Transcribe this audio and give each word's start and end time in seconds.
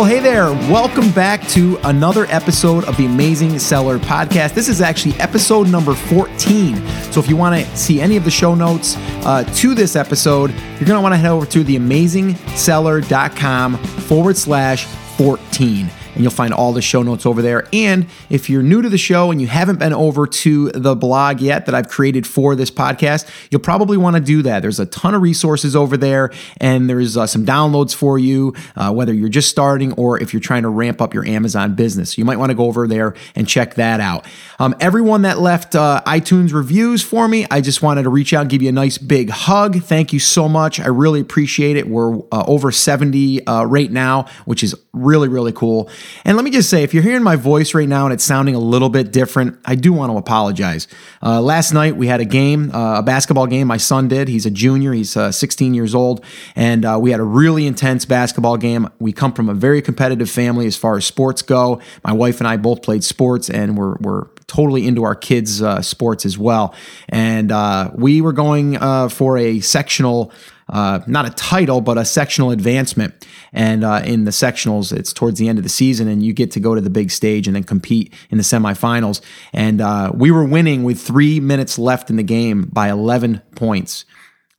Well, 0.00 0.08
hey 0.08 0.20
there. 0.20 0.46
Welcome 0.72 1.10
back 1.10 1.46
to 1.48 1.76
another 1.84 2.24
episode 2.30 2.84
of 2.84 2.96
the 2.96 3.04
Amazing 3.04 3.58
Seller 3.58 3.98
Podcast. 3.98 4.54
This 4.54 4.66
is 4.66 4.80
actually 4.80 5.12
episode 5.20 5.68
number 5.68 5.92
14. 5.92 6.76
So 7.12 7.20
if 7.20 7.28
you 7.28 7.36
want 7.36 7.62
to 7.62 7.76
see 7.76 8.00
any 8.00 8.16
of 8.16 8.24
the 8.24 8.30
show 8.30 8.54
notes 8.54 8.96
uh, 9.26 9.44
to 9.56 9.74
this 9.74 9.96
episode, 9.96 10.52
you're 10.52 10.86
going 10.86 10.96
to 10.96 11.02
want 11.02 11.12
to 11.12 11.18
head 11.18 11.32
over 11.32 11.44
to 11.44 11.62
theamazingseller.com 11.62 13.76
forward 13.76 14.38
slash 14.38 14.86
14 14.86 15.90
and 16.14 16.22
you'll 16.22 16.30
find 16.30 16.52
all 16.52 16.72
the 16.72 16.82
show 16.82 17.02
notes 17.02 17.26
over 17.26 17.42
there. 17.42 17.66
And 17.72 18.06
if 18.28 18.50
you're 18.50 18.62
new 18.62 18.82
to 18.82 18.88
the 18.88 18.98
show 18.98 19.30
and 19.30 19.40
you 19.40 19.46
haven't 19.46 19.78
been 19.78 19.92
over 19.92 20.26
to 20.26 20.70
the 20.70 20.94
blog 20.94 21.40
yet 21.40 21.66
that 21.66 21.74
I've 21.74 21.88
created 21.88 22.26
for 22.26 22.54
this 22.54 22.70
podcast, 22.70 23.28
you'll 23.50 23.60
probably 23.60 23.96
want 23.96 24.16
to 24.16 24.22
do 24.22 24.42
that. 24.42 24.60
There's 24.60 24.80
a 24.80 24.86
ton 24.86 25.14
of 25.14 25.22
resources 25.22 25.76
over 25.76 25.96
there, 25.96 26.32
and 26.58 26.88
there's 26.88 27.16
uh, 27.16 27.26
some 27.26 27.44
downloads 27.44 27.94
for 27.94 28.18
you, 28.18 28.54
uh, 28.76 28.92
whether 28.92 29.12
you're 29.12 29.28
just 29.28 29.48
starting 29.48 29.92
or 29.92 30.20
if 30.20 30.32
you're 30.32 30.40
trying 30.40 30.62
to 30.62 30.68
ramp 30.68 31.00
up 31.00 31.14
your 31.14 31.26
Amazon 31.26 31.74
business. 31.74 32.18
You 32.18 32.24
might 32.24 32.38
want 32.38 32.50
to 32.50 32.54
go 32.54 32.66
over 32.66 32.86
there 32.86 33.14
and 33.34 33.48
check 33.48 33.74
that 33.74 34.00
out. 34.00 34.26
Um, 34.58 34.74
everyone 34.80 35.22
that 35.22 35.38
left 35.38 35.74
uh, 35.74 36.02
iTunes 36.06 36.52
reviews 36.52 37.02
for 37.02 37.28
me, 37.28 37.46
I 37.50 37.60
just 37.60 37.82
wanted 37.82 38.02
to 38.02 38.10
reach 38.10 38.32
out 38.32 38.42
and 38.42 38.50
give 38.50 38.62
you 38.62 38.68
a 38.68 38.72
nice 38.72 38.98
big 38.98 39.30
hug. 39.30 39.82
Thank 39.82 40.12
you 40.12 40.18
so 40.18 40.48
much. 40.48 40.80
I 40.80 40.88
really 40.88 41.20
appreciate 41.20 41.76
it. 41.76 41.88
We're 41.88 42.18
uh, 42.30 42.44
over 42.46 42.70
70 42.70 43.46
uh, 43.46 43.64
right 43.64 43.90
now, 43.90 44.26
which 44.44 44.62
is 44.62 44.74
really, 44.92 45.28
really 45.28 45.52
cool. 45.52 45.90
And 46.24 46.36
let 46.36 46.44
me 46.44 46.50
just 46.50 46.70
say, 46.70 46.82
if 46.82 46.92
you're 46.94 47.02
hearing 47.02 47.22
my 47.22 47.36
voice 47.36 47.74
right 47.74 47.88
now 47.88 48.04
and 48.04 48.12
it's 48.12 48.24
sounding 48.24 48.54
a 48.54 48.58
little 48.58 48.88
bit 48.88 49.12
different, 49.12 49.58
I 49.64 49.74
do 49.74 49.92
want 49.92 50.12
to 50.12 50.16
apologize. 50.16 50.88
Uh, 51.22 51.40
last 51.40 51.72
night 51.72 51.96
we 51.96 52.06
had 52.06 52.20
a 52.20 52.24
game, 52.24 52.70
uh, 52.74 52.98
a 52.98 53.02
basketball 53.02 53.46
game. 53.46 53.66
My 53.66 53.76
son 53.76 54.08
did. 54.08 54.28
He's 54.28 54.46
a 54.46 54.50
junior. 54.50 54.92
He's 54.92 55.16
uh, 55.16 55.32
16 55.32 55.74
years 55.74 55.94
old, 55.94 56.24
and 56.54 56.84
uh, 56.84 56.98
we 57.00 57.10
had 57.10 57.20
a 57.20 57.24
really 57.24 57.66
intense 57.66 58.04
basketball 58.04 58.56
game. 58.56 58.88
We 58.98 59.12
come 59.12 59.32
from 59.32 59.48
a 59.48 59.54
very 59.54 59.82
competitive 59.82 60.30
family 60.30 60.66
as 60.66 60.76
far 60.76 60.96
as 60.96 61.04
sports 61.04 61.42
go. 61.42 61.80
My 62.04 62.12
wife 62.12 62.40
and 62.40 62.48
I 62.48 62.56
both 62.56 62.82
played 62.82 63.04
sports, 63.04 63.50
and 63.50 63.76
we're 63.76 63.96
we're 64.00 64.26
totally 64.46 64.86
into 64.86 65.04
our 65.04 65.14
kids' 65.14 65.62
uh, 65.62 65.80
sports 65.80 66.26
as 66.26 66.36
well. 66.36 66.74
And 67.08 67.52
uh, 67.52 67.90
we 67.94 68.20
were 68.20 68.32
going 68.32 68.78
for 69.10 69.38
a 69.38 69.60
sectional 69.60 70.32
uh, 70.70 71.00
not 71.06 71.26
a 71.26 71.30
title, 71.30 71.80
but 71.80 71.98
a 71.98 72.04
sectional 72.04 72.50
advancement. 72.50 73.26
And 73.52 73.84
uh, 73.84 74.02
in 74.04 74.24
the 74.24 74.30
sectionals, 74.30 74.96
it's 74.96 75.12
towards 75.12 75.38
the 75.38 75.48
end 75.48 75.58
of 75.58 75.64
the 75.64 75.70
season, 75.70 76.08
and 76.08 76.22
you 76.22 76.32
get 76.32 76.50
to 76.52 76.60
go 76.60 76.74
to 76.74 76.80
the 76.80 76.90
big 76.90 77.10
stage 77.10 77.46
and 77.46 77.56
then 77.56 77.64
compete 77.64 78.14
in 78.30 78.38
the 78.38 78.44
semifinals. 78.44 79.20
And 79.52 79.80
uh, 79.80 80.12
we 80.14 80.30
were 80.30 80.44
winning 80.44 80.84
with 80.84 81.00
three 81.00 81.40
minutes 81.40 81.78
left 81.78 82.10
in 82.10 82.16
the 82.16 82.22
game 82.22 82.62
by 82.72 82.88
11 82.88 83.42
points. 83.56 84.04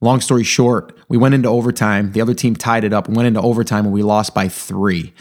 Long 0.02 0.20
story 0.20 0.44
short, 0.44 0.98
we 1.10 1.18
went 1.18 1.36
into 1.36 1.48
overtime. 1.48 2.12
The 2.12 2.22
other 2.22 2.34
team 2.34 2.56
tied 2.56 2.84
it 2.84 2.92
up, 2.92 3.08
went 3.08 3.28
into 3.28 3.42
overtime, 3.42 3.86
and 3.86 3.94
we 3.94 4.04
lost 4.04 4.34
by 4.34 4.48
three. 4.48 5.14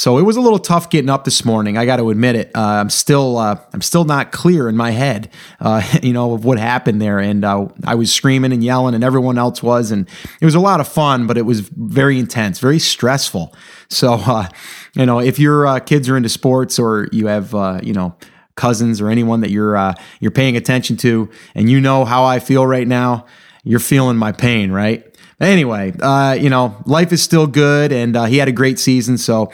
So 0.00 0.16
it 0.16 0.22
was 0.22 0.38
a 0.38 0.40
little 0.40 0.58
tough 0.58 0.88
getting 0.88 1.10
up 1.10 1.24
this 1.24 1.44
morning. 1.44 1.76
I 1.76 1.84
got 1.84 1.96
to 1.96 2.08
admit 2.08 2.34
it. 2.34 2.50
Uh, 2.54 2.80
I'm 2.80 2.88
still 2.88 3.36
uh, 3.36 3.60
I'm 3.74 3.82
still 3.82 4.04
not 4.04 4.32
clear 4.32 4.66
in 4.66 4.74
my 4.74 4.92
head, 4.92 5.28
uh, 5.60 5.82
you 6.02 6.14
know, 6.14 6.32
of 6.32 6.42
what 6.42 6.58
happened 6.58 7.02
there. 7.02 7.18
And 7.18 7.44
uh, 7.44 7.68
I 7.84 7.96
was 7.96 8.10
screaming 8.10 8.50
and 8.54 8.64
yelling, 8.64 8.94
and 8.94 9.04
everyone 9.04 9.36
else 9.36 9.62
was, 9.62 9.90
and 9.90 10.08
it 10.40 10.44
was 10.46 10.54
a 10.54 10.58
lot 10.58 10.80
of 10.80 10.88
fun, 10.88 11.26
but 11.26 11.36
it 11.36 11.42
was 11.42 11.60
very 11.60 12.18
intense, 12.18 12.60
very 12.60 12.78
stressful. 12.78 13.54
So 13.90 14.14
uh, 14.14 14.48
you 14.94 15.04
know, 15.04 15.20
if 15.20 15.38
your 15.38 15.66
uh, 15.66 15.80
kids 15.80 16.08
are 16.08 16.16
into 16.16 16.30
sports 16.30 16.78
or 16.78 17.06
you 17.12 17.26
have 17.26 17.52
you 17.84 17.92
know 17.92 18.16
cousins 18.54 19.02
or 19.02 19.10
anyone 19.10 19.42
that 19.42 19.50
you're 19.50 19.94
you're 20.18 20.30
paying 20.30 20.56
attention 20.56 20.96
to, 20.96 21.28
and 21.54 21.68
you 21.68 21.78
know 21.78 22.06
how 22.06 22.24
I 22.24 22.38
feel 22.38 22.66
right 22.66 22.88
now, 22.88 23.26
you're 23.64 23.80
feeling 23.80 24.16
my 24.16 24.32
pain, 24.32 24.72
right? 24.72 25.04
Anyway, 25.40 25.92
you 26.40 26.48
know, 26.48 26.82
life 26.86 27.12
is 27.12 27.22
still 27.22 27.46
good, 27.46 27.92
and 27.92 28.16
he 28.28 28.38
had 28.38 28.48
a 28.48 28.52
great 28.52 28.78
season, 28.78 29.18
so. 29.18 29.52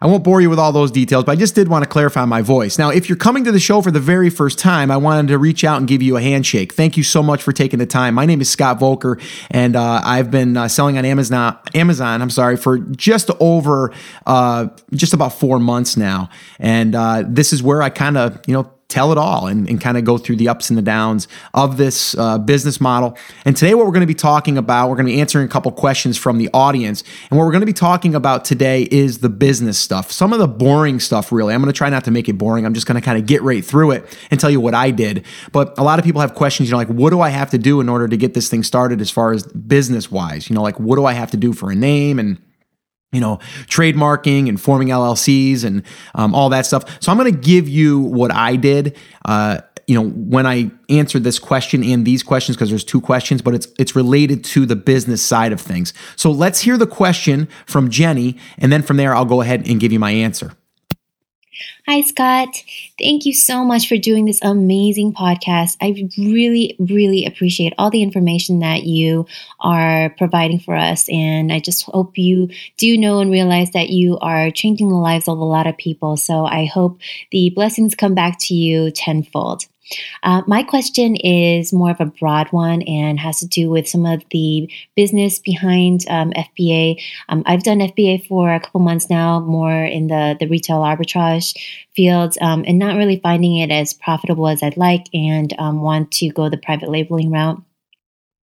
I 0.00 0.06
won't 0.06 0.22
bore 0.22 0.40
you 0.40 0.48
with 0.48 0.58
all 0.58 0.72
those 0.72 0.90
details, 0.90 1.24
but 1.24 1.32
I 1.32 1.36
just 1.36 1.54
did 1.54 1.68
want 1.68 1.82
to 1.82 1.88
clarify 1.88 2.24
my 2.24 2.40
voice. 2.40 2.78
Now, 2.78 2.90
if 2.90 3.08
you're 3.08 3.18
coming 3.18 3.44
to 3.44 3.52
the 3.52 3.58
show 3.58 3.82
for 3.82 3.90
the 3.90 4.00
very 4.00 4.30
first 4.30 4.58
time, 4.58 4.90
I 4.90 4.96
wanted 4.96 5.28
to 5.28 5.38
reach 5.38 5.64
out 5.64 5.78
and 5.78 5.88
give 5.88 6.02
you 6.02 6.16
a 6.16 6.22
handshake. 6.22 6.72
Thank 6.72 6.96
you 6.96 7.02
so 7.02 7.22
much 7.22 7.42
for 7.42 7.52
taking 7.52 7.78
the 7.78 7.86
time. 7.86 8.14
My 8.14 8.24
name 8.24 8.40
is 8.40 8.48
Scott 8.48 8.78
Voelker, 8.78 9.20
and 9.50 9.74
uh, 9.74 10.00
I've 10.04 10.30
been 10.30 10.56
uh, 10.56 10.68
selling 10.68 10.98
on 10.98 11.04
Amazon. 11.04 11.58
Amazon, 11.74 12.22
I'm 12.22 12.30
sorry, 12.30 12.56
for 12.56 12.78
just 12.78 13.30
over 13.40 13.92
uh, 14.26 14.68
just 14.92 15.14
about 15.14 15.32
four 15.32 15.58
months 15.58 15.96
now, 15.96 16.30
and 16.58 16.94
uh, 16.94 17.24
this 17.26 17.52
is 17.52 17.62
where 17.62 17.82
I 17.82 17.90
kind 17.90 18.16
of 18.16 18.40
you 18.46 18.54
know 18.54 18.70
tell 18.88 19.12
it 19.12 19.18
all 19.18 19.46
and, 19.46 19.68
and 19.68 19.82
kind 19.82 19.98
of 19.98 20.04
go 20.04 20.16
through 20.16 20.36
the 20.36 20.48
ups 20.48 20.70
and 20.70 20.78
the 20.78 20.82
downs 20.82 21.28
of 21.52 21.76
this 21.76 22.16
uh, 22.16 22.38
business 22.38 22.80
model. 22.80 23.18
And 23.44 23.54
today, 23.54 23.74
what 23.74 23.84
we're 23.84 23.92
going 23.92 24.00
to 24.00 24.06
be 24.06 24.14
talking 24.14 24.56
about, 24.56 24.88
we're 24.88 24.96
going 24.96 25.06
to 25.06 25.12
be 25.12 25.20
answering 25.20 25.44
a 25.44 25.48
couple 25.48 25.70
questions 25.72 26.16
from 26.16 26.38
the 26.38 26.48
audience. 26.54 27.04
And 27.30 27.38
what 27.38 27.44
we're 27.44 27.52
going 27.52 27.60
to 27.60 27.66
be 27.66 27.74
talking 27.74 28.14
about 28.14 28.46
today 28.46 28.88
is 28.90 29.18
the 29.18 29.28
business 29.28 29.78
stuff, 29.78 30.10
some 30.10 30.32
of 30.32 30.38
the 30.38 30.48
boring 30.48 31.00
stuff, 31.00 31.30
really. 31.30 31.52
I'm 31.52 31.60
going 31.60 31.72
to 31.72 31.76
try 31.76 31.90
not 31.90 32.04
to 32.04 32.10
make 32.10 32.30
it 32.30 32.38
boring. 32.38 32.64
I'm 32.64 32.72
just 32.72 32.86
going 32.86 32.98
to 32.98 33.04
kind 33.04 33.18
of 33.18 33.26
get 33.26 33.42
right 33.42 33.62
through 33.62 33.90
it 33.90 34.18
and 34.30 34.40
tell 34.40 34.50
you 34.50 34.60
what 34.60 34.74
I 34.74 34.90
did. 34.90 35.26
But 35.52 35.78
a 35.78 35.82
lot 35.82 35.98
of 35.98 36.04
people 36.06 36.22
have 36.22 36.34
questions, 36.34 36.70
you 36.70 36.72
know, 36.72 36.78
like, 36.78 36.88
what 36.88 37.10
do 37.10 37.20
I 37.20 37.28
have 37.28 37.50
to 37.50 37.58
do 37.58 37.82
in 37.82 37.90
order 37.90 38.08
to 38.08 38.16
get 38.16 38.32
this 38.32 38.48
thing 38.48 38.62
started 38.62 39.02
as 39.02 39.10
far 39.10 39.32
as 39.32 39.42
business 39.46 40.10
wise? 40.10 40.48
You 40.48 40.54
know, 40.54 40.62
like, 40.62 40.80
what 40.80 40.96
do 40.96 41.04
I 41.04 41.12
have 41.12 41.30
to 41.32 41.36
do 41.36 41.52
for 41.52 41.70
a 41.70 41.74
name 41.74 42.18
and 42.18 42.38
you 43.12 43.20
know, 43.20 43.38
trademarking 43.66 44.48
and 44.48 44.60
forming 44.60 44.88
LLCs 44.88 45.64
and 45.64 45.82
um, 46.14 46.34
all 46.34 46.50
that 46.50 46.66
stuff. 46.66 46.84
So 47.02 47.10
I'm 47.10 47.18
going 47.18 47.32
to 47.32 47.40
give 47.40 47.68
you 47.68 48.00
what 48.00 48.32
I 48.32 48.56
did. 48.56 48.96
Uh, 49.24 49.60
you 49.86 49.94
know, 49.94 50.06
when 50.06 50.46
I 50.46 50.70
answered 50.90 51.24
this 51.24 51.38
question 51.38 51.82
and 51.82 52.06
these 52.06 52.22
questions, 52.22 52.56
because 52.56 52.68
there's 52.68 52.84
two 52.84 53.00
questions, 53.00 53.40
but 53.40 53.54
it's 53.54 53.68
it's 53.78 53.96
related 53.96 54.44
to 54.44 54.66
the 54.66 54.76
business 54.76 55.22
side 55.22 55.50
of 55.50 55.60
things. 55.60 55.94
So 56.14 56.30
let's 56.30 56.60
hear 56.60 56.76
the 56.76 56.86
question 56.86 57.48
from 57.64 57.88
Jenny, 57.88 58.36
and 58.58 58.70
then 58.70 58.82
from 58.82 58.98
there 58.98 59.14
I'll 59.14 59.24
go 59.24 59.40
ahead 59.40 59.66
and 59.66 59.80
give 59.80 59.90
you 59.90 59.98
my 59.98 60.10
answer. 60.10 60.52
Hi, 61.86 62.02
Scott. 62.02 62.62
Thank 62.98 63.24
you 63.24 63.32
so 63.32 63.64
much 63.64 63.88
for 63.88 63.96
doing 63.96 64.24
this 64.24 64.40
amazing 64.42 65.12
podcast. 65.14 65.76
I 65.80 66.08
really, 66.18 66.76
really 66.78 67.24
appreciate 67.24 67.72
all 67.78 67.90
the 67.90 68.02
information 68.02 68.58
that 68.60 68.84
you 68.84 69.26
are 69.60 70.10
providing 70.18 70.60
for 70.60 70.74
us. 70.76 71.08
And 71.08 71.52
I 71.52 71.60
just 71.60 71.84
hope 71.84 72.18
you 72.18 72.50
do 72.76 72.96
know 72.98 73.20
and 73.20 73.30
realize 73.30 73.70
that 73.70 73.90
you 73.90 74.18
are 74.18 74.50
changing 74.50 74.88
the 74.88 74.96
lives 74.96 75.28
of 75.28 75.38
a 75.38 75.44
lot 75.44 75.66
of 75.66 75.76
people. 75.76 76.16
So 76.16 76.44
I 76.44 76.66
hope 76.66 77.00
the 77.30 77.50
blessings 77.50 77.94
come 77.94 78.14
back 78.14 78.38
to 78.40 78.54
you 78.54 78.90
tenfold. 78.90 79.64
Uh, 80.22 80.42
my 80.46 80.62
question 80.62 81.16
is 81.16 81.72
more 81.72 81.90
of 81.90 82.00
a 82.00 82.06
broad 82.06 82.48
one 82.48 82.82
and 82.82 83.18
has 83.18 83.40
to 83.40 83.46
do 83.46 83.70
with 83.70 83.88
some 83.88 84.06
of 84.06 84.22
the 84.30 84.70
business 84.94 85.38
behind 85.38 86.04
um, 86.08 86.32
FBA. 86.32 87.00
Um, 87.28 87.42
I've 87.46 87.62
done 87.62 87.78
FBA 87.78 88.26
for 88.26 88.52
a 88.52 88.60
couple 88.60 88.80
months 88.80 89.08
now, 89.08 89.40
more 89.40 89.84
in 89.84 90.08
the, 90.08 90.36
the 90.38 90.46
retail 90.46 90.78
arbitrage 90.78 91.56
field, 91.94 92.36
um, 92.40 92.64
and 92.66 92.78
not 92.78 92.96
really 92.96 93.20
finding 93.20 93.56
it 93.56 93.70
as 93.70 93.94
profitable 93.94 94.48
as 94.48 94.62
I'd 94.62 94.76
like 94.76 95.06
and 95.12 95.54
um, 95.58 95.80
want 95.80 96.12
to 96.12 96.30
go 96.30 96.48
the 96.48 96.58
private 96.58 96.88
labeling 96.88 97.30
route 97.30 97.62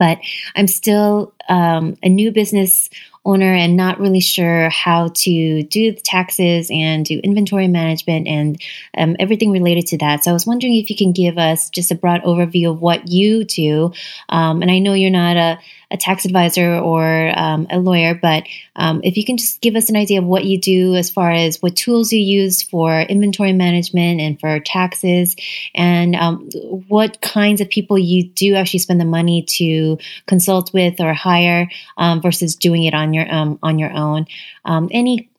but 0.02 0.18
I'm 0.56 0.68
still 0.68 1.32
um, 1.48 1.96
a 2.02 2.10
new 2.10 2.32
business 2.32 2.90
owner 3.24 3.54
and 3.54 3.78
not 3.78 4.00
really 4.00 4.20
sure 4.20 4.70
how 4.70 5.10
to 5.10 5.64
do 5.64 5.92
the 5.92 6.02
taxes 6.02 6.70
and 6.72 7.06
do 7.06 7.20
inventory 7.20 7.68
management 7.68 8.28
and 8.28 8.62
um, 8.98 9.16
everything 9.20 9.52
related 9.52 9.86
to 9.88 9.98
that. 10.00 10.24
So 10.24 10.32
I 10.32 10.34
was 10.34 10.48
wondering 10.48 10.76
if 10.76 10.90
you 10.90 10.96
can 10.96 11.12
give 11.12 11.38
us 11.38 11.70
just 11.70 11.92
a 11.92 11.96
broad 11.96 12.24
overview 12.24 12.72
of 12.72 12.82
what 12.82 13.08
you 13.08 13.44
do. 13.44 13.94
Um, 14.30 14.62
and 14.62 14.72
I 14.72 14.80
know 14.80 14.94
you're 14.94 15.12
not 15.12 15.38
a 15.38 15.60
a 15.92 15.98
tax 15.98 16.26
advisor 16.26 16.76
or 16.76 17.32
um, 17.38 17.68
a 17.70 17.80
lawyer, 17.80 18.16
but 18.16 18.44
um, 18.76 19.02
if 19.04 19.18
you 19.18 19.26
can 19.26 19.38
just 19.38 19.62
give 19.62 19.76
us 19.76 19.90
an 19.90 19.96
idea 19.96 20.20
of 20.20 20.26
what 20.26 20.46
you 20.46 20.60
do 20.60 20.96
as 20.96 21.10
far 21.10 21.32
as 21.32 21.62
what 21.62 21.76
tools 21.76 22.12
you 22.12 22.20
use 22.20 22.62
for 22.62 23.02
inventory 23.02 23.54
management 23.54 24.22
and 24.22 24.40
for 24.40 24.60
taxes, 24.60 25.36
and 25.76 26.16
um, 26.16 26.50
what 26.88 27.22
kinds 27.22 27.62
of 27.62 27.70
people 27.70 27.98
you 27.98 28.30
do 28.30 28.56
actually 28.56 28.80
spend 28.80 29.02
the 29.02 29.06
money 29.06 29.44
to 29.44 29.98
consult 30.28 30.74
with 30.74 31.00
or 31.00 31.14
hire 31.14 31.70
um, 31.98 32.22
versus 32.22 32.56
doing 32.56 32.84
it 32.84 32.94
on 32.94 33.14
your 33.14 33.32
um, 33.34 33.60
on 33.62 33.78
your 33.78 33.92
own. 33.92 34.26
Um, 34.66 34.90
any 34.92 35.30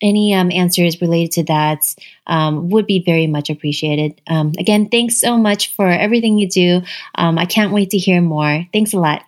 any 0.00 0.34
um, 0.34 0.50
answers 0.50 1.00
related 1.00 1.30
to 1.32 1.44
that 1.44 1.78
um, 2.26 2.70
would 2.70 2.86
be 2.86 3.04
very 3.04 3.28
much 3.28 3.50
appreciated. 3.50 4.20
Um, 4.26 4.52
again, 4.58 4.88
thanks 4.88 5.20
so 5.20 5.36
much 5.36 5.72
for 5.76 5.86
everything 5.86 6.38
you 6.38 6.48
do. 6.48 6.82
I 7.14 7.46
can't 7.46 7.72
wait 7.72 7.90
to 7.90 7.98
hear 7.98 8.20
more. 8.20 8.66
Thanks 8.72 8.92
a 8.94 8.98
lot. 8.98 9.22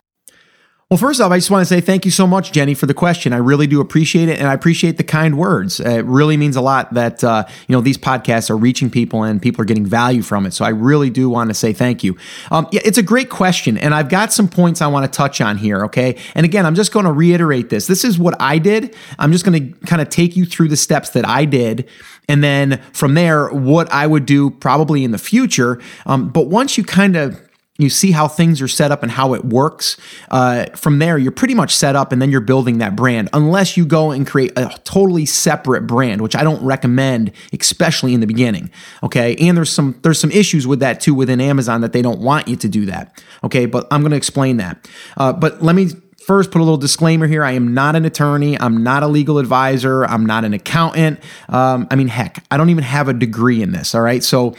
Well, 0.90 0.98
first 0.98 1.18
off, 1.18 1.32
I 1.32 1.38
just 1.38 1.50
want 1.50 1.62
to 1.62 1.66
say 1.66 1.80
thank 1.80 2.04
you 2.04 2.10
so 2.10 2.26
much, 2.26 2.52
Jenny, 2.52 2.74
for 2.74 2.84
the 2.84 2.92
question. 2.92 3.32
I 3.32 3.38
really 3.38 3.66
do 3.66 3.80
appreciate 3.80 4.28
it, 4.28 4.38
and 4.38 4.46
I 4.46 4.52
appreciate 4.52 4.98
the 4.98 5.02
kind 5.02 5.38
words. 5.38 5.80
It 5.80 6.04
really 6.04 6.36
means 6.36 6.56
a 6.56 6.60
lot 6.60 6.92
that 6.92 7.24
uh, 7.24 7.46
you 7.66 7.72
know 7.74 7.80
these 7.80 7.96
podcasts 7.96 8.50
are 8.50 8.56
reaching 8.56 8.90
people 8.90 9.22
and 9.22 9.40
people 9.40 9.62
are 9.62 9.64
getting 9.64 9.86
value 9.86 10.20
from 10.20 10.44
it. 10.44 10.52
So 10.52 10.62
I 10.62 10.68
really 10.68 11.08
do 11.08 11.30
want 11.30 11.48
to 11.48 11.54
say 11.54 11.72
thank 11.72 12.04
you. 12.04 12.18
Um, 12.50 12.68
yeah, 12.70 12.82
it's 12.84 12.98
a 12.98 13.02
great 13.02 13.30
question, 13.30 13.78
and 13.78 13.94
I've 13.94 14.10
got 14.10 14.30
some 14.30 14.46
points 14.46 14.82
I 14.82 14.86
want 14.86 15.10
to 15.10 15.16
touch 15.16 15.40
on 15.40 15.56
here. 15.56 15.86
Okay, 15.86 16.18
and 16.34 16.44
again, 16.44 16.66
I'm 16.66 16.74
just 16.74 16.92
going 16.92 17.06
to 17.06 17.12
reiterate 17.12 17.70
this. 17.70 17.86
This 17.86 18.04
is 18.04 18.18
what 18.18 18.38
I 18.38 18.58
did. 18.58 18.94
I'm 19.18 19.32
just 19.32 19.46
going 19.46 19.72
to 19.72 19.86
kind 19.86 20.02
of 20.02 20.10
take 20.10 20.36
you 20.36 20.44
through 20.44 20.68
the 20.68 20.76
steps 20.76 21.10
that 21.10 21.26
I 21.26 21.46
did, 21.46 21.88
and 22.28 22.44
then 22.44 22.82
from 22.92 23.14
there, 23.14 23.48
what 23.48 23.90
I 23.90 24.06
would 24.06 24.26
do 24.26 24.50
probably 24.50 25.02
in 25.02 25.12
the 25.12 25.18
future. 25.18 25.80
Um, 26.04 26.28
but 26.28 26.48
once 26.48 26.76
you 26.76 26.84
kind 26.84 27.16
of 27.16 27.40
you 27.76 27.90
see 27.90 28.12
how 28.12 28.28
things 28.28 28.62
are 28.62 28.68
set 28.68 28.92
up 28.92 29.02
and 29.02 29.10
how 29.10 29.34
it 29.34 29.44
works. 29.44 29.96
Uh, 30.30 30.66
from 30.76 31.00
there, 31.00 31.18
you're 31.18 31.32
pretty 31.32 31.54
much 31.54 31.74
set 31.74 31.96
up, 31.96 32.12
and 32.12 32.22
then 32.22 32.30
you're 32.30 32.40
building 32.40 32.78
that 32.78 32.94
brand. 32.94 33.28
Unless 33.32 33.76
you 33.76 33.84
go 33.84 34.12
and 34.12 34.24
create 34.26 34.52
a 34.56 34.68
totally 34.84 35.26
separate 35.26 35.86
brand, 35.86 36.20
which 36.20 36.36
I 36.36 36.44
don't 36.44 36.62
recommend, 36.64 37.32
especially 37.52 38.14
in 38.14 38.20
the 38.20 38.28
beginning. 38.28 38.70
Okay, 39.02 39.34
and 39.36 39.56
there's 39.56 39.70
some 39.70 39.98
there's 40.02 40.20
some 40.20 40.30
issues 40.30 40.66
with 40.66 40.80
that 40.80 41.00
too 41.00 41.14
within 41.14 41.40
Amazon 41.40 41.80
that 41.80 41.92
they 41.92 42.02
don't 42.02 42.20
want 42.20 42.46
you 42.46 42.54
to 42.56 42.68
do 42.68 42.86
that. 42.86 43.20
Okay, 43.42 43.66
but 43.66 43.88
I'm 43.90 44.02
going 44.02 44.12
to 44.12 44.16
explain 44.16 44.58
that. 44.58 44.88
Uh, 45.16 45.32
but 45.32 45.60
let 45.60 45.74
me 45.74 45.88
first 46.26 46.50
put 46.50 46.60
a 46.60 46.64
little 46.64 46.78
disclaimer 46.78 47.26
here. 47.26 47.44
I 47.44 47.52
am 47.52 47.74
not 47.74 47.96
an 47.96 48.04
attorney. 48.04 48.58
I'm 48.58 48.82
not 48.82 49.02
a 49.02 49.08
legal 49.08 49.38
advisor. 49.38 50.04
I'm 50.04 50.24
not 50.24 50.44
an 50.44 50.54
accountant. 50.54 51.20
Um, 51.48 51.86
I 51.90 51.96
mean, 51.96 52.08
heck, 52.08 52.44
I 52.50 52.56
don't 52.56 52.70
even 52.70 52.84
have 52.84 53.08
a 53.08 53.12
degree 53.12 53.62
in 53.62 53.72
this. 53.72 53.94
All 53.94 54.00
right. 54.00 54.22
So 54.22 54.54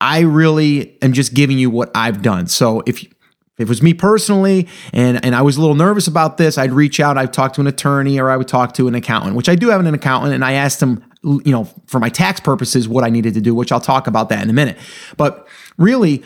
I 0.00 0.20
really 0.20 0.96
am 1.02 1.12
just 1.12 1.34
giving 1.34 1.58
you 1.58 1.70
what 1.70 1.90
I've 1.94 2.22
done. 2.22 2.46
So 2.46 2.82
if 2.86 3.04
if 3.60 3.66
it 3.66 3.68
was 3.68 3.82
me 3.82 3.92
personally 3.92 4.68
and, 4.94 5.22
and 5.22 5.34
I 5.34 5.42
was 5.42 5.58
a 5.58 5.60
little 5.60 5.76
nervous 5.76 6.06
about 6.06 6.38
this, 6.38 6.56
I'd 6.56 6.72
reach 6.72 6.98
out, 6.98 7.18
I'd 7.18 7.34
talk 7.34 7.52
to 7.54 7.60
an 7.60 7.66
attorney 7.66 8.18
or 8.18 8.30
I 8.30 8.38
would 8.38 8.48
talk 8.48 8.72
to 8.74 8.88
an 8.88 8.94
accountant, 8.94 9.36
which 9.36 9.50
I 9.50 9.54
do 9.54 9.68
have 9.68 9.84
an 9.84 9.92
accountant, 9.92 10.32
and 10.32 10.42
I 10.42 10.52
asked 10.52 10.82
him, 10.82 11.04
you 11.22 11.52
know, 11.52 11.64
for 11.86 12.00
my 12.00 12.08
tax 12.08 12.40
purposes, 12.40 12.88
what 12.88 13.04
I 13.04 13.10
needed 13.10 13.34
to 13.34 13.40
do, 13.42 13.54
which 13.54 13.70
I'll 13.70 13.78
talk 13.78 14.06
about 14.06 14.30
that 14.30 14.42
in 14.42 14.48
a 14.48 14.54
minute. 14.54 14.78
But 15.18 15.46
really, 15.76 16.22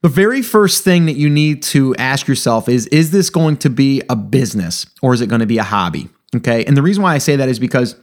the 0.00 0.08
very 0.08 0.40
first 0.40 0.82
thing 0.82 1.04
that 1.06 1.16
you 1.16 1.28
need 1.28 1.62
to 1.64 1.94
ask 1.96 2.26
yourself 2.26 2.70
is 2.70 2.86
Is 2.86 3.10
this 3.10 3.28
going 3.28 3.58
to 3.58 3.68
be 3.68 4.02
a 4.08 4.16
business 4.16 4.86
or 5.02 5.12
is 5.12 5.20
it 5.20 5.28
going 5.28 5.40
to 5.40 5.46
be 5.46 5.58
a 5.58 5.64
hobby? 5.64 6.08
Okay. 6.34 6.64
And 6.64 6.74
the 6.74 6.82
reason 6.82 7.02
why 7.02 7.14
I 7.14 7.18
say 7.18 7.36
that 7.36 7.50
is 7.50 7.58
because 7.58 7.96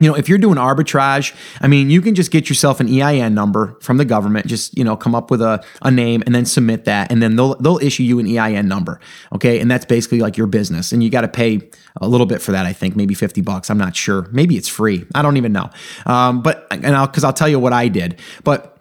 you 0.00 0.08
know, 0.08 0.16
if 0.16 0.28
you're 0.28 0.38
doing 0.38 0.56
arbitrage, 0.56 1.34
I 1.60 1.68
mean, 1.68 1.88
you 1.88 2.02
can 2.02 2.16
just 2.16 2.32
get 2.32 2.48
yourself 2.48 2.80
an 2.80 2.88
EIN 2.88 3.32
number 3.32 3.78
from 3.80 3.96
the 3.96 4.04
government, 4.04 4.46
just, 4.46 4.76
you 4.76 4.82
know, 4.82 4.96
come 4.96 5.14
up 5.14 5.30
with 5.30 5.40
a, 5.40 5.64
a 5.82 5.90
name 5.90 6.22
and 6.26 6.34
then 6.34 6.44
submit 6.46 6.84
that. 6.86 7.12
And 7.12 7.22
then 7.22 7.36
they'll, 7.36 7.54
they'll 7.54 7.78
issue 7.78 8.02
you 8.02 8.18
an 8.18 8.26
EIN 8.26 8.66
number. 8.66 8.98
Okay. 9.32 9.60
And 9.60 9.70
that's 9.70 9.84
basically 9.84 10.18
like 10.18 10.36
your 10.36 10.48
business. 10.48 10.90
And 10.90 11.02
you 11.02 11.10
got 11.10 11.20
to 11.20 11.28
pay 11.28 11.70
a 12.00 12.08
little 12.08 12.26
bit 12.26 12.42
for 12.42 12.50
that, 12.50 12.66
I 12.66 12.72
think, 12.72 12.96
maybe 12.96 13.14
50 13.14 13.40
bucks. 13.42 13.70
I'm 13.70 13.78
not 13.78 13.94
sure. 13.94 14.28
Maybe 14.32 14.56
it's 14.56 14.68
free. 14.68 15.06
I 15.14 15.22
don't 15.22 15.36
even 15.36 15.52
know. 15.52 15.70
Um, 16.06 16.42
but, 16.42 16.66
and 16.72 16.96
I'll, 16.96 17.06
cause 17.06 17.22
I'll 17.22 17.32
tell 17.32 17.48
you 17.48 17.60
what 17.60 17.72
I 17.72 17.86
did. 17.86 18.20
But 18.42 18.76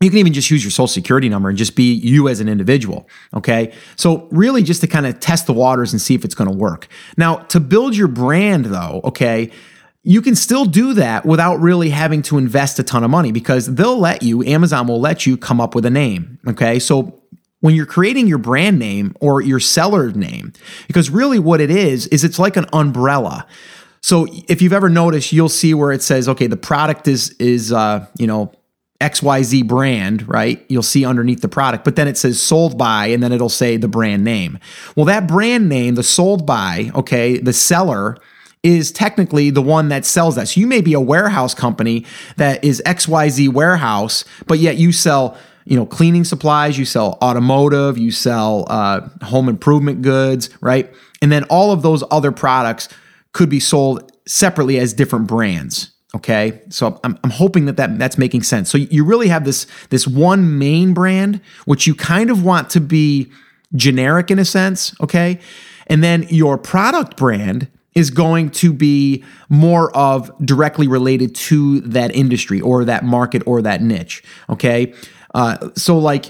you 0.00 0.10
can 0.10 0.18
even 0.18 0.32
just 0.32 0.50
use 0.50 0.64
your 0.64 0.72
social 0.72 0.88
security 0.88 1.28
number 1.28 1.48
and 1.48 1.56
just 1.56 1.76
be 1.76 1.94
you 1.94 2.28
as 2.28 2.40
an 2.40 2.48
individual. 2.48 3.08
Okay. 3.34 3.72
So, 3.94 4.26
really, 4.32 4.64
just 4.64 4.80
to 4.80 4.88
kind 4.88 5.06
of 5.06 5.20
test 5.20 5.46
the 5.46 5.52
waters 5.52 5.92
and 5.92 6.02
see 6.02 6.16
if 6.16 6.24
it's 6.24 6.34
going 6.34 6.50
to 6.50 6.56
work. 6.56 6.88
Now, 7.16 7.36
to 7.36 7.60
build 7.60 7.96
your 7.96 8.08
brand, 8.08 8.64
though, 8.64 9.00
okay, 9.04 9.52
you 10.04 10.20
can 10.20 10.34
still 10.34 10.64
do 10.64 10.94
that 10.94 11.24
without 11.24 11.60
really 11.60 11.90
having 11.90 12.22
to 12.22 12.38
invest 12.38 12.78
a 12.78 12.82
ton 12.82 13.04
of 13.04 13.10
money 13.10 13.30
because 13.30 13.72
they'll 13.74 13.98
let 13.98 14.22
you, 14.22 14.42
Amazon 14.42 14.88
will 14.88 15.00
let 15.00 15.26
you 15.26 15.36
come 15.36 15.60
up 15.60 15.74
with 15.74 15.86
a 15.86 15.90
name. 15.90 16.38
Okay. 16.46 16.78
So 16.78 17.20
when 17.60 17.76
you're 17.76 17.86
creating 17.86 18.26
your 18.26 18.38
brand 18.38 18.78
name 18.78 19.14
or 19.20 19.40
your 19.40 19.60
seller 19.60 20.10
name, 20.10 20.52
because 20.88 21.08
really 21.08 21.38
what 21.38 21.60
it 21.60 21.70
is, 21.70 22.08
is 22.08 22.24
it's 22.24 22.38
like 22.38 22.56
an 22.56 22.66
umbrella. 22.72 23.46
So 24.00 24.26
if 24.48 24.60
you've 24.60 24.72
ever 24.72 24.88
noticed, 24.88 25.32
you'll 25.32 25.48
see 25.48 25.72
where 25.72 25.92
it 25.92 26.02
says, 26.02 26.28
okay, 26.28 26.48
the 26.48 26.56
product 26.56 27.06
is, 27.06 27.30
is, 27.38 27.72
uh, 27.72 28.04
you 28.18 28.26
know, 28.26 28.52
XYZ 29.00 29.66
brand, 29.66 30.28
right? 30.28 30.64
You'll 30.68 30.82
see 30.82 31.04
underneath 31.04 31.40
the 31.40 31.48
product, 31.48 31.84
but 31.84 31.94
then 31.94 32.08
it 32.08 32.16
says 32.16 32.42
sold 32.42 32.76
by, 32.76 33.06
and 33.06 33.22
then 33.22 33.32
it'll 33.32 33.48
say 33.48 33.76
the 33.76 33.88
brand 33.88 34.24
name. 34.24 34.58
Well, 34.96 35.06
that 35.06 35.28
brand 35.28 35.68
name, 35.68 35.94
the 35.94 36.02
sold 36.02 36.46
by, 36.46 36.90
okay, 36.94 37.38
the 37.38 37.52
seller, 37.52 38.16
is 38.62 38.92
technically 38.92 39.50
the 39.50 39.62
one 39.62 39.88
that 39.88 40.04
sells 40.04 40.36
that. 40.36 40.48
So 40.48 40.60
you 40.60 40.66
may 40.66 40.80
be 40.80 40.94
a 40.94 41.00
warehouse 41.00 41.54
company 41.54 42.04
that 42.36 42.62
is 42.62 42.82
XYZ 42.86 43.52
warehouse, 43.52 44.24
but 44.46 44.58
yet 44.58 44.76
you 44.76 44.92
sell 44.92 45.36
you 45.64 45.76
know 45.76 45.86
cleaning 45.86 46.24
supplies 46.24 46.76
you 46.76 46.84
sell 46.84 47.18
automotive 47.22 47.96
you 47.96 48.10
sell 48.10 48.66
uh, 48.68 49.00
home 49.22 49.48
improvement 49.48 50.02
goods 50.02 50.50
right? 50.60 50.92
And 51.20 51.30
then 51.30 51.44
all 51.44 51.70
of 51.70 51.82
those 51.82 52.02
other 52.10 52.32
products 52.32 52.88
could 53.32 53.48
be 53.48 53.60
sold 53.60 54.10
separately 54.26 54.78
as 54.78 54.92
different 54.92 55.26
brands 55.26 55.92
okay? 56.14 56.60
So 56.68 57.00
i'm, 57.04 57.18
I'm 57.22 57.30
hoping 57.30 57.66
that, 57.66 57.76
that 57.76 57.98
that's 57.98 58.18
making 58.18 58.42
sense. 58.42 58.70
So 58.70 58.78
you 58.78 59.04
really 59.04 59.28
have 59.28 59.44
this 59.44 59.66
this 59.90 60.06
one 60.06 60.58
main 60.58 60.94
brand 60.94 61.40
which 61.64 61.86
you 61.86 61.94
kind 61.94 62.30
of 62.30 62.44
want 62.44 62.70
to 62.70 62.80
be 62.80 63.30
generic 63.74 64.30
in 64.30 64.38
a 64.38 64.44
sense 64.44 65.00
okay? 65.00 65.38
And 65.86 66.02
then 66.02 66.26
your 66.28 66.58
product 66.58 67.16
brand 67.16 67.68
is 67.94 68.10
going 68.10 68.50
to 68.50 68.72
be 68.72 69.24
more 69.48 69.94
of 69.96 70.30
directly 70.44 70.88
related 70.88 71.34
to 71.34 71.80
that 71.80 72.14
industry 72.14 72.60
or 72.60 72.84
that 72.84 73.04
market 73.04 73.42
or 73.46 73.62
that 73.62 73.82
niche. 73.82 74.22
Okay. 74.48 74.94
Uh, 75.34 75.70
so, 75.76 75.98
like, 75.98 76.26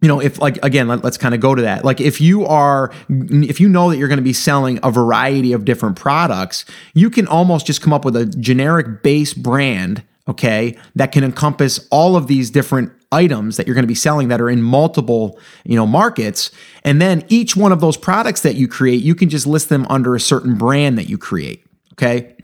you 0.00 0.08
know, 0.08 0.20
if 0.20 0.40
like 0.40 0.62
again, 0.62 0.86
let, 0.86 1.04
us 1.04 1.16
kind 1.16 1.34
of 1.34 1.40
go 1.40 1.54
to 1.54 1.62
that. 1.62 1.84
Like, 1.84 2.00
if 2.00 2.20
you 2.20 2.44
are, 2.44 2.92
if 3.08 3.60
you 3.60 3.68
know 3.68 3.90
that 3.90 3.96
you're 3.96 4.08
going 4.08 4.18
to 4.18 4.22
be 4.22 4.34
selling 4.34 4.78
a 4.82 4.90
variety 4.90 5.52
of 5.52 5.64
different 5.64 5.96
products, 5.96 6.64
you 6.92 7.08
can 7.08 7.26
almost 7.26 7.66
just 7.66 7.80
come 7.80 7.92
up 7.92 8.04
with 8.04 8.16
a 8.16 8.26
generic 8.26 9.02
base 9.02 9.32
brand 9.32 10.02
okay, 10.28 10.76
that 10.94 11.12
can 11.12 11.24
encompass 11.24 11.86
all 11.90 12.16
of 12.16 12.26
these 12.26 12.50
different 12.50 12.92
items 13.14 13.56
that 13.56 13.66
you're 13.66 13.74
going 13.74 13.84
to 13.84 13.88
be 13.88 13.94
selling 13.94 14.28
that 14.28 14.40
are 14.40 14.50
in 14.50 14.62
multiple, 14.62 15.38
you 15.64 15.76
know, 15.76 15.86
markets. 15.86 16.50
And 16.82 17.00
then 17.00 17.24
each 17.28 17.56
one 17.56 17.72
of 17.72 17.80
those 17.80 17.96
products 17.96 18.40
that 18.42 18.56
you 18.56 18.68
create, 18.68 19.02
you 19.02 19.14
can 19.14 19.28
just 19.28 19.46
list 19.46 19.68
them 19.68 19.86
under 19.88 20.14
a 20.14 20.20
certain 20.20 20.56
brand 20.56 20.98
that 20.98 21.08
you 21.08 21.16
create, 21.16 21.64
okay? 21.92 22.36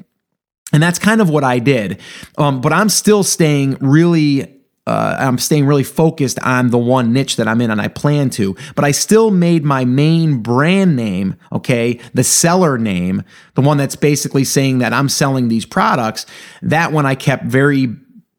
And 0.72 0.82
that's 0.82 0.98
kind 0.98 1.20
of 1.20 1.28
what 1.28 1.44
I 1.44 1.58
did. 1.58 2.00
Um, 2.38 2.60
but 2.60 2.72
I'm 2.72 2.88
still 2.88 3.24
staying 3.24 3.76
really 3.80 4.60
uh, 4.86 5.16
I'm 5.20 5.38
staying 5.38 5.66
really 5.66 5.84
focused 5.84 6.40
on 6.40 6.70
the 6.70 6.78
one 6.78 7.12
niche 7.12 7.36
that 7.36 7.46
I'm 7.46 7.60
in 7.60 7.70
and 7.70 7.80
I 7.80 7.86
plan 7.88 8.28
to, 8.30 8.56
but 8.74 8.84
I 8.84 8.90
still 8.90 9.30
made 9.30 9.62
my 9.62 9.84
main 9.84 10.38
brand 10.38 10.96
name, 10.96 11.36
okay, 11.52 12.00
the 12.12 12.24
seller 12.24 12.76
name, 12.76 13.22
the 13.54 13.60
one 13.60 13.76
that's 13.76 13.94
basically 13.94 14.42
saying 14.42 14.78
that 14.78 14.92
I'm 14.92 15.08
selling 15.08 15.46
these 15.46 15.66
products. 15.66 16.26
That 16.62 16.92
one 16.92 17.06
I 17.06 17.14
kept 17.14 17.44
very 17.44 17.94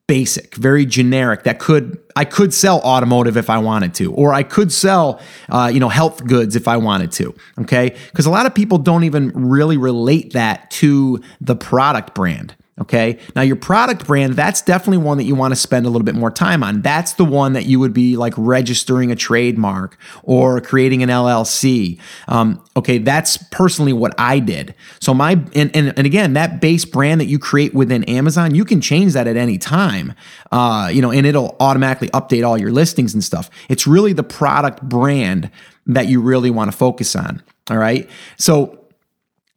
basic, 0.07 0.55
very 0.55 0.85
generic. 0.85 1.43
That 1.43 1.59
could 1.59 1.97
I 2.15 2.25
could 2.25 2.53
sell 2.53 2.81
automotive 2.81 3.37
if 3.37 3.49
I 3.49 3.57
wanted 3.59 3.93
to, 3.95 4.13
or 4.13 4.33
I 4.33 4.43
could 4.43 4.71
sell 4.71 5.21
uh, 5.49 5.71
you 5.73 5.79
know 5.79 5.89
health 5.89 6.25
goods 6.25 6.55
if 6.55 6.67
I 6.67 6.77
wanted 6.77 7.11
to. 7.13 7.33
Okay, 7.61 7.95
because 8.09 8.25
a 8.25 8.29
lot 8.29 8.45
of 8.45 8.53
people 8.53 8.77
don't 8.77 9.03
even 9.03 9.29
really 9.29 9.77
relate 9.77 10.33
that 10.33 10.69
to 10.71 11.21
the 11.39 11.55
product 11.55 12.13
brand. 12.13 12.55
Okay. 12.81 13.19
Now, 13.35 13.43
your 13.43 13.57
product 13.57 14.07
brand, 14.07 14.33
that's 14.33 14.61
definitely 14.63 14.97
one 14.97 15.19
that 15.19 15.25
you 15.25 15.35
want 15.35 15.51
to 15.51 15.55
spend 15.55 15.85
a 15.85 15.89
little 15.89 16.05
bit 16.05 16.15
more 16.15 16.31
time 16.31 16.63
on. 16.63 16.81
That's 16.81 17.13
the 17.13 17.23
one 17.23 17.53
that 17.53 17.67
you 17.67 17.79
would 17.79 17.93
be 17.93 18.17
like 18.17 18.33
registering 18.37 19.11
a 19.11 19.15
trademark 19.15 19.97
or 20.23 20.59
creating 20.61 21.03
an 21.03 21.09
LLC. 21.09 21.99
Um, 22.27 22.63
okay. 22.75 22.97
That's 22.97 23.37
personally 23.51 23.93
what 23.93 24.15
I 24.17 24.39
did. 24.39 24.73
So, 24.99 25.13
my, 25.13 25.33
and, 25.53 25.75
and, 25.75 25.93
and 25.95 26.07
again, 26.07 26.33
that 26.33 26.59
base 26.59 26.83
brand 26.83 27.21
that 27.21 27.27
you 27.27 27.37
create 27.37 27.75
within 27.75 28.03
Amazon, 28.05 28.55
you 28.55 28.65
can 28.65 28.81
change 28.81 29.13
that 29.13 29.27
at 29.27 29.37
any 29.37 29.59
time, 29.59 30.13
uh, 30.51 30.89
you 30.91 31.03
know, 31.03 31.11
and 31.11 31.27
it'll 31.27 31.55
automatically 31.59 32.09
update 32.09 32.47
all 32.47 32.57
your 32.57 32.71
listings 32.71 33.13
and 33.13 33.23
stuff. 33.23 33.51
It's 33.69 33.85
really 33.85 34.13
the 34.13 34.23
product 34.23 34.81
brand 34.81 35.51
that 35.85 36.07
you 36.07 36.19
really 36.19 36.49
want 36.49 36.71
to 36.71 36.77
focus 36.77 37.15
on. 37.15 37.43
All 37.69 37.77
right. 37.77 38.09
So, 38.37 38.80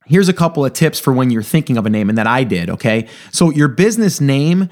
Here's 0.06 0.28
a 0.28 0.32
couple 0.32 0.64
of 0.64 0.72
tips 0.72 1.00
for 1.00 1.12
when 1.12 1.30
you're 1.30 1.42
thinking 1.42 1.76
of 1.76 1.86
a 1.86 1.90
name, 1.90 2.08
and 2.08 2.18
that 2.18 2.26
I 2.26 2.44
did, 2.44 2.70
okay? 2.70 3.08
So, 3.32 3.50
your 3.50 3.68
business 3.68 4.20
name 4.20 4.68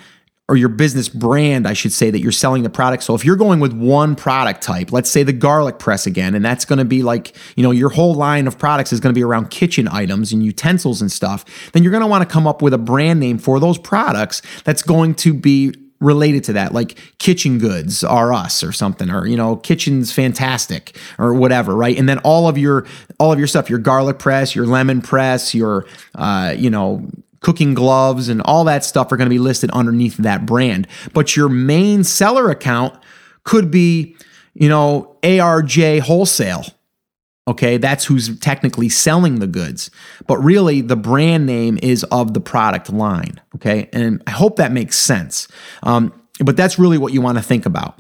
or 0.49 0.57
your 0.57 0.69
business 0.69 1.09
brand, 1.09 1.67
I 1.67 1.73
should 1.73 1.93
say, 1.93 2.11
that 2.11 2.21
you're 2.21 2.33
selling 2.33 2.63
the 2.63 2.71
product. 2.71 3.03
So, 3.05 3.15
if 3.15 3.25
you're 3.25 3.37
going 3.37 3.61
with 3.61 3.73
one 3.73 4.15
product 4.15 4.63
type, 4.63 4.93
let's 4.93 5.09
say 5.09 5.23
the 5.23 5.33
garlic 5.33 5.79
press 5.79 6.07
again, 6.07 6.35
and 6.35 6.45
that's 6.45 6.65
gonna 6.65 6.85
be 6.85 7.03
like, 7.03 7.35
you 7.57 7.63
know, 7.63 7.71
your 7.71 7.89
whole 7.89 8.15
line 8.15 8.47
of 8.47 8.59
products 8.59 8.93
is 8.93 9.01
gonna 9.01 9.15
be 9.15 9.25
around 9.25 9.51
kitchen 9.51 9.89
items 9.89 10.33
and 10.33 10.45
utensils 10.45 11.01
and 11.01 11.11
stuff, 11.11 11.71
then 11.73 11.83
you're 11.83 11.93
gonna 11.93 12.07
wanna 12.07 12.27
come 12.27 12.47
up 12.47 12.61
with 12.61 12.75
a 12.75 12.79
brand 12.79 13.19
name 13.19 13.39
for 13.39 13.59
those 13.59 13.79
products 13.79 14.43
that's 14.65 14.83
going 14.83 15.15
to 15.15 15.33
be 15.33 15.73
related 16.03 16.45
to 16.45 16.53
that, 16.55 16.75
like 16.75 16.99
kitchen 17.19 17.59
goods 17.59 18.05
are 18.05 18.33
us 18.33 18.63
or 18.63 18.73
something, 18.73 19.11
or 19.11 19.27
you 19.27 19.37
know, 19.37 19.57
kitchen's 19.57 20.13
fantastic 20.13 20.97
or 21.19 21.33
whatever, 21.33 21.75
right? 21.75 21.97
And 21.97 22.09
then 22.09 22.19
all 22.19 22.49
of 22.49 22.59
your 22.59 22.87
all 23.19 23.33
of 23.33 23.39
your 23.39 23.49
stuff, 23.49 23.71
your 23.71 23.79
garlic 23.79 24.19
press, 24.19 24.55
your 24.55 24.67
lemon 24.67 25.01
press, 25.01 25.55
your 25.55 25.87
uh, 26.15 26.55
you 26.57 26.69
know, 26.69 27.09
cooking 27.41 27.75
gloves 27.75 28.29
and 28.29 28.41
all 28.43 28.65
that 28.65 28.85
stuff 28.85 29.13
are 29.13 29.17
going 29.17 29.27
to 29.27 29.35
be 29.35 29.39
listed 29.39 29.71
underneath 29.71 30.17
that 30.19 30.47
brand. 30.47 30.87
But 31.13 31.37
your 31.37 31.49
main 31.49 32.05
seller 32.05 32.51
account 32.51 32.95
could 33.45 33.71
be, 33.71 34.17
you 34.55 34.69
know, 34.69 35.17
ARJ 35.23 36.01
wholesale 36.01 36.65
Okay, 37.49 37.77
that's 37.77 38.05
who's 38.05 38.39
technically 38.39 38.89
selling 38.89 39.41
the 39.41 39.49
goods. 39.49 39.91
But 40.29 40.39
really, 40.39 40.81
the 40.81 40.97
brand 40.97 41.45
name 41.45 41.79
is 41.83 42.05
of 42.05 42.35
the 42.35 42.41
product 42.41 42.93
line. 42.93 43.41
Okay, 43.57 43.89
and 43.93 44.23
I 44.27 44.31
hope 44.31 44.57
that 44.57 44.71
makes 44.71 44.97
sense. 44.97 45.49
Um, 45.83 46.13
but 46.39 46.57
that's 46.57 46.79
really 46.79 46.99
what 46.99 47.13
you 47.13 47.21
want 47.21 47.39
to 47.39 47.43
think 47.43 47.67
about. 47.67 47.99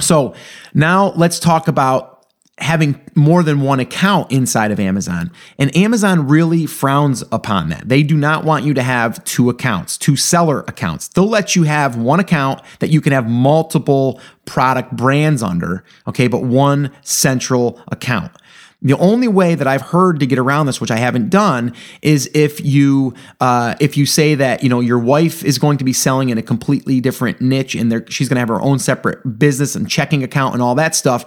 So 0.00 0.34
now 0.74 1.12
let's 1.12 1.38
talk 1.38 1.68
about 1.68 2.18
having 2.58 3.00
more 3.14 3.42
than 3.42 3.60
one 3.60 3.78
account 3.78 4.32
inside 4.32 4.72
of 4.72 4.80
Amazon. 4.80 5.30
And 5.58 5.74
Amazon 5.76 6.26
really 6.26 6.66
frowns 6.66 7.22
upon 7.30 7.68
that. 7.68 7.88
They 7.88 8.02
do 8.02 8.16
not 8.16 8.44
want 8.44 8.64
you 8.64 8.74
to 8.74 8.82
have 8.82 9.22
two 9.24 9.48
accounts, 9.48 9.96
two 9.96 10.16
seller 10.16 10.64
accounts. 10.66 11.08
They'll 11.08 11.28
let 11.28 11.54
you 11.54 11.62
have 11.62 11.96
one 11.96 12.18
account 12.18 12.60
that 12.80 12.90
you 12.90 13.00
can 13.00 13.12
have 13.12 13.28
multiple 13.28 14.20
product 14.44 14.96
brands 14.96 15.42
under, 15.42 15.84
okay, 16.08 16.26
but 16.26 16.42
one 16.42 16.90
central 17.02 17.80
account. 17.92 18.32
The 18.80 18.96
only 18.96 19.26
way 19.26 19.56
that 19.56 19.66
I've 19.66 19.82
heard 19.82 20.20
to 20.20 20.26
get 20.26 20.38
around 20.38 20.66
this, 20.66 20.80
which 20.80 20.92
I 20.92 20.98
haven't 20.98 21.30
done, 21.30 21.74
is 22.00 22.30
if 22.32 22.64
you 22.64 23.14
uh, 23.40 23.74
if 23.80 23.96
you 23.96 24.06
say 24.06 24.36
that 24.36 24.62
you 24.62 24.68
know 24.68 24.80
your 24.80 25.00
wife 25.00 25.44
is 25.44 25.58
going 25.58 25.78
to 25.78 25.84
be 25.84 25.92
selling 25.92 26.28
in 26.28 26.38
a 26.38 26.42
completely 26.42 27.00
different 27.00 27.40
niche 27.40 27.74
and 27.74 28.04
she's 28.08 28.28
going 28.28 28.36
to 28.36 28.40
have 28.40 28.48
her 28.48 28.62
own 28.62 28.78
separate 28.78 29.38
business 29.38 29.74
and 29.74 29.90
checking 29.90 30.22
account 30.22 30.54
and 30.54 30.62
all 30.62 30.76
that 30.76 30.94
stuff 30.94 31.24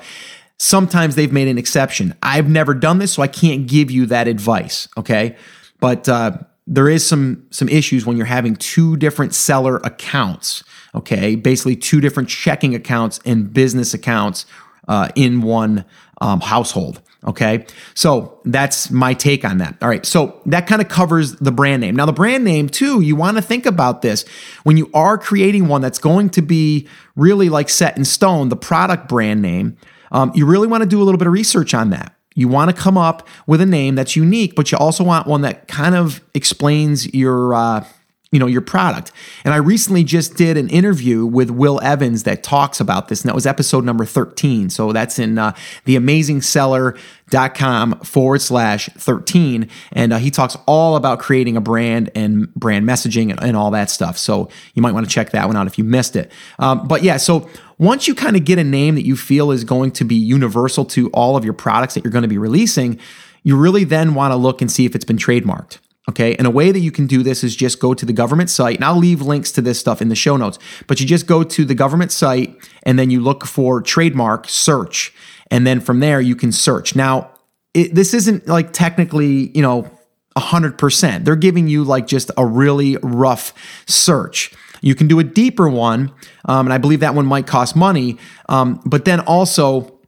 Sometimes 0.62 1.15
they've 1.15 1.34
made 1.34 1.48
an 1.48 1.58
exception. 1.58 2.13
I've 2.22 2.48
never 2.48 2.75
done 2.75 3.00
this, 3.00 3.13
so 3.13 3.24
I 3.24 3.27
can't 3.27 3.65
give 3.65 3.89
you 3.89 4.05
that 4.05 4.27
advice. 4.27 4.88
Okay, 4.96 5.36
but 5.79 6.08
uh, 6.08 6.38
there 6.67 6.88
is 6.88 7.03
some 7.03 7.48
some 7.50 7.67
issues 7.67 8.05
when 8.05 8.15
you're 8.15 8.27
having 8.27 8.55
two 8.55 8.96
different 8.96 9.34
seller 9.34 9.77
accounts. 9.77 10.63
Okay, 10.93 11.34
basically 11.34 11.75
two 11.75 12.00
different 12.00 12.29
checking 12.29 12.75
accounts 12.75 13.20
and 13.25 13.51
business 13.51 13.96
accounts 13.96 14.46
uh, 14.88 15.10
in 15.15 15.41
one 15.41 15.84
um, 16.22 16.41
household. 16.41 17.01
Okay, 17.23 17.67
so 17.93 18.39
that's 18.45 18.89
my 18.89 19.13
take 19.13 19.45
on 19.45 19.59
that. 19.59 19.77
All 19.81 19.87
right, 19.87 20.03
so 20.05 20.41
that 20.47 20.65
kind 20.65 20.81
of 20.81 20.89
covers 20.89 21.35
the 21.35 21.51
brand 21.51 21.81
name. 21.81 21.95
Now, 21.95 22.07
the 22.07 22.13
brand 22.13 22.43
name, 22.43 22.67
too, 22.67 23.01
you 23.01 23.15
want 23.15 23.37
to 23.37 23.43
think 23.43 23.67
about 23.67 24.01
this 24.01 24.25
when 24.63 24.75
you 24.75 24.89
are 24.95 25.19
creating 25.19 25.67
one 25.67 25.81
that's 25.81 25.99
going 25.99 26.31
to 26.31 26.41
be 26.41 26.87
really 27.15 27.47
like 27.49 27.69
set 27.69 27.95
in 27.95 28.05
stone, 28.05 28.49
the 28.49 28.55
product 28.55 29.07
brand 29.07 29.41
name 29.41 29.77
um, 30.11 30.31
you 30.35 30.45
really 30.45 30.67
want 30.67 30.83
to 30.83 30.89
do 30.89 31.01
a 31.01 31.03
little 31.03 31.17
bit 31.17 31.27
of 31.27 31.33
research 31.33 31.73
on 31.73 31.89
that. 31.91 32.15
You 32.35 32.47
want 32.47 32.73
to 32.73 32.79
come 32.79 32.97
up 32.97 33.27
with 33.47 33.59
a 33.61 33.65
name 33.65 33.95
that's 33.95 34.15
unique, 34.15 34.55
but 34.55 34.71
you 34.71 34.77
also 34.77 35.03
want 35.03 35.27
one 35.27 35.41
that 35.41 35.67
kind 35.67 35.95
of 35.95 36.21
explains 36.33 37.13
your 37.13 37.53
uh, 37.53 37.85
you 38.31 38.39
know 38.39 38.47
your 38.47 38.61
product. 38.61 39.11
And 39.43 39.53
i 39.53 39.57
recently 39.57 40.03
just 40.03 40.35
did 40.35 40.57
an 40.57 40.67
interview 40.69 41.23
with 41.25 41.51
will 41.51 41.81
evans 41.81 42.23
that 42.23 42.43
talks 42.43 42.79
about 42.79 43.09
this 43.09 43.21
and 43.21 43.29
that 43.29 43.35
was 43.35 43.45
episode 43.45 43.83
number 43.83 44.05
13 44.05 44.69
so 44.69 44.93
that's 44.93 45.19
in 45.19 45.38
uh, 45.38 45.51
theamazingseller.com 45.85 48.00
forward 48.00 48.41
slash 48.41 48.89
13 48.97 49.69
and 49.91 50.13
uh, 50.13 50.17
he 50.17 50.31
talks 50.31 50.55
all 50.65 50.95
about 50.95 51.19
creating 51.19 51.57
a 51.57 51.61
brand 51.61 52.09
and 52.15 52.55
brand 52.55 52.88
messaging 52.88 53.31
and, 53.31 53.43
and, 53.43 53.57
all 53.57 53.71
that 53.71 53.89
stuff. 53.89 54.17
So 54.17 54.47
you 54.73 54.81
might 54.81 54.93
want 54.93 55.05
to 55.05 55.11
check 55.11 55.31
that 55.31 55.47
one 55.47 55.57
out 55.57 55.67
if 55.67 55.77
you 55.77 55.83
missed 55.83 56.15
it. 56.15 56.31
Um, 56.57 56.88
but 56.88 57.03
yeah 57.03 57.17
so 57.17 57.50
once 57.77 58.07
you 58.07 58.15
kind 58.15 58.38
of 58.38 58.45
get 58.45 58.57
a 58.57 58.63
name 58.63 58.95
that 58.95 59.05
you 59.05 59.17
feel 59.17 59.51
is 59.51 59.65
going 59.65 59.91
to 59.91 60.05
be 60.05 60.15
universal 60.15 60.85
to 60.85 61.09
all 61.09 61.35
of 61.35 61.43
your 61.43 61.53
products 61.53 61.95
that 61.95 62.03
you're 62.03 62.11
going 62.11 62.21
to 62.21 62.29
be 62.29 62.38
releasing 62.38 62.97
you 63.43 63.57
really 63.57 63.83
then 63.83 64.13
want 64.13 64.31
to 64.31 64.35
look 64.35 64.61
and 64.61 64.71
see 64.71 64.85
if 64.85 64.93
it's 64.95 65.03
been 65.03 65.17
trademarked 65.17 65.79
Okay. 66.10 66.36
And 66.36 66.48
a 66.48 66.51
way 66.51 66.72
that 66.72 66.79
you 66.79 66.91
can 66.91 67.05
do 67.05 67.22
this 67.22 67.43
is 67.43 67.55
just 67.55 67.79
go 67.79 67.93
to 67.93 68.05
the 68.05 68.13
government 68.13 68.50
site. 68.50 68.75
And 68.75 68.86
I'll 68.86 68.98
leave 68.98 69.22
links 69.22 69.51
to 69.53 69.62
this 69.62 69.79
stuff 69.79 70.01
in 70.01 70.10
the 70.10 70.15
show 70.15 70.36
notes. 70.36 70.58
But 70.88 71.00
you 71.00 71.05
just 71.05 71.27
go 71.27 71.43
to 71.43 71.65
the 71.65 71.75
government 71.75 72.12
site 72.12 72.55
and 72.84 72.98
then 72.98 73.12
you 73.12 73.22
look 73.22 73.46
for 73.46 73.81
trademark 73.81 74.50
search. 74.50 75.13
And 75.51 75.67
then 75.67 75.79
from 75.79 76.00
there, 76.00 76.20
you 76.20 76.36
can 76.36 76.51
search. 76.51 76.96
Now, 76.96 77.31
it, 77.74 77.93
this 77.93 78.13
isn't 78.13 78.48
like 78.48 78.74
technically, 78.74 79.51
you 79.55 79.62
know, 79.62 79.89
100%. 80.38 81.25
They're 81.25 81.36
giving 81.36 81.67
you 81.67 81.84
like 81.84 82.08
just 82.08 82.31
a 82.38 82.46
really 82.46 82.98
rough 83.03 83.53
search. 83.88 84.53
You 84.81 84.96
can 84.96 85.08
do 85.08 85.20
a 85.20 85.24
deeper 85.24 85.70
one. 85.70 86.12
Um, 86.46 86.65
and 86.65 86.74
I 86.74 86.77
believe 86.77 87.01
that 87.01 87.13
one 87.13 87.25
might 87.25 87.46
cost 87.46 87.75
money. 87.75 88.17
Um, 88.50 88.81
but 88.86 89.05
then 89.05 89.20
also, 89.20 90.00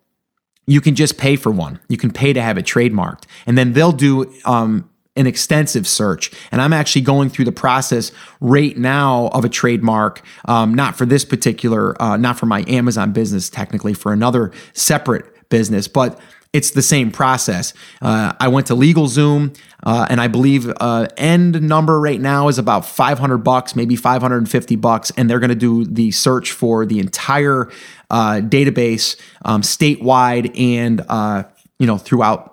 you 0.66 0.82
can 0.82 0.96
just 0.96 1.18
pay 1.18 1.36
for 1.36 1.52
one. 1.52 1.80
You 1.88 1.98
can 1.98 2.12
pay 2.12 2.34
to 2.34 2.42
have 2.42 2.58
it 2.58 2.66
trademarked. 2.66 3.26
And 3.46 3.58
then 3.58 3.74
they'll 3.74 3.92
do 3.92 4.34
um, 4.46 4.90
an 5.16 5.28
extensive 5.28 5.88
search. 5.88 6.32
And 6.52 6.62
I'm 6.62 6.74
actually 6.74 7.02
going 7.02 7.30
through 7.30 7.46
the 7.46 7.52
process 7.52 8.12
right 8.40 8.78
now 8.78 9.28
of 9.28 9.46
a 9.46 9.50
trademark, 9.50 10.22
um, 10.46 10.74
not 10.74 10.98
for 10.98 11.06
this 11.06 11.24
particular, 11.24 12.02
uh, 12.02 12.18
not 12.18 12.40
for 12.40 12.46
my 12.46 12.64
Amazon 12.68 13.12
business, 13.12 13.50
technically, 13.50 13.94
for 13.94 14.12
another 14.12 14.52
separate 14.74 15.26
business, 15.50 15.88
but 15.88 16.20
it's 16.54 16.72
the 16.72 16.84
same 16.84 17.12
process. 17.12 17.74
Uh, 18.02 18.34
I 18.40 18.48
went 18.48 18.68
to 18.68 18.76
LegalZoom, 18.76 19.58
uh, 19.84 20.06
and 20.10 20.22
I 20.22 20.28
believe 20.28 20.72
uh, 20.80 21.08
end 21.18 21.62
number 21.64 22.00
right 22.00 22.22
now 22.22 22.48
is 22.48 22.60
about 22.60 22.86
500 22.86 23.40
bucks, 23.40 23.76
maybe 23.76 23.96
550 23.96 24.76
bucks, 24.76 25.12
and 25.18 25.28
they're 25.28 25.40
going 25.40 25.50
to 25.50 25.56
do 25.56 25.84
the 25.84 26.12
search 26.12 26.52
for 26.52 26.86
the 26.86 27.00
entire 27.00 27.72
uh, 28.12 28.40
database 28.44 29.20
um, 29.44 29.64
statewide 29.64 30.58
and 30.58 31.02
uh, 31.10 31.44
you 31.80 31.88
know 31.88 31.98
throughout 31.98 32.53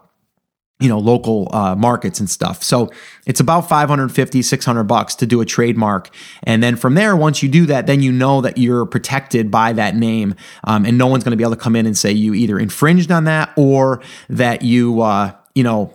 you 0.80 0.88
know 0.88 0.98
local 0.98 1.48
uh, 1.52 1.74
markets 1.74 2.18
and 2.18 2.28
stuff. 2.28 2.62
So 2.62 2.90
it's 3.26 3.38
about 3.38 3.68
550 3.68 4.42
600 4.42 4.84
bucks 4.84 5.14
to 5.16 5.26
do 5.26 5.40
a 5.40 5.44
trademark. 5.44 6.10
And 6.42 6.62
then 6.62 6.76
from 6.76 6.94
there 6.94 7.14
once 7.14 7.42
you 7.42 7.48
do 7.48 7.66
that 7.66 7.86
then 7.86 8.02
you 8.02 8.10
know 8.10 8.40
that 8.40 8.58
you're 8.58 8.86
protected 8.86 9.50
by 9.50 9.72
that 9.74 9.94
name 9.94 10.34
um, 10.64 10.84
and 10.84 10.98
no 10.98 11.06
one's 11.06 11.22
going 11.22 11.32
to 11.32 11.36
be 11.36 11.44
able 11.44 11.54
to 11.54 11.60
come 11.60 11.76
in 11.76 11.86
and 11.86 11.96
say 11.96 12.10
you 12.10 12.34
either 12.34 12.58
infringed 12.58 13.12
on 13.12 13.24
that 13.24 13.52
or 13.56 14.02
that 14.28 14.62
you 14.62 15.02
uh, 15.02 15.32
you 15.54 15.62
know 15.62 15.92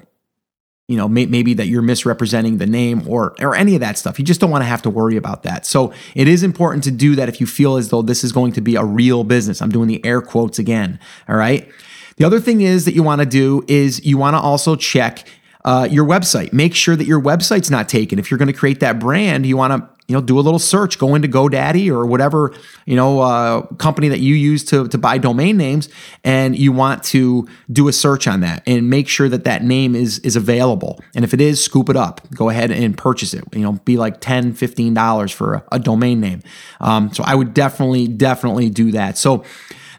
you 0.87 0.97
know 0.97 1.07
may, 1.07 1.25
maybe 1.25 1.55
that 1.55 1.65
you're 1.65 1.81
misrepresenting 1.81 2.59
the 2.59 2.67
name 2.67 3.07
or 3.07 3.33
or 3.41 3.55
any 3.55 3.73
of 3.73 3.81
that 3.81 3.97
stuff. 3.97 4.19
You 4.19 4.25
just 4.25 4.39
don't 4.39 4.51
want 4.51 4.61
to 4.61 4.67
have 4.67 4.83
to 4.83 4.89
worry 4.91 5.17
about 5.17 5.43
that. 5.43 5.65
So 5.65 5.93
it 6.13 6.27
is 6.27 6.43
important 6.43 6.83
to 6.83 6.91
do 6.91 7.15
that 7.15 7.27
if 7.27 7.41
you 7.41 7.47
feel 7.47 7.77
as 7.77 7.89
though 7.89 8.03
this 8.03 8.23
is 8.23 8.31
going 8.31 8.51
to 8.53 8.61
be 8.61 8.75
a 8.75 8.83
real 8.83 9.23
business. 9.23 9.61
I'm 9.61 9.71
doing 9.71 9.87
the 9.87 10.05
air 10.05 10.21
quotes 10.21 10.59
again 10.59 10.99
all 11.27 11.35
right 11.35 11.67
the 12.17 12.25
other 12.25 12.39
thing 12.39 12.61
is 12.61 12.85
that 12.85 12.93
you 12.93 13.03
want 13.03 13.21
to 13.21 13.25
do 13.25 13.63
is 13.67 14.03
you 14.05 14.17
want 14.17 14.35
to 14.35 14.39
also 14.39 14.75
check 14.75 15.27
uh, 15.65 15.87
your 15.89 16.05
website. 16.05 16.53
Make 16.53 16.75
sure 16.75 16.95
that 16.95 17.07
your 17.07 17.19
website's 17.19 17.71
not 17.71 17.89
taken. 17.89 18.19
If 18.19 18.29
you're 18.29 18.37
going 18.37 18.51
to 18.51 18.53
create 18.53 18.79
that 18.81 18.99
brand, 18.99 19.45
you 19.45 19.57
want 19.57 19.73
to 19.73 19.89
you 20.07 20.13
know 20.13 20.21
do 20.21 20.37
a 20.37 20.41
little 20.41 20.59
search. 20.59 20.99
Go 20.99 21.15
into 21.15 21.27
godaddy 21.27 21.89
or 21.89 22.05
whatever 22.05 22.53
you 22.85 22.95
know 22.95 23.21
uh, 23.21 23.61
company 23.77 24.07
that 24.09 24.19
you 24.19 24.35
use 24.35 24.63
to, 24.65 24.87
to 24.87 24.97
buy 24.99 25.17
domain 25.17 25.57
names 25.57 25.89
and 26.23 26.55
you 26.55 26.71
want 26.71 27.03
to 27.05 27.47
do 27.71 27.87
a 27.87 27.93
search 27.93 28.27
on 28.27 28.41
that 28.41 28.61
and 28.67 28.89
make 28.89 29.07
sure 29.07 29.27
that 29.27 29.43
that 29.45 29.63
name 29.63 29.95
is 29.95 30.19
is 30.19 30.35
available. 30.35 31.01
And 31.15 31.25
if 31.25 31.33
it 31.33 31.41
is 31.41 31.63
scoop 31.63 31.89
it 31.89 31.97
up. 31.97 32.21
Go 32.35 32.49
ahead 32.49 32.69
and 32.69 32.95
purchase 32.95 33.33
it. 33.33 33.43
You 33.53 33.61
know 33.61 33.73
be 33.73 33.97
like 33.97 34.21
10 34.21 34.53
15 34.53 34.93
dollars 34.93 35.31
for 35.31 35.55
a, 35.55 35.63
a, 35.73 35.79
domain 35.79 36.19
name. 36.19 36.41
Um, 36.79 37.11
so 37.11 37.23
i 37.25 37.33
would 37.33 37.53
definitely 37.55 38.07
definitely 38.07 38.69
do 38.69 38.91
that. 38.91 39.17
So 39.17 39.43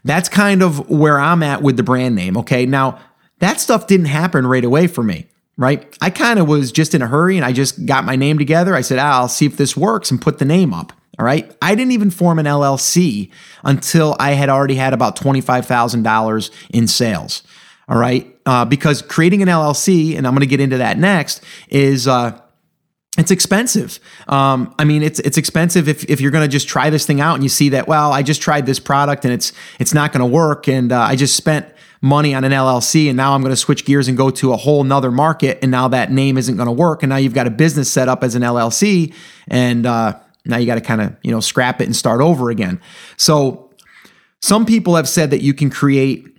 that's 0.06 0.28
kind 0.28 0.62
of 0.62 0.88
where 0.88 1.18
I'm 1.18 1.42
at 1.42 1.62
with 1.62 1.76
the 1.76 1.82
brand 1.82 2.14
name. 2.14 2.36
Okay. 2.38 2.66
Now, 2.66 3.00
that 3.40 3.60
stuff 3.60 3.86
didn't 3.86 4.06
happen 4.06 4.46
right 4.46 4.64
away 4.64 4.86
for 4.86 5.02
me, 5.02 5.26
right? 5.56 5.96
I 6.00 6.10
kind 6.10 6.38
of 6.38 6.48
was 6.48 6.72
just 6.72 6.94
in 6.94 7.02
a 7.02 7.06
hurry 7.06 7.36
and 7.36 7.44
I 7.44 7.52
just 7.52 7.84
got 7.84 8.04
my 8.04 8.16
name 8.16 8.38
together. 8.38 8.74
I 8.74 8.80
said, 8.80 8.98
ah, 8.98 9.18
I'll 9.18 9.28
see 9.28 9.46
if 9.46 9.56
this 9.56 9.76
works 9.76 10.10
and 10.10 10.22
put 10.22 10.38
the 10.38 10.44
name 10.44 10.72
up. 10.72 10.92
All 11.18 11.24
right. 11.24 11.54
I 11.62 11.74
didn't 11.74 11.92
even 11.92 12.10
form 12.10 12.38
an 12.38 12.46
LLC 12.46 13.30
until 13.64 14.16
I 14.20 14.32
had 14.32 14.48
already 14.48 14.74
had 14.74 14.92
about 14.92 15.16
$25,000 15.16 16.50
in 16.70 16.86
sales. 16.86 17.42
All 17.88 17.98
right. 17.98 18.36
Uh, 18.44 18.64
because 18.64 19.02
creating 19.02 19.42
an 19.42 19.48
LLC, 19.48 20.16
and 20.16 20.26
I'm 20.26 20.34
going 20.34 20.40
to 20.40 20.46
get 20.46 20.60
into 20.60 20.78
that 20.78 20.98
next, 20.98 21.42
is, 21.68 22.06
uh, 22.06 22.38
it's 23.18 23.30
expensive. 23.30 23.98
Um, 24.28 24.74
I 24.78 24.84
mean, 24.84 25.02
it's 25.02 25.20
it's 25.20 25.38
expensive 25.38 25.88
if, 25.88 26.04
if 26.04 26.20
you're 26.20 26.30
going 26.30 26.44
to 26.44 26.50
just 26.50 26.68
try 26.68 26.90
this 26.90 27.06
thing 27.06 27.20
out 27.20 27.34
and 27.34 27.42
you 27.42 27.48
see 27.48 27.70
that 27.70 27.88
well, 27.88 28.12
I 28.12 28.22
just 28.22 28.42
tried 28.42 28.66
this 28.66 28.78
product 28.78 29.24
and 29.24 29.32
it's 29.32 29.52
it's 29.78 29.94
not 29.94 30.12
going 30.12 30.20
to 30.20 30.26
work, 30.26 30.68
and 30.68 30.92
uh, 30.92 31.00
I 31.00 31.16
just 31.16 31.36
spent 31.36 31.66
money 32.02 32.34
on 32.34 32.44
an 32.44 32.52
LLC 32.52 33.08
and 33.08 33.16
now 33.16 33.34
I'm 33.34 33.40
going 33.40 33.52
to 33.52 33.56
switch 33.56 33.84
gears 33.84 34.06
and 34.06 34.16
go 34.16 34.30
to 34.30 34.52
a 34.52 34.56
whole 34.56 34.84
nother 34.84 35.10
market, 35.10 35.58
and 35.62 35.70
now 35.70 35.88
that 35.88 36.12
name 36.12 36.36
isn't 36.36 36.56
going 36.56 36.66
to 36.66 36.72
work, 36.72 37.02
and 37.02 37.10
now 37.10 37.16
you've 37.16 37.34
got 37.34 37.46
a 37.46 37.50
business 37.50 37.90
set 37.90 38.08
up 38.08 38.22
as 38.22 38.34
an 38.34 38.42
LLC, 38.42 39.14
and 39.48 39.86
uh, 39.86 40.18
now 40.44 40.58
you 40.58 40.66
got 40.66 40.76
to 40.76 40.80
kind 40.80 41.00
of 41.00 41.16
you 41.22 41.30
know 41.30 41.40
scrap 41.40 41.80
it 41.80 41.84
and 41.84 41.96
start 41.96 42.20
over 42.20 42.50
again. 42.50 42.80
So 43.16 43.70
some 44.42 44.66
people 44.66 44.96
have 44.96 45.08
said 45.08 45.30
that 45.30 45.40
you 45.40 45.54
can 45.54 45.70
create 45.70 46.35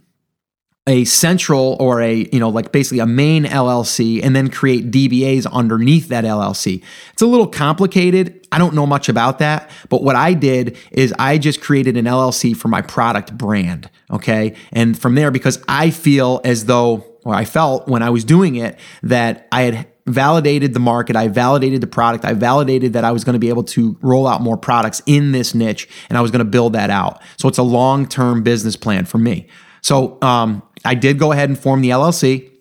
a 0.88 1.04
central 1.04 1.76
or 1.80 2.02
a 2.02 2.28
you 2.32 2.40
know 2.40 2.50
like 2.50 2.72
basically 2.72 3.00
a 3.00 3.06
main 3.06 3.44
LLC 3.44 4.24
and 4.24 4.36
then 4.36 4.50
create 4.50 4.90
DBAs 4.90 5.52
underneath 5.52 6.08
that 6.08 6.24
LLC. 6.24 6.82
It's 7.14 7.22
a 7.22 7.28
little 7.28 7.48
complicated. 7.48 8.48
I 8.52 8.58
don't 8.58 8.74
know 8.74 8.88
much 8.88 9.10
about 9.10 9.40
that, 9.40 9.70
but 9.90 10.02
what 10.02 10.16
I 10.16 10.34
did 10.34 10.78
is 10.92 11.14
I 11.20 11.38
just 11.38 11.62
created 11.62 11.98
an 11.98 12.06
LLC 12.06 12.56
for 12.56 12.70
my 12.70 12.82
product 12.82 13.38
brand, 13.38 13.90
okay? 14.10 14.56
And 14.72 14.98
from 14.98 15.16
there 15.16 15.30
because 15.30 15.62
I 15.68 15.92
feel 15.92 16.42
as 16.46 16.66
though 16.66 17.06
or 17.26 17.36
I 17.36 17.44
felt 17.44 17.90
when 17.90 18.02
I 18.02 18.10
was 18.10 18.24
doing 18.24 18.56
it 18.56 18.80
that 19.04 19.50
I 19.52 19.64
had 19.64 19.88
validated 20.06 20.74
the 20.74 20.80
market, 20.80 21.18
I 21.18 21.28
validated 21.28 21.82
the 21.82 21.88
product, 21.88 22.24
I 22.24 22.32
validated 22.32 22.94
that 22.94 23.04
I 23.04 23.12
was 23.12 23.26
going 23.26 23.34
to 23.34 23.40
be 23.40 23.50
able 23.50 23.66
to 23.66 23.98
roll 24.02 24.26
out 24.26 24.42
more 24.42 24.56
products 24.56 25.02
in 25.06 25.34
this 25.34 25.54
niche 25.54 25.90
and 26.08 26.18
I 26.18 26.22
was 26.22 26.32
going 26.32 26.40
to 26.40 26.50
build 26.50 26.72
that 26.74 26.90
out. 26.90 27.22
So 27.38 27.50
it's 27.50 27.58
a 27.58 27.64
long-term 27.64 28.44
business 28.44 28.78
plan 28.78 29.04
for 29.04 29.18
me. 29.18 29.48
So 29.88 30.18
um, 30.22 30.64
I 30.84 30.96
did 30.96 31.18
go 31.18 31.32
ahead 31.32 31.48
and 31.48 31.58
form 31.58 31.80
the 31.80 31.92
LLC. 31.92 32.52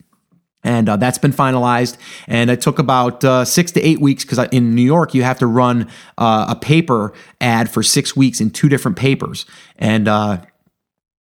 And 0.63 0.89
uh, 0.89 0.97
that's 0.97 1.19
been 1.19 1.33
finalized. 1.33 1.97
And 2.29 2.51
it 2.51 2.61
took 2.61 2.79
about 2.79 3.25
uh, 3.25 3.45
six 3.45 3.73
to 3.73 3.81
eight 3.83 4.01
weeks 4.01 4.25
because 4.25 4.39
in 4.53 4.77
New 4.77 4.83
York, 4.83 5.13
you 5.13 5.25
have 5.25 5.41
to 5.41 5.47
run 5.49 5.89
uh, 6.19 6.47
a 6.49 6.55
paper 6.55 7.13
ad 7.41 7.69
for 7.69 7.83
six 7.83 8.15
weeks 8.15 8.41
in 8.41 8.51
two 8.51 8.69
different 8.69 8.97
papers. 8.97 9.45
And 9.77 10.07
uh, 10.07 10.45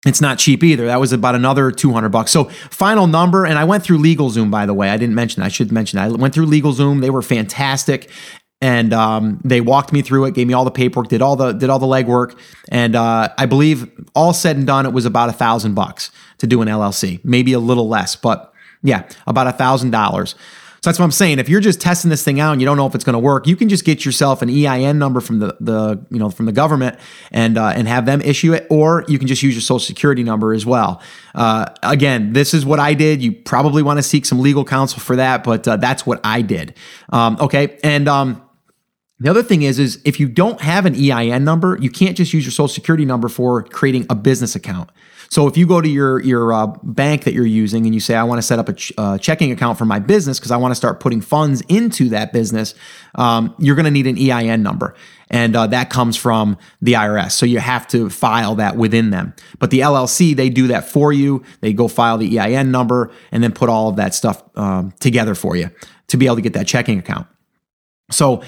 it's 0.06 0.22
not 0.22 0.38
cheap 0.38 0.64
either. 0.64 0.86
That 0.86 1.00
was 1.00 1.12
about 1.12 1.34
another 1.34 1.70
200 1.70 2.08
bucks. 2.08 2.30
So 2.30 2.44
final 2.70 3.06
number, 3.06 3.44
and 3.44 3.58
I 3.58 3.64
went 3.64 3.84
through 3.84 3.98
LegalZoom, 3.98 4.50
by 4.50 4.64
the 4.64 4.72
way. 4.72 4.88
I 4.88 4.96
didn't 4.96 5.14
mention, 5.14 5.42
I 5.42 5.48
should 5.48 5.70
mention. 5.70 5.98
I 5.98 6.08
went 6.08 6.32
through 6.32 6.46
LegalZoom. 6.46 7.02
They 7.02 7.10
were 7.10 7.22
fantastic. 7.22 8.10
And 8.62 8.92
um, 8.92 9.40
they 9.42 9.62
walked 9.62 9.92
me 9.92 10.02
through 10.02 10.26
it, 10.26 10.34
gave 10.34 10.46
me 10.46 10.52
all 10.52 10.66
the 10.66 10.70
paperwork, 10.70 11.08
did 11.08 11.22
all 11.22 11.34
the 11.34 11.52
did 11.52 11.70
all 11.70 11.78
the 11.78 11.86
legwork, 11.86 12.38
and 12.70 12.94
uh, 12.94 13.30
I 13.38 13.46
believe 13.46 13.90
all 14.14 14.34
said 14.34 14.56
and 14.56 14.66
done, 14.66 14.84
it 14.84 14.92
was 14.92 15.06
about 15.06 15.30
a 15.30 15.32
thousand 15.32 15.74
bucks 15.74 16.10
to 16.38 16.46
do 16.46 16.60
an 16.60 16.68
LLC, 16.68 17.24
maybe 17.24 17.54
a 17.54 17.58
little 17.58 17.88
less, 17.88 18.16
but 18.16 18.52
yeah, 18.82 19.08
about 19.26 19.46
a 19.46 19.52
thousand 19.52 19.92
dollars. 19.92 20.34
So 20.82 20.88
that's 20.88 20.98
what 20.98 21.04
I'm 21.04 21.12
saying. 21.12 21.38
If 21.38 21.50
you're 21.50 21.60
just 21.60 21.78
testing 21.78 22.08
this 22.08 22.24
thing 22.24 22.40
out 22.40 22.52
and 22.52 22.60
you 22.62 22.64
don't 22.64 22.78
know 22.78 22.86
if 22.86 22.94
it's 22.94 23.04
going 23.04 23.12
to 23.12 23.18
work, 23.18 23.46
you 23.46 23.54
can 23.54 23.68
just 23.68 23.84
get 23.84 24.06
yourself 24.06 24.40
an 24.40 24.48
EIN 24.48 24.98
number 24.98 25.20
from 25.20 25.38
the, 25.38 25.54
the 25.60 26.02
you 26.10 26.18
know 26.18 26.30
from 26.30 26.46
the 26.46 26.52
government 26.52 26.98
and 27.30 27.58
uh, 27.58 27.66
and 27.66 27.86
have 27.86 28.06
them 28.06 28.22
issue 28.22 28.54
it, 28.54 28.66
or 28.70 29.04
you 29.06 29.18
can 29.18 29.28
just 29.28 29.42
use 29.42 29.54
your 29.54 29.60
social 29.60 29.80
security 29.80 30.22
number 30.22 30.54
as 30.54 30.64
well. 30.64 31.02
Uh, 31.34 31.66
again, 31.82 32.32
this 32.32 32.54
is 32.54 32.64
what 32.64 32.80
I 32.80 32.94
did. 32.94 33.20
You 33.20 33.32
probably 33.32 33.82
want 33.82 33.98
to 33.98 34.02
seek 34.02 34.24
some 34.24 34.40
legal 34.40 34.64
counsel 34.64 35.00
for 35.00 35.16
that, 35.16 35.44
but 35.44 35.68
uh, 35.68 35.76
that's 35.76 36.06
what 36.06 36.18
I 36.24 36.40
did. 36.40 36.74
Um, 37.10 37.36
okay, 37.40 37.78
and 37.84 38.08
um, 38.08 38.42
the 39.20 39.28
other 39.28 39.42
thing 39.42 39.62
is, 39.62 39.78
is 39.78 40.00
if 40.06 40.18
you 40.18 40.28
don't 40.28 40.60
have 40.62 40.86
an 40.86 40.94
EIN 40.94 41.44
number, 41.44 41.76
you 41.80 41.90
can't 41.90 42.16
just 42.16 42.32
use 42.32 42.44
your 42.44 42.52
social 42.52 42.68
security 42.68 43.04
number 43.04 43.28
for 43.28 43.62
creating 43.62 44.06
a 44.08 44.14
business 44.14 44.56
account. 44.56 44.90
So 45.28 45.46
if 45.46 45.56
you 45.56 45.66
go 45.66 45.80
to 45.80 45.88
your 45.88 46.20
your 46.20 46.52
uh, 46.52 46.66
bank 46.82 47.22
that 47.24 47.34
you're 47.34 47.46
using 47.46 47.84
and 47.84 47.94
you 47.94 48.00
say, 48.00 48.16
I 48.16 48.24
want 48.24 48.38
to 48.38 48.42
set 48.42 48.58
up 48.58 48.68
a 48.68 48.72
ch- 48.72 48.92
uh, 48.98 49.18
checking 49.18 49.52
account 49.52 49.78
for 49.78 49.84
my 49.84 50.00
business 50.00 50.40
because 50.40 50.50
I 50.50 50.56
want 50.56 50.72
to 50.72 50.74
start 50.74 50.98
putting 50.98 51.20
funds 51.20 51.60
into 51.68 52.08
that 52.08 52.32
business, 52.32 52.74
um, 53.14 53.54
you're 53.58 53.76
going 53.76 53.84
to 53.84 53.92
need 53.92 54.08
an 54.08 54.18
EIN 54.18 54.62
number, 54.62 54.96
and 55.28 55.54
uh, 55.54 55.68
that 55.68 55.90
comes 55.90 56.16
from 56.16 56.58
the 56.80 56.94
IRS. 56.94 57.32
So 57.32 57.46
you 57.46 57.60
have 57.60 57.86
to 57.88 58.10
file 58.10 58.56
that 58.56 58.76
within 58.76 59.10
them. 59.10 59.34
But 59.60 59.70
the 59.70 59.80
LLC, 59.80 60.34
they 60.34 60.48
do 60.48 60.66
that 60.68 60.88
for 60.88 61.12
you. 61.12 61.44
They 61.60 61.74
go 61.74 61.86
file 61.86 62.18
the 62.18 62.38
EIN 62.38 62.72
number 62.72 63.12
and 63.30 63.44
then 63.44 63.52
put 63.52 63.68
all 63.68 63.88
of 63.88 63.96
that 63.96 64.14
stuff 64.14 64.42
um, 64.56 64.92
together 64.98 65.36
for 65.36 65.54
you 65.54 65.70
to 66.08 66.16
be 66.16 66.26
able 66.26 66.36
to 66.36 66.42
get 66.42 66.54
that 66.54 66.66
checking 66.66 66.98
account. 66.98 67.28
So 68.10 68.42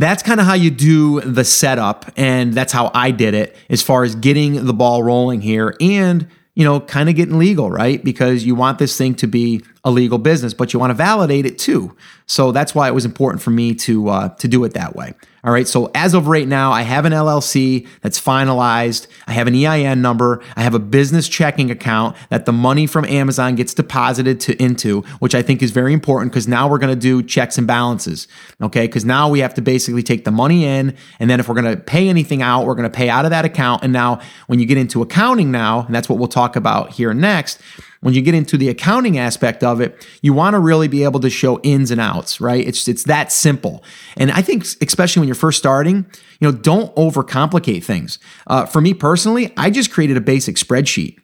that's 0.00 0.22
kind 0.22 0.40
of 0.40 0.46
how 0.46 0.54
you 0.54 0.70
do 0.70 1.20
the 1.20 1.44
setup 1.44 2.10
and 2.16 2.54
that's 2.54 2.72
how 2.72 2.90
I 2.94 3.10
did 3.10 3.34
it 3.34 3.56
as 3.68 3.82
far 3.82 4.04
as 4.04 4.14
getting 4.14 4.64
the 4.64 4.72
ball 4.72 5.02
rolling 5.02 5.40
here 5.40 5.76
and 5.80 6.26
you 6.54 6.64
know 6.64 6.80
kind 6.80 7.08
of 7.08 7.14
getting 7.14 7.38
legal 7.38 7.70
right? 7.70 8.02
Because 8.02 8.44
you 8.44 8.54
want 8.54 8.78
this 8.78 8.96
thing 8.96 9.14
to 9.16 9.26
be 9.26 9.62
a 9.84 9.90
legal 9.90 10.18
business 10.18 10.54
but 10.54 10.72
you 10.72 10.78
want 10.78 10.90
to 10.90 10.94
validate 10.94 11.46
it 11.46 11.58
too 11.58 11.96
so 12.26 12.52
that's 12.52 12.74
why 12.74 12.88
it 12.88 12.94
was 12.94 13.04
important 13.04 13.42
for 13.42 13.50
me 13.50 13.74
to 13.74 14.08
uh, 14.08 14.28
to 14.30 14.48
do 14.48 14.62
it 14.64 14.74
that 14.74 14.94
way 14.94 15.14
all 15.42 15.52
right. 15.52 15.66
So 15.66 15.90
as 15.94 16.12
of 16.12 16.26
right 16.26 16.46
now, 16.46 16.70
I 16.70 16.82
have 16.82 17.06
an 17.06 17.12
LLC 17.12 17.88
that's 18.02 18.20
finalized. 18.20 19.06
I 19.26 19.32
have 19.32 19.46
an 19.46 19.54
EIN 19.54 20.02
number. 20.02 20.42
I 20.54 20.62
have 20.62 20.74
a 20.74 20.78
business 20.78 21.28
checking 21.28 21.70
account 21.70 22.16
that 22.28 22.44
the 22.44 22.52
money 22.52 22.86
from 22.86 23.06
Amazon 23.06 23.54
gets 23.54 23.72
deposited 23.72 24.38
to 24.40 24.62
into, 24.62 25.00
which 25.20 25.34
I 25.34 25.40
think 25.40 25.62
is 25.62 25.70
very 25.70 25.94
important 25.94 26.32
because 26.32 26.46
now 26.46 26.68
we're 26.68 26.78
going 26.78 26.94
to 26.94 27.00
do 27.00 27.22
checks 27.22 27.56
and 27.56 27.66
balances. 27.66 28.28
Okay. 28.60 28.86
Because 28.86 29.06
now 29.06 29.30
we 29.30 29.40
have 29.40 29.54
to 29.54 29.62
basically 29.62 30.02
take 30.02 30.24
the 30.24 30.30
money 30.30 30.66
in, 30.66 30.94
and 31.18 31.30
then 31.30 31.40
if 31.40 31.48
we're 31.48 31.60
going 31.60 31.74
to 31.74 31.82
pay 31.82 32.08
anything 32.08 32.42
out, 32.42 32.66
we're 32.66 32.74
going 32.74 32.90
to 32.90 32.94
pay 32.94 33.08
out 33.08 33.24
of 33.24 33.30
that 33.30 33.46
account. 33.46 33.82
And 33.82 33.92
now 33.92 34.20
when 34.46 34.58
you 34.58 34.66
get 34.66 34.76
into 34.76 35.00
accounting 35.00 35.50
now, 35.50 35.86
and 35.86 35.94
that's 35.94 36.08
what 36.08 36.18
we'll 36.18 36.28
talk 36.28 36.54
about 36.54 36.90
here 36.90 37.14
next 37.14 37.60
when 38.00 38.14
you 38.14 38.22
get 38.22 38.34
into 38.34 38.56
the 38.56 38.68
accounting 38.68 39.18
aspect 39.18 39.62
of 39.62 39.80
it, 39.80 40.06
you 40.22 40.32
want 40.32 40.54
to 40.54 40.58
really 40.58 40.88
be 40.88 41.04
able 41.04 41.20
to 41.20 41.30
show 41.30 41.60
ins 41.60 41.90
and 41.90 42.00
outs, 42.00 42.40
right? 42.40 42.66
It's 42.66 42.88
it's 42.88 43.04
that 43.04 43.30
simple. 43.30 43.84
And 44.16 44.30
I 44.30 44.42
think 44.42 44.64
especially 44.80 45.20
when 45.20 45.28
you're 45.28 45.34
first 45.34 45.58
starting, 45.58 46.06
you 46.40 46.50
know, 46.50 46.52
don't 46.52 46.94
overcomplicate 46.96 47.84
things. 47.84 48.18
Uh, 48.46 48.66
for 48.66 48.80
me 48.80 48.94
personally, 48.94 49.52
I 49.56 49.70
just 49.70 49.92
created 49.92 50.16
a 50.16 50.20
basic 50.20 50.56
spreadsheet. 50.56 51.19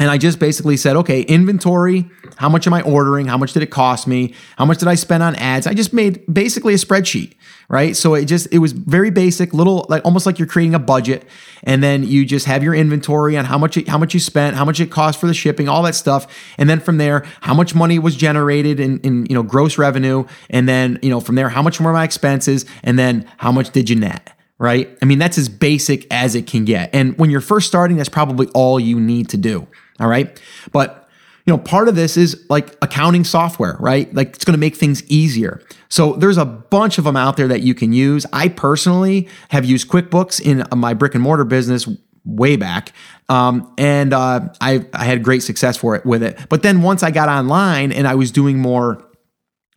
And 0.00 0.10
I 0.10 0.18
just 0.18 0.40
basically 0.40 0.76
said, 0.76 0.96
okay, 0.96 1.20
inventory, 1.22 2.10
how 2.34 2.48
much 2.48 2.66
am 2.66 2.74
I 2.74 2.82
ordering? 2.82 3.26
How 3.26 3.38
much 3.38 3.52
did 3.52 3.62
it 3.62 3.70
cost 3.70 4.08
me? 4.08 4.34
How 4.58 4.64
much 4.64 4.78
did 4.78 4.88
I 4.88 4.96
spend 4.96 5.22
on 5.22 5.36
ads? 5.36 5.68
I 5.68 5.72
just 5.72 5.92
made 5.92 6.24
basically 6.32 6.74
a 6.74 6.78
spreadsheet, 6.78 7.34
right? 7.68 7.94
So 7.94 8.14
it 8.14 8.24
just, 8.24 8.52
it 8.52 8.58
was 8.58 8.72
very 8.72 9.10
basic, 9.10 9.54
little, 9.54 9.86
like 9.88 10.04
almost 10.04 10.26
like 10.26 10.40
you're 10.40 10.48
creating 10.48 10.74
a 10.74 10.80
budget. 10.80 11.24
And 11.62 11.80
then 11.80 12.02
you 12.02 12.24
just 12.26 12.46
have 12.46 12.64
your 12.64 12.74
inventory 12.74 13.36
on 13.36 13.44
how 13.44 13.56
much, 13.56 13.76
it, 13.76 13.86
how 13.86 13.96
much 13.96 14.14
you 14.14 14.20
spent, 14.20 14.56
how 14.56 14.64
much 14.64 14.80
it 14.80 14.90
cost 14.90 15.20
for 15.20 15.28
the 15.28 15.34
shipping, 15.34 15.68
all 15.68 15.84
that 15.84 15.94
stuff. 15.94 16.26
And 16.58 16.68
then 16.68 16.80
from 16.80 16.98
there, 16.98 17.24
how 17.40 17.54
much 17.54 17.72
money 17.72 18.00
was 18.00 18.16
generated 18.16 18.80
in, 18.80 18.98
in, 19.00 19.26
you 19.26 19.34
know, 19.34 19.44
gross 19.44 19.78
revenue. 19.78 20.24
And 20.50 20.68
then, 20.68 20.98
you 21.02 21.10
know, 21.10 21.20
from 21.20 21.36
there, 21.36 21.48
how 21.48 21.62
much 21.62 21.80
were 21.80 21.92
my 21.92 22.02
expenses? 22.02 22.66
And 22.82 22.98
then 22.98 23.30
how 23.36 23.52
much 23.52 23.70
did 23.70 23.88
you 23.88 23.94
net? 23.94 24.32
Right. 24.58 24.96
I 25.02 25.04
mean, 25.04 25.18
that's 25.18 25.38
as 25.38 25.48
basic 25.48 26.12
as 26.12 26.34
it 26.34 26.46
can 26.48 26.64
get. 26.64 26.92
And 26.94 27.16
when 27.18 27.30
you're 27.30 27.40
first 27.40 27.68
starting, 27.68 27.96
that's 27.96 28.08
probably 28.08 28.48
all 28.54 28.80
you 28.80 28.98
need 28.98 29.28
to 29.30 29.36
do. 29.36 29.68
All 30.00 30.08
right. 30.08 30.40
But 30.72 31.08
you 31.46 31.52
know, 31.52 31.58
part 31.58 31.88
of 31.88 31.94
this 31.94 32.16
is 32.16 32.44
like 32.48 32.74
accounting 32.80 33.22
software, 33.22 33.76
right? 33.78 34.12
Like 34.14 34.34
it's 34.34 34.44
going 34.44 34.54
to 34.54 34.58
make 34.58 34.76
things 34.76 35.02
easier. 35.10 35.60
So 35.90 36.14
there's 36.14 36.38
a 36.38 36.46
bunch 36.46 36.96
of 36.96 37.04
them 37.04 37.16
out 37.16 37.36
there 37.36 37.48
that 37.48 37.60
you 37.60 37.74
can 37.74 37.92
use. 37.92 38.24
I 38.32 38.48
personally 38.48 39.28
have 39.50 39.64
used 39.64 39.88
QuickBooks 39.88 40.40
in 40.40 40.64
my 40.78 40.94
brick 40.94 41.14
and 41.14 41.22
mortar 41.22 41.44
business 41.44 41.86
way 42.24 42.56
back. 42.56 42.92
Um, 43.28 43.72
and 43.76 44.14
uh, 44.14 44.48
I, 44.60 44.86
I 44.94 45.04
had 45.04 45.22
great 45.22 45.42
success 45.42 45.76
for 45.76 45.94
it 45.94 46.06
with 46.06 46.22
it. 46.22 46.38
But 46.48 46.62
then 46.62 46.80
once 46.80 47.02
I 47.02 47.10
got 47.10 47.28
online 47.28 47.92
and 47.92 48.08
I 48.08 48.14
was 48.14 48.30
doing 48.30 48.58
more 48.58 49.03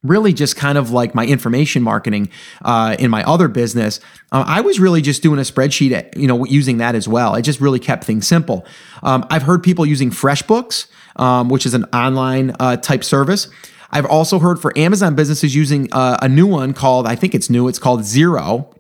really 0.04 0.32
just 0.32 0.56
kind 0.56 0.78
of 0.78 0.92
like 0.92 1.16
my 1.16 1.26
information 1.26 1.84
marketing 1.84 2.30
uh, 2.64 2.96
in 3.00 3.10
my 3.10 3.24
other 3.24 3.48
business 3.48 4.00
uh, 4.32 4.44
i 4.48 4.62
was 4.62 4.80
really 4.80 5.02
just 5.02 5.22
doing 5.24 5.40
a 5.40 5.44
spreadsheet 5.44 6.16
you 6.16 6.28
know 6.28 6.46
using 6.46 6.78
that 6.78 6.96
as 6.96 7.08
well. 7.08 7.36
It 7.36 7.42
just 7.42 7.60
really 7.60 7.80
kept 7.80 8.04
things 8.04 8.28
simple. 8.28 8.66
Um, 9.04 9.26
i've 9.30 9.44
heard 9.44 9.64
people 9.64 9.86
using 9.86 10.12
freshbooks 10.12 10.88
um, 11.16 11.50
which 11.50 11.66
is 11.66 11.74
an 11.74 11.86
online 11.86 12.56
uh, 12.60 12.78
type 12.78 13.04
service. 13.04 13.50
I've 13.90 14.06
also 14.06 14.40
heard 14.40 14.60
for 14.60 14.78
amazon 14.78 15.16
businesses 15.16 15.56
using 15.56 15.90
uh, 15.92 16.18
a 16.22 16.30
new 16.30 16.48
one 16.48 16.74
called 16.74 17.08
i 17.08 17.16
think 17.16 17.34
it's 17.34 17.50
new 17.50 17.68
it's 17.68 17.80
called 17.80 18.02
Xero 18.02 18.74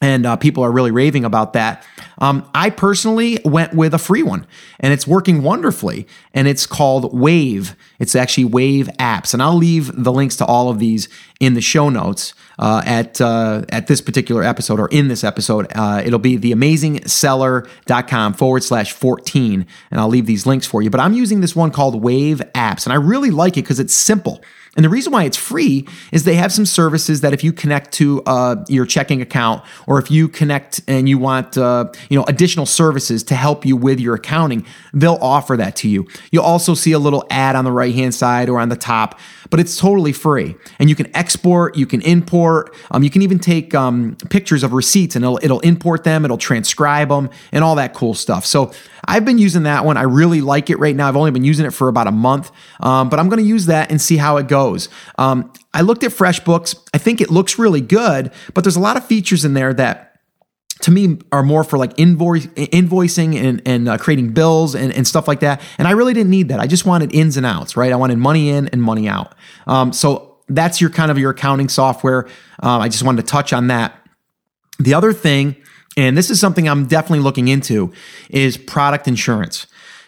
and 0.00 0.24
uh, 0.24 0.36
people 0.36 0.64
are 0.64 0.72
really 0.72 0.90
raving 0.90 1.24
about 1.24 1.52
that. 1.52 1.86
Um, 2.18 2.48
I 2.54 2.70
personally 2.70 3.38
went 3.44 3.74
with 3.74 3.94
a 3.94 3.98
free 3.98 4.22
one, 4.22 4.46
and 4.78 4.92
it's 4.92 5.06
working 5.06 5.42
wonderfully. 5.42 6.06
And 6.32 6.46
it's 6.48 6.66
called 6.66 7.18
Wave. 7.18 7.76
It's 7.98 8.14
actually 8.14 8.44
Wave 8.44 8.88
Apps, 8.98 9.34
and 9.34 9.42
I'll 9.42 9.56
leave 9.56 9.90
the 9.94 10.12
links 10.12 10.36
to 10.36 10.44
all 10.44 10.68
of 10.68 10.78
these 10.78 11.08
in 11.40 11.54
the 11.54 11.60
show 11.60 11.88
notes 11.88 12.34
uh, 12.58 12.82
at 12.84 13.20
uh, 13.20 13.64
at 13.70 13.86
this 13.88 14.00
particular 14.00 14.42
episode 14.42 14.78
or 14.80 14.88
in 14.88 15.08
this 15.08 15.24
episode. 15.24 15.66
Uh, 15.74 16.02
it'll 16.04 16.18
be 16.18 16.38
theamazingseller.com 16.38 18.34
forward 18.34 18.62
slash 18.62 18.92
fourteen, 18.92 19.66
and 19.90 20.00
I'll 20.00 20.08
leave 20.08 20.26
these 20.26 20.46
links 20.46 20.66
for 20.66 20.82
you. 20.82 20.90
But 20.90 21.00
I'm 21.00 21.14
using 21.14 21.40
this 21.40 21.56
one 21.56 21.70
called 21.70 22.02
Wave 22.02 22.40
Apps, 22.54 22.86
and 22.86 22.92
I 22.92 22.96
really 22.96 23.30
like 23.30 23.56
it 23.56 23.62
because 23.62 23.80
it's 23.80 23.94
simple. 23.94 24.42
And 24.76 24.84
the 24.84 24.88
reason 24.88 25.12
why 25.12 25.24
it's 25.24 25.36
free 25.36 25.86
is 26.12 26.24
they 26.24 26.36
have 26.36 26.52
some 26.52 26.64
services 26.64 27.22
that 27.22 27.32
if 27.32 27.42
you 27.42 27.52
connect 27.52 27.92
to 27.94 28.22
uh, 28.24 28.64
your 28.68 28.86
checking 28.86 29.20
account, 29.20 29.64
or 29.88 29.98
if 29.98 30.10
you 30.10 30.28
connect 30.28 30.80
and 30.86 31.08
you 31.08 31.18
want 31.18 31.58
uh, 31.58 31.90
you 32.08 32.16
know 32.16 32.24
additional 32.28 32.66
services 32.66 33.24
to 33.24 33.34
help 33.34 33.66
you 33.66 33.76
with 33.76 33.98
your 33.98 34.14
accounting, 34.14 34.64
they'll 34.92 35.18
offer 35.20 35.56
that 35.56 35.74
to 35.76 35.88
you. 35.88 36.06
You'll 36.30 36.44
also 36.44 36.74
see 36.74 36.92
a 36.92 37.00
little 37.00 37.26
ad 37.30 37.56
on 37.56 37.64
the 37.64 37.72
right 37.72 37.94
hand 37.94 38.14
side 38.14 38.48
or 38.48 38.60
on 38.60 38.68
the 38.68 38.76
top, 38.76 39.18
but 39.50 39.58
it's 39.58 39.76
totally 39.76 40.12
free. 40.12 40.54
And 40.78 40.88
you 40.88 40.94
can 40.94 41.14
export, 41.16 41.76
you 41.76 41.86
can 41.86 42.00
import, 42.02 42.74
um, 42.92 43.02
you 43.02 43.10
can 43.10 43.22
even 43.22 43.40
take 43.40 43.74
um, 43.74 44.16
pictures 44.30 44.62
of 44.62 44.72
receipts 44.72 45.16
and 45.16 45.24
it'll, 45.24 45.40
it'll 45.42 45.60
import 45.60 46.04
them, 46.04 46.24
it'll 46.24 46.38
transcribe 46.38 47.08
them, 47.08 47.28
and 47.50 47.64
all 47.64 47.74
that 47.74 47.92
cool 47.92 48.14
stuff. 48.14 48.46
So 48.46 48.72
I've 49.10 49.24
been 49.24 49.38
using 49.38 49.64
that 49.64 49.84
one. 49.84 49.96
I 49.96 50.02
really 50.02 50.40
like 50.40 50.70
it 50.70 50.78
right 50.78 50.94
now. 50.94 51.08
I've 51.08 51.16
only 51.16 51.32
been 51.32 51.42
using 51.42 51.66
it 51.66 51.72
for 51.72 51.88
about 51.88 52.06
a 52.06 52.12
month, 52.12 52.52
um, 52.78 53.08
but 53.08 53.18
I'm 53.18 53.28
going 53.28 53.42
to 53.42 53.48
use 53.48 53.66
that 53.66 53.90
and 53.90 54.00
see 54.00 54.16
how 54.16 54.36
it 54.36 54.46
goes. 54.46 54.88
Um, 55.18 55.52
I 55.74 55.80
looked 55.80 56.04
at 56.04 56.12
FreshBooks. 56.12 56.88
I 56.94 56.98
think 56.98 57.20
it 57.20 57.28
looks 57.28 57.58
really 57.58 57.80
good, 57.80 58.32
but 58.54 58.62
there's 58.62 58.76
a 58.76 58.80
lot 58.80 58.96
of 58.96 59.04
features 59.04 59.44
in 59.44 59.54
there 59.54 59.74
that 59.74 60.20
to 60.82 60.92
me 60.92 61.18
are 61.32 61.42
more 61.42 61.64
for 61.64 61.76
like 61.76 61.92
invoice, 61.98 62.46
invoicing 62.46 63.34
and, 63.34 63.60
and 63.66 63.88
uh, 63.88 63.98
creating 63.98 64.32
bills 64.32 64.76
and, 64.76 64.92
and 64.92 65.08
stuff 65.08 65.26
like 65.26 65.40
that. 65.40 65.60
And 65.78 65.88
I 65.88 65.90
really 65.90 66.14
didn't 66.14 66.30
need 66.30 66.48
that. 66.48 66.60
I 66.60 66.68
just 66.68 66.86
wanted 66.86 67.12
ins 67.12 67.36
and 67.36 67.44
outs, 67.44 67.76
right? 67.76 67.92
I 67.92 67.96
wanted 67.96 68.18
money 68.18 68.48
in 68.48 68.68
and 68.68 68.80
money 68.80 69.08
out. 69.08 69.34
Um, 69.66 69.92
so 69.92 70.38
that's 70.48 70.80
your 70.80 70.90
kind 70.90 71.10
of 71.10 71.18
your 71.18 71.32
accounting 71.32 71.68
software. 71.68 72.28
Um, 72.60 72.80
I 72.80 72.88
just 72.88 73.02
wanted 73.02 73.22
to 73.22 73.28
touch 73.28 73.52
on 73.52 73.66
that. 73.66 73.96
The 74.78 74.94
other 74.94 75.12
thing 75.12 75.56
and 75.96 76.16
this 76.16 76.30
is 76.30 76.40
something 76.40 76.68
I'm 76.68 76.86
definitely 76.86 77.20
looking 77.20 77.48
into 77.48 77.92
is 78.28 78.56
product 78.56 79.08
insurance. 79.08 79.66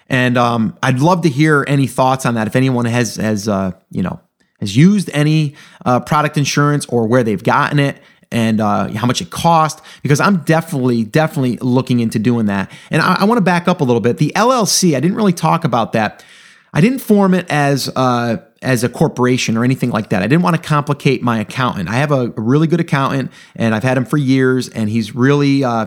And 0.09 0.37
um, 0.37 0.77
I'd 0.83 1.01
love 1.01 1.23
to 1.23 1.29
hear 1.29 1.65
any 1.67 1.87
thoughts 1.87 2.27
on 2.27 2.35
that. 2.35 2.47
If 2.47 2.57
anyone 2.57 2.85
has 2.85 3.17
has 3.17 3.49
uh, 3.49 3.73
you 3.91 4.03
know 4.03 4.21
has 4.61 4.77
used 4.77 5.11
any 5.13 5.55
uh, 5.85 6.01
product 6.01 6.37
insurance 6.37 6.87
or 6.87 7.07
where 7.07 7.25
they've 7.25 7.43
gotten 7.43 7.79
it 7.79 8.01
and 8.31 8.61
uh, 8.61 8.89
how 8.93 9.07
much 9.07 9.21
it 9.21 9.31
cost, 9.31 9.81
because 10.03 10.21
I'm 10.21 10.39
definitely 10.39 11.05
definitely 11.05 11.57
looking 11.59 12.01
into 12.01 12.19
doing 12.19 12.47
that. 12.47 12.71
And 12.91 13.03
I, 13.03 13.17
I 13.21 13.25
want 13.25 13.39
to 13.39 13.43
back 13.43 13.69
up 13.69 13.81
a 13.81 13.85
little 13.85 14.01
bit. 14.01 14.19
The 14.19 14.33
LLC, 14.37 14.97
I 14.97 15.01
didn't 15.01 15.17
really 15.17 15.33
talk 15.33 15.65
about 15.65 15.93
that. 15.93 16.25
I 16.75 16.81
didn't 16.81 17.01
form 17.01 17.35
it 17.35 17.51
as 17.51 17.91
uh, 17.95 18.39
as 18.63 18.85
a 18.85 18.89
corporation 18.89 19.57
or 19.57 19.65
anything 19.65 19.91
like 19.91 20.11
that. 20.11 20.23
I 20.23 20.27
didn't 20.27 20.43
want 20.43 20.57
to 20.57 20.63
complicate 20.63 21.23
my 21.23 21.41
accountant. 21.41 21.89
I 21.89 21.95
have 21.95 22.13
a, 22.13 22.29
really 22.37 22.67
good 22.67 22.81
accountant, 22.81 23.31
and 23.57 23.75
I've 23.75 23.83
had 23.83 23.97
him 23.97 24.05
for 24.05 24.17
years, 24.17 24.69
and 24.69 24.89
he's 24.89 25.15
really 25.15 25.65
uh, 25.65 25.87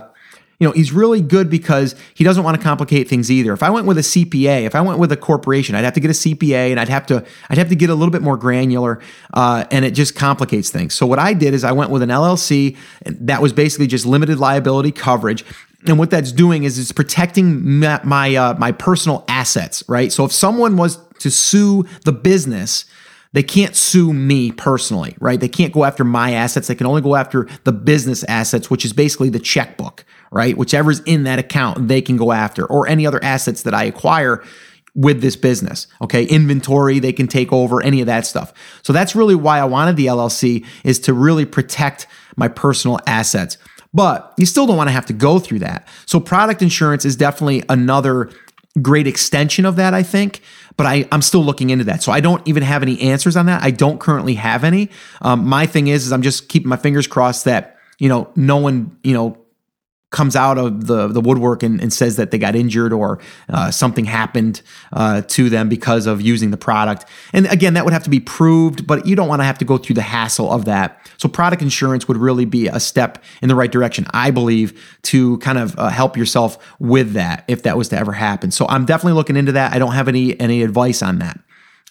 You 0.59 0.67
know, 0.67 0.71
he's 0.73 0.93
really 0.93 1.21
good 1.21 1.49
because 1.49 1.95
he 2.13 2.23
doesn't 2.23 2.43
want 2.43 2.55
to 2.57 2.63
complicate 2.63 3.09
things 3.09 3.29
either. 3.29 3.51
If 3.51 3.61
I 3.61 3.69
went 3.69 3.88
with 3.88 3.97
a 3.97 4.01
CPA, 4.01 4.65
if 4.65 4.73
I 4.73 4.81
went 4.81 4.99
with 4.99 5.11
a 5.11 5.17
corporation, 5.17 5.75
I'd 5.75 5.83
have 5.83 5.93
to 5.95 5.99
get 5.99 6.09
a 6.11 6.13
CPA 6.13 6.71
and 6.71 6.79
I'd 6.79 6.88
have 6.88 7.05
to 7.07 7.25
I'd 7.49 7.57
have 7.57 7.69
to 7.69 7.75
get 7.75 7.89
a 7.89 7.95
little 7.95 8.11
bit 8.11 8.21
more 8.21 8.38
granular, 8.38 9.01
uh, 9.33 9.65
and 9.69 9.83
it 9.83 9.91
just 9.91 10.15
complicates 10.15 10.69
things. 10.69 10.93
So 10.93 11.05
what 11.05 11.19
I 11.19 11.33
did 11.33 11.53
is 11.53 11.63
I 11.65 11.73
went 11.73 11.91
with 11.91 12.01
an 12.01 12.09
LLC 12.09 12.77
that 13.05 13.41
was 13.41 13.51
basically 13.51 13.88
just 13.88 14.05
limited 14.05 14.39
liability 14.39 14.91
coverage. 14.91 15.43
And 15.88 15.99
what 15.99 16.09
that's 16.09 16.31
doing 16.31 16.63
is 16.63 16.79
it's 16.79 16.91
protecting 16.91 17.79
my 17.79 17.99
my, 18.03 18.35
uh, 18.35 18.53
my 18.57 18.71
personal 18.71 19.25
assets, 19.27 19.83
right? 19.88 20.11
So 20.11 20.25
if 20.25 20.31
someone 20.31 20.77
was 20.77 20.97
to 21.19 21.32
sue 21.32 21.86
the 22.04 22.12
business, 22.12 22.86
they 23.34 23.43
can't 23.43 23.75
sue 23.75 24.13
me 24.13 24.51
personally, 24.51 25.15
right? 25.19 25.39
They 25.39 25.49
can't 25.49 25.73
go 25.73 25.84
after 25.84 26.06
my 26.06 26.32
assets. 26.32 26.67
They 26.67 26.75
can 26.75 26.88
only 26.88 27.01
go 27.01 27.15
after 27.15 27.47
the 27.65 27.73
business 27.73 28.23
assets, 28.25 28.69
which 28.69 28.86
is 28.86 28.93
basically 28.93 29.30
the 29.30 29.39
checkbook, 29.39 30.06
right? 30.32 30.58
Whichever's 30.58 31.01
in 31.01 31.23
that 31.23 31.38
account, 31.38 31.89
they 31.89 32.01
can 32.01 32.15
go 32.15 32.32
after, 32.32 32.65
or 32.65 32.88
any 32.88 33.06
other 33.06 33.21
assets 33.23 33.63
that 33.63 33.73
I 33.73 33.84
acquire 33.84 34.41
with 34.95 35.21
this 35.21 35.36
business. 35.36 35.88
Okay. 36.01 36.23
Inventory, 36.23 36.99
they 36.99 37.12
can 37.12 37.28
take 37.28 37.51
over, 37.51 37.84
any 37.84 37.99
of 37.99 38.08
that 38.08 38.25
stuff. 38.25 38.54
So 38.82 38.93
that's 38.93 39.15
really 39.15 39.36
why 39.36 39.60
I 39.60 39.65
wanted 39.65 39.97
the 39.97 40.06
LLC 40.06 40.65
is 40.86 40.99
to 41.01 41.13
really 41.13 41.45
protect 41.45 42.08
my 42.38 42.47
personal 42.47 42.99
assets. 43.06 43.58
But 43.93 44.34
you 44.38 44.45
still 44.45 44.65
don't 44.65 44.78
want 44.78 44.88
to 44.88 44.93
have 44.93 45.06
to 45.08 45.13
go 45.13 45.39
through 45.39 45.60
that. 45.60 45.88
So 46.06 46.19
product 46.19 46.62
insurance 46.62 47.04
is 47.04 47.15
definitely 47.15 47.63
another 47.67 48.30
great 48.82 49.08
extension 49.08 49.65
of 49.65 49.75
that, 49.75 49.93
I 49.93 50.04
think. 50.04 50.41
But 50.77 50.88
I, 50.88 51.07
I'm 51.11 51.21
still 51.21 51.43
looking 51.43 51.69
into 51.69 51.85
that. 51.85 52.03
So 52.03 52.11
I 52.11 52.19
don't 52.19 52.45
even 52.47 52.63
have 52.63 52.81
any 52.81 52.99
answers 52.99 53.38
on 53.38 53.45
that. 53.45 53.63
I 53.63 53.71
don't 53.71 53.99
currently 53.99 54.35
have 54.35 54.63
any. 54.63 54.89
Um, 55.21 55.45
my 55.47 55.65
thing 55.65 55.88
is, 55.88 56.05
is 56.05 56.11
I'm 56.11 56.21
just 56.21 56.49
keeping 56.49 56.67
my 56.67 56.75
fingers 56.77 57.07
crossed 57.07 57.45
that, 57.45 57.77
you 57.97 58.09
know, 58.09 58.29
no 58.35 58.57
one, 58.57 58.97
you 59.03 59.13
know, 59.13 59.38
comes 60.11 60.35
out 60.35 60.57
of 60.57 60.87
the, 60.87 61.07
the 61.07 61.19
woodwork 61.19 61.61
and, 61.61 61.81
and 61.81 61.91
says 61.91 62.15
that 62.15 62.31
they 62.31 62.37
got 62.37 62.55
injured 62.55 62.93
or 62.93 63.19
uh, 63.49 63.69
something 63.69 64.05
happened 64.05 64.61
uh, 64.93 65.21
to 65.21 65.49
them 65.49 65.67
because 65.67 66.07
of 66.07 66.21
using 66.21 66.51
the 66.51 66.57
product. 66.57 67.05
And 67.33 67.47
again, 67.47 67.73
that 67.73 67.83
would 67.83 67.93
have 67.93 68.03
to 68.03 68.09
be 68.09 68.19
proved, 68.19 68.87
but 68.87 69.05
you 69.05 69.15
don't 69.15 69.27
want 69.27 69.41
to 69.41 69.43
have 69.43 69.57
to 69.57 69.65
go 69.65 69.77
through 69.77 69.95
the 69.95 70.01
hassle 70.01 70.49
of 70.51 70.65
that. 70.65 71.05
So, 71.17 71.27
product 71.27 71.61
insurance 71.61 72.07
would 72.07 72.17
really 72.17 72.45
be 72.45 72.67
a 72.67 72.79
step 72.79 73.23
in 73.41 73.49
the 73.49 73.55
right 73.55 73.71
direction, 73.71 74.05
I 74.11 74.31
believe, 74.31 74.99
to 75.03 75.37
kind 75.39 75.57
of 75.57 75.77
uh, 75.77 75.89
help 75.89 76.15
yourself 76.15 76.57
with 76.79 77.13
that 77.13 77.43
if 77.47 77.63
that 77.63 77.77
was 77.77 77.89
to 77.89 77.97
ever 77.97 78.13
happen. 78.13 78.51
So, 78.51 78.67
I'm 78.67 78.85
definitely 78.85 79.13
looking 79.13 79.35
into 79.35 79.51
that. 79.53 79.73
I 79.73 79.79
don't 79.79 79.93
have 79.93 80.07
any 80.07 80.39
any 80.39 80.61
advice 80.61 81.01
on 81.01 81.19
that. 81.19 81.39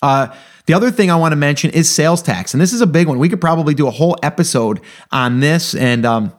Uh, 0.03 0.35
the 0.67 0.75
other 0.75 0.91
thing 0.91 1.11
I 1.11 1.17
want 1.17 1.33
to 1.33 1.37
mention 1.37 1.71
is 1.71 1.91
sales 1.91 2.23
tax, 2.23 2.55
and 2.55 2.61
this 2.61 2.73
is 2.73 2.81
a 2.81 2.87
big 2.87 3.07
one. 3.07 3.19
We 3.19 3.29
could 3.29 3.41
probably 3.41 3.75
do 3.75 3.87
a 3.87 3.91
whole 3.91 4.17
episode 4.23 4.81
on 5.13 5.41
this, 5.41 5.75
and 5.75 6.07
um, 6.07 6.33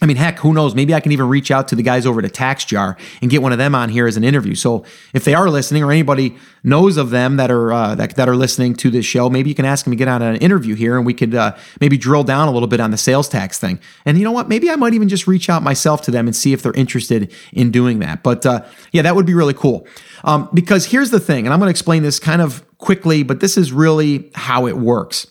I 0.00 0.06
mean, 0.06 0.16
heck, 0.16 0.38
who 0.38 0.54
knows? 0.54 0.76
Maybe 0.76 0.94
I 0.94 1.00
can 1.00 1.10
even 1.10 1.26
reach 1.28 1.50
out 1.50 1.66
to 1.68 1.74
the 1.74 1.82
guys 1.82 2.06
over 2.06 2.24
at 2.24 2.32
TaxJar 2.32 2.96
and 3.20 3.30
get 3.30 3.42
one 3.42 3.50
of 3.50 3.58
them 3.58 3.74
on 3.74 3.88
here 3.88 4.06
as 4.06 4.16
an 4.16 4.22
interview. 4.22 4.54
So 4.54 4.84
if 5.12 5.24
they 5.24 5.34
are 5.34 5.50
listening, 5.50 5.82
or 5.82 5.90
anybody 5.90 6.36
knows 6.62 6.96
of 6.96 7.10
them 7.10 7.36
that 7.36 7.50
are 7.50 7.72
uh, 7.72 7.94
that, 7.96 8.14
that 8.14 8.28
are 8.28 8.36
listening 8.36 8.74
to 8.76 8.90
this 8.90 9.04
show, 9.04 9.28
maybe 9.28 9.48
you 9.48 9.56
can 9.56 9.64
ask 9.64 9.84
them 9.84 9.90
to 9.90 9.96
get 9.96 10.06
on 10.06 10.22
an 10.22 10.36
interview 10.36 10.76
here, 10.76 10.96
and 10.96 11.04
we 11.04 11.14
could 11.14 11.34
uh, 11.34 11.56
maybe 11.80 11.98
drill 11.98 12.22
down 12.22 12.46
a 12.46 12.52
little 12.52 12.68
bit 12.68 12.78
on 12.78 12.92
the 12.92 12.96
sales 12.96 13.28
tax 13.28 13.58
thing. 13.58 13.80
And 14.04 14.16
you 14.18 14.24
know 14.24 14.30
what? 14.30 14.48
Maybe 14.48 14.70
I 14.70 14.76
might 14.76 14.94
even 14.94 15.08
just 15.08 15.26
reach 15.26 15.50
out 15.50 15.64
myself 15.64 16.02
to 16.02 16.12
them 16.12 16.28
and 16.28 16.36
see 16.36 16.52
if 16.52 16.62
they're 16.62 16.72
interested 16.74 17.32
in 17.52 17.72
doing 17.72 17.98
that. 17.98 18.22
But 18.22 18.46
uh, 18.46 18.64
yeah, 18.92 19.02
that 19.02 19.16
would 19.16 19.26
be 19.26 19.34
really 19.34 19.54
cool. 19.54 19.84
Um, 20.22 20.48
because 20.54 20.86
here's 20.86 21.10
the 21.10 21.20
thing, 21.20 21.44
and 21.44 21.52
I'm 21.52 21.58
going 21.58 21.68
to 21.68 21.70
explain 21.70 22.04
this 22.04 22.20
kind 22.20 22.40
of 22.40 22.64
quickly, 22.78 23.24
but 23.24 23.40
this 23.40 23.56
is 23.56 23.72
really 23.72 24.30
how 24.36 24.68
it 24.68 24.76
works. 24.76 25.26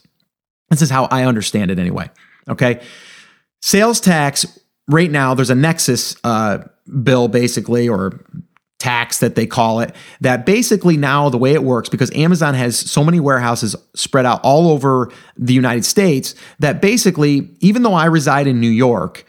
This 0.70 0.82
is 0.82 0.90
how 0.90 1.06
I 1.06 1.24
understand 1.24 1.72
it 1.72 1.80
anyway. 1.80 2.10
Okay. 2.50 2.82
Sales 3.62 4.00
tax, 4.00 4.60
right 4.88 5.12
now, 5.12 5.34
there's 5.34 5.50
a 5.50 5.56
Nexus 5.56 6.16
uh, 6.24 6.60
bill 7.04 7.28
basically, 7.28 7.90
or 7.90 8.24
tax 8.80 9.20
that 9.20 9.36
they 9.36 9.48
call 9.48 9.80
it, 9.80 9.94
that 10.22 10.46
basically 10.46 10.98
now 10.98 11.30
the 11.30 11.38
way 11.38 11.54
it 11.54 11.64
works, 11.64 11.90
because 11.90 12.16
Amazon 12.16 12.54
has 12.54 12.78
so 12.78 13.04
many 13.04 13.20
warehouses 13.20 13.76
spread 13.96 14.26
out 14.26 14.40
all 14.44 14.70
over 14.70 15.12
the 15.36 15.54
United 15.54 15.84
States, 15.84 16.36
that 16.60 16.80
basically, 16.82 17.50
even 17.60 17.82
though 17.82 17.96
I 17.96 18.06
reside 18.06 18.46
in 18.46 18.62
New 18.62 18.70
York, 18.70 19.26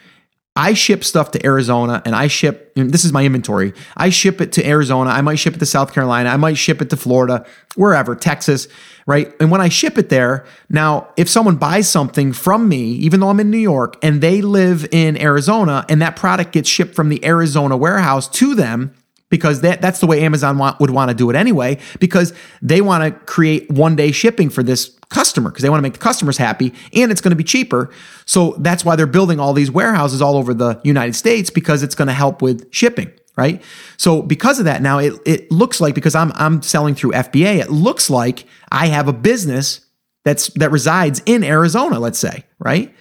I 0.59 0.75
ship 0.75 1.05
stuff 1.05 1.31
to 1.31 1.47
Arizona 1.47 2.03
and 2.05 2.17
I 2.17 2.27
ship, 2.27 2.73
this 2.75 3.05
is 3.05 3.13
my 3.13 3.25
inventory. 3.25 3.75
I 3.97 4.09
ship 4.09 4.41
it 4.41 4.51
to 4.55 4.67
Arizona. 4.67 5.11
I 5.11 5.21
might 5.21 5.37
ship 5.37 5.55
it 5.55 5.61
to 5.61 5.67
South 5.67 5.95
Carolina. 5.95 6.31
I 6.31 6.37
might 6.37 6.59
ship 6.59 6.83
it 6.83 6.91
to 6.91 6.97
Florida, 6.97 7.47
wherever, 7.77 8.17
Texas, 8.17 8.67
right? 9.07 9.33
And 9.39 9.53
when 9.53 9.61
I 9.61 9.69
ship 9.69 9.99
it 9.99 10.09
there, 10.09 10.45
now, 10.69 11.11
if 11.17 11.29
someone 11.29 11.57
buys 11.57 11.89
something 11.89 12.33
from 12.33 12.69
me, 12.69 12.91
even 12.95 13.21
though 13.21 13.29
I'm 13.29 13.39
in 13.39 13.53
New 13.53 13.57
York 13.57 13.99
and 14.03 14.21
they 14.21 14.43
live 14.43 14.85
in 14.91 15.17
Arizona 15.17 15.87
and 15.89 16.03
that 16.03 16.17
product 16.17 16.51
gets 16.51 16.69
shipped 16.69 16.97
from 16.97 17.09
the 17.09 17.25
Arizona 17.25 17.77
warehouse 17.77 18.27
to 18.31 18.57
them, 18.57 18.93
because 19.31 19.61
that, 19.61 19.81
that's 19.81 20.01
the 20.01 20.07
way 20.07 20.23
Amazon 20.23 20.59
want, 20.59 20.81
would 20.81 20.91
want 20.91 21.11
to 21.11 21.15
do 21.15 21.29
it 21.31 21.37
anyway, 21.37 21.79
because 22.01 22.33
they 22.63 22.81
want 22.81 23.05
to 23.05 23.19
create 23.27 23.71
one 23.71 23.97
day 23.97 24.11
shipping 24.11 24.51
for 24.51 24.63
this 24.63 24.99
customer 25.09 25.51
because 25.51 25.63
they 25.63 25.71
want 25.71 25.79
to 25.79 25.83
make 25.83 25.95
the 25.95 25.99
customers 25.99 26.37
happy 26.37 26.75
and 26.93 27.11
it's 27.11 27.21
going 27.21 27.31
to 27.31 27.37
be 27.37 27.45
cheaper. 27.45 27.91
So 28.27 28.55
that's 28.59 28.85
why 28.85 28.97
they're 28.97 29.07
building 29.07 29.41
all 29.41 29.53
these 29.53 29.71
warehouses 29.71 30.21
all 30.21 30.37
over 30.37 30.53
the 30.53 30.81
United 30.85 31.15
States 31.15 31.51
because 31.51 31.83
it's 31.83 31.95
going 31.95 32.09
to 32.09 32.15
help 32.15 32.43
with 32.43 32.73
shipping, 32.73 33.11
right? 33.37 33.63
So 33.97 34.23
because 34.23 34.59
of 34.59 34.67
that, 34.67 34.83
now 34.83 34.99
it, 34.99 35.15
it 35.25 35.51
looks 35.51 35.81
like 35.81 35.95
because 35.95 36.15
I'm 36.15 36.33
I'm 36.35 36.63
selling 36.63 36.95
through 36.95 37.13
FBA, 37.13 37.59
it 37.61 37.71
looks 37.71 38.11
like 38.11 38.45
I 38.71 38.87
have 38.87 39.09
a 39.09 39.13
business 39.13 39.81
that's 40.25 40.49
that 40.55 40.71
resides 40.71 41.23
in 41.25 41.43
Arizona, 41.43 41.99
let's 41.99 42.19
say, 42.19 42.45
right? 42.59 42.95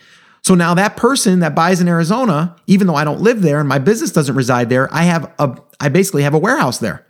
So 0.44 0.56
now 0.56 0.74
that 0.76 0.96
person 0.96 1.40
that 1.42 1.56
buys 1.56 1.82
in 1.82 1.88
Arizona, 1.88 2.56
even 2.68 2.88
though 2.88 2.96
I 2.96 3.04
don't 3.04 3.22
live 3.22 3.42
there 3.42 3.60
and 3.60 3.68
my 3.68 3.80
business 3.80 4.12
doesn't 4.12 4.36
reside 4.36 4.70
there, 4.70 4.94
I 4.94 5.04
have 5.04 5.32
a 5.40 5.58
I 5.80 5.90
basically 5.90 6.24
have 6.24 6.34
a 6.34 6.40
warehouse 6.40 6.80
there. 6.80 7.06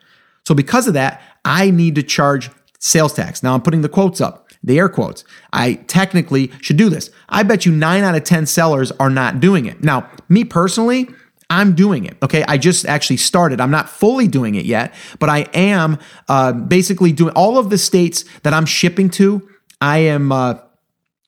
So 0.46 0.56
because 0.56 0.88
of 0.88 0.94
that, 0.94 1.22
I 1.46 1.72
need 1.72 1.96
to 1.96 2.04
charge 2.04 2.50
sales 2.80 3.14
tax. 3.14 3.44
Now 3.44 3.54
I'm 3.54 3.62
putting 3.62 3.82
the 3.82 3.90
quotes 3.90 4.22
up, 4.22 4.50
the 4.64 4.78
air 4.78 4.90
quotes. 4.90 5.24
I 5.54 5.74
technically 5.74 6.52
should 6.62 6.78
do 6.78 6.90
this. 6.90 7.10
I 7.30 7.44
bet 7.44 7.66
you 7.66 7.72
9 7.72 8.04
out 8.04 8.16
of 8.16 8.24
10 8.24 8.46
sellers 8.46 8.92
are 8.94 9.10
not 9.10 9.40
doing 9.40 9.66
it. 9.66 9.84
Now, 9.84 10.10
me 10.30 10.44
personally, 10.44 11.08
I'm 11.50 11.76
doing 11.76 12.06
it. 12.06 12.18
Okay. 12.22 12.44
I 12.48 12.58
just 12.58 12.86
actually 12.86 13.18
started. 13.18 13.62
I'm 13.62 13.72
not 13.72 13.90
fully 13.90 14.28
doing 14.28 14.56
it 14.56 14.66
yet, 14.66 14.94
but 15.20 15.30
I 15.30 15.40
am 15.54 15.98
uh, 16.28 16.52
basically 16.52 17.14
doing 17.14 17.34
all 17.36 17.58
of 17.58 17.70
the 17.70 17.78
states 17.78 18.26
that 18.44 18.54
I'm 18.54 18.66
shipping 18.66 19.10
to. 19.12 19.48
I 19.80 20.00
am 20.00 20.32
uh, 20.32 20.56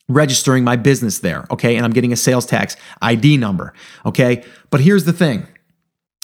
registering 0.09 0.65
my 0.65 0.75
business 0.75 1.19
there. 1.19 1.45
Okay. 1.51 1.77
And 1.77 1.85
I'm 1.85 1.93
getting 1.93 2.11
a 2.11 2.17
sales 2.17 2.45
tax 2.45 2.75
ID 3.01 3.37
number. 3.37 3.73
Okay. 4.05 4.43
But 4.69 4.81
here's 4.81 5.05
the 5.05 5.13
thing 5.13 5.47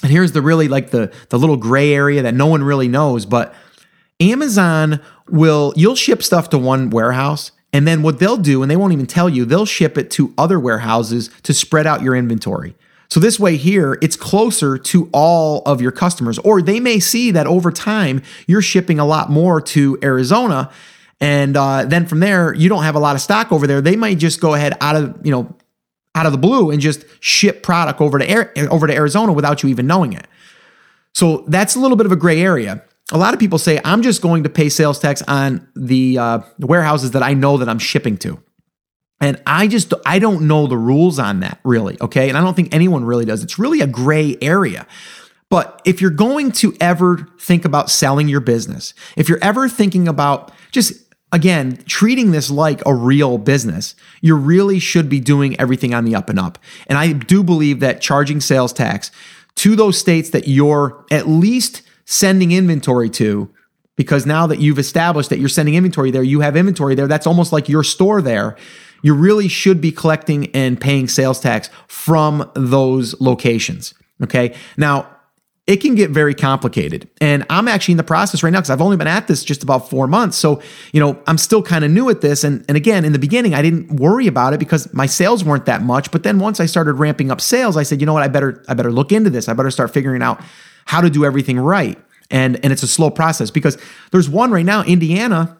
and 0.04 0.12
here's 0.12 0.34
the 0.34 0.41
really 0.41 0.67
like 0.67 0.91
the 0.91 1.12
the 1.30 1.39
little 1.39 1.58
gray 1.58 1.93
area 1.93 2.21
that 2.21 2.34
no 2.34 2.48
one 2.48 2.63
really 2.63 2.88
knows, 2.88 3.26
but 3.26 3.54
Amazon 4.19 5.02
will 5.30 5.74
you'll 5.76 5.95
ship 5.95 6.21
stuff 6.21 6.50
to 6.50 6.58
one 6.58 6.89
warehouse 6.89 7.52
and 7.74 7.88
then 7.88 8.04
what 8.04 8.19
they'll 8.19 8.38
do 8.38 8.62
and 8.62 8.69
they 8.69 8.76
won't 8.76 8.93
even 8.93 9.06
tell 9.06 9.30
you, 9.30 9.45
they'll 9.45 9.65
ship 9.65 9.98
it 9.98 10.12
to 10.12 10.34
other 10.38 10.60
warehouses 10.60 11.30
to 11.43 11.54
spread 11.54 11.88
out 11.88 12.02
your 12.02 12.15
inventory. 12.15 12.76
So 13.10 13.19
this 13.19 13.39
way 13.39 13.56
here, 13.56 13.98
it's 14.02 14.15
closer 14.15 14.78
to 14.78 15.10
all 15.13 15.62
of 15.65 15.82
your 15.82 15.91
customers 15.91 16.39
or 16.39 16.62
they 16.62 16.80
may 16.80 17.00
see 17.00 17.32
that 17.32 17.48
over 17.48 17.71
time 17.71 18.21
you're 18.48 18.62
shipping 18.62 19.00
a 19.00 19.06
lot 19.06 19.30
more 19.30 19.62
to 19.62 19.98
Arizona 20.04 20.71
and 21.19 21.56
uh, 21.56 21.86
then 21.86 22.06
from 22.06 22.19
there 22.19 22.54
you 22.54 22.69
don't 22.69 22.84
have 22.84 22.95
a 22.95 22.99
lot 22.99 23.15
of 23.15 23.21
stock 23.21 23.51
over 23.51 23.67
there. 23.67 23.82
They 23.82 23.95
might 23.95 24.17
just 24.17 24.41
go 24.41 24.54
ahead 24.54 24.73
out 24.82 24.95
of, 24.95 25.19
you 25.23 25.32
know, 25.32 25.56
out 26.13 26.25
of 26.25 26.32
the 26.32 26.38
blue 26.38 26.71
and 26.71 26.82
just 26.82 27.06
ship 27.19 27.63
product 27.63 28.01
over 28.01 28.19
to 28.19 28.30
Air, 28.30 28.54
over 28.71 28.88
to 28.88 28.93
Arizona 28.93 29.34
without 29.34 29.63
you 29.63 29.69
even 29.69 29.88
knowing 29.88 30.13
it. 30.13 30.28
So 31.13 31.45
that's 31.47 31.75
a 31.75 31.80
little 31.80 31.97
bit 31.97 32.06
of 32.06 32.12
a 32.12 32.15
gray 32.15 32.41
area. 32.41 32.84
A 33.12 33.17
lot 33.17 33.34
of 33.34 33.39
people 33.39 33.60
say 33.60 33.80
I'm 33.84 34.01
just 34.01 34.21
going 34.21 34.43
to 34.43 34.49
pay 34.49 34.69
sales 34.69 34.99
tax 34.99 35.21
on 35.28 35.67
the, 35.75 36.17
uh, 36.17 36.39
warehouses 36.60 37.12
that 37.12 37.23
I 37.23 37.34
know 37.34 37.58
that 37.58 37.69
I'm 37.69 37.80
shipping 37.80 38.17
to. 38.17 38.41
And 39.21 39.41
I 39.45 39.67
just 39.67 39.93
I 40.06 40.19
don't 40.19 40.47
know 40.47 40.67
the 40.67 40.78
rules 40.78 41.19
on 41.19 41.39
that 41.39 41.60
really, 41.63 41.97
okay? 42.01 42.28
And 42.28 42.38
I 42.38 42.41
don't 42.41 42.54
think 42.54 42.73
anyone 42.73 43.06
really 43.06 43.25
does. 43.25 43.43
It's 43.43 43.58
really 43.58 43.80
a 43.80 43.88
gray 43.88 44.38
area. 44.41 44.86
But 45.49 45.82
if 45.86 46.01
you're 46.01 46.10
going 46.10 46.51
to 46.54 46.75
ever 46.82 47.30
think 47.39 47.65
about 47.65 47.89
selling 47.89 48.28
your 48.28 48.41
business, 48.41 48.93
if 49.15 49.30
you're 49.30 49.39
ever 49.41 49.69
thinking 49.69 50.08
about 50.08 50.51
just 50.71 51.05
again, 51.32 51.84
treating 51.88 52.32
this 52.32 52.50
like 52.50 52.82
a 52.86 52.94
real 52.94 53.38
business, 53.38 53.96
you 54.22 54.36
really 54.36 54.80
should 54.80 55.10
be 55.10 55.20
doing 55.20 55.60
everything 55.60 55.94
on 55.94 56.06
the 56.06 56.16
up 56.16 56.30
and 56.30 56.40
up. 56.40 56.58
And 56.88 56.98
I 56.98 57.14
do 57.14 57.44
believe 57.44 57.80
that 57.80 58.02
charging 58.02 58.40
sales 58.42 58.72
tax 58.72 59.12
to 59.56 59.76
those 59.76 59.98
states 59.98 60.30
that 60.32 60.48
you're 60.48 61.06
at 61.12 61.28
least 61.28 61.82
sending 62.06 62.52
inventory 62.52 63.10
to, 63.10 63.50
because 63.96 64.26
now 64.26 64.46
that 64.48 64.60
you've 64.60 64.80
established 64.80 65.30
that 65.30 65.40
you're 65.40 65.50
sending 65.50 65.76
inventory 65.76 66.12
there, 66.12 66.24
you 66.24 66.42
have 66.42 66.56
inventory 66.56 66.96
there, 66.96 67.08
that's 67.08 67.28
almost 67.28 67.52
like 67.54 67.70
your 67.70 67.84
store 67.84 68.22
there. 68.22 68.56
You 69.02 69.14
really 69.14 69.48
should 69.48 69.82
be 69.82 69.92
collecting 69.92 70.48
and 70.56 70.80
paying 70.80 71.08
sales 71.08 71.40
tax 71.40 71.70
from 71.88 72.50
those 72.56 73.20
locations. 73.22 73.94
Okay. 74.24 74.56
Now, 74.78 75.14
it 75.67 75.78
can 75.78 75.95
get 75.95 76.12
very 76.12 76.36
complicated. 76.36 77.10
And 77.19 77.43
I'm 77.49 77.67
actually 77.67 77.93
in 77.93 77.97
the 77.97 78.04
process 78.04 78.43
right 78.43 78.51
now 78.51 78.60
because 78.60 78.69
I've 78.69 78.82
only 78.82 78.97
been 78.97 79.08
at 79.08 79.28
this 79.28 79.43
just 79.43 79.63
about 79.63 79.89
four 79.89 80.08
months. 80.08 80.38
So, 80.38 80.62
you 80.93 80.99
know, 80.99 81.19
I'm 81.25 81.39
still 81.39 81.63
kind 81.63 81.84
of 81.84 81.89
new 81.89 82.10
at 82.10 82.21
this. 82.21 82.43
And, 82.43 82.63
and 82.67 82.78
again, 82.78 83.04
in 83.04 83.13
the 83.13 83.19
beginning, 83.19 83.56
I 83.56 83.63
didn't 83.63 83.95
worry 83.95 84.28
about 84.28 84.54
it 84.54 84.60
because 84.60 84.91
my 84.93 85.08
sales 85.08 85.43
weren't 85.43 85.65
that 85.65 85.82
much. 85.82 86.12
But 86.12 86.21
then 86.21 86.38
once 86.38 86.60
I 86.60 86.67
started 86.67 86.93
ramping 86.93 87.32
up 87.32 87.41
sales, 87.41 87.78
I 87.78 87.84
said, 87.84 87.99
you 87.99 88.06
know 88.06 88.13
what, 88.13 88.21
I 88.21 88.28
better, 88.28 88.63
I 88.67 88.75
better 88.75 88.91
look 88.91 89.12
into 89.12 89.32
this. 89.32 89.49
I 89.49 89.54
better 89.54 89.71
start 89.71 89.91
figuring 89.91 90.21
out 90.21 90.39
how 90.86 91.01
to 91.01 91.10
do 91.10 91.25
everything 91.25 91.60
right. 91.60 91.97
And, 92.30 92.63
and 92.63 92.71
it's 92.71 92.84
a 92.84 92.88
slow 92.88 93.10
process 93.10 93.49
because 93.49 93.78
there's 94.12 94.30
one 94.30 94.51
right 94.51 94.65
now, 94.65 94.84
Indiana. 94.84 95.58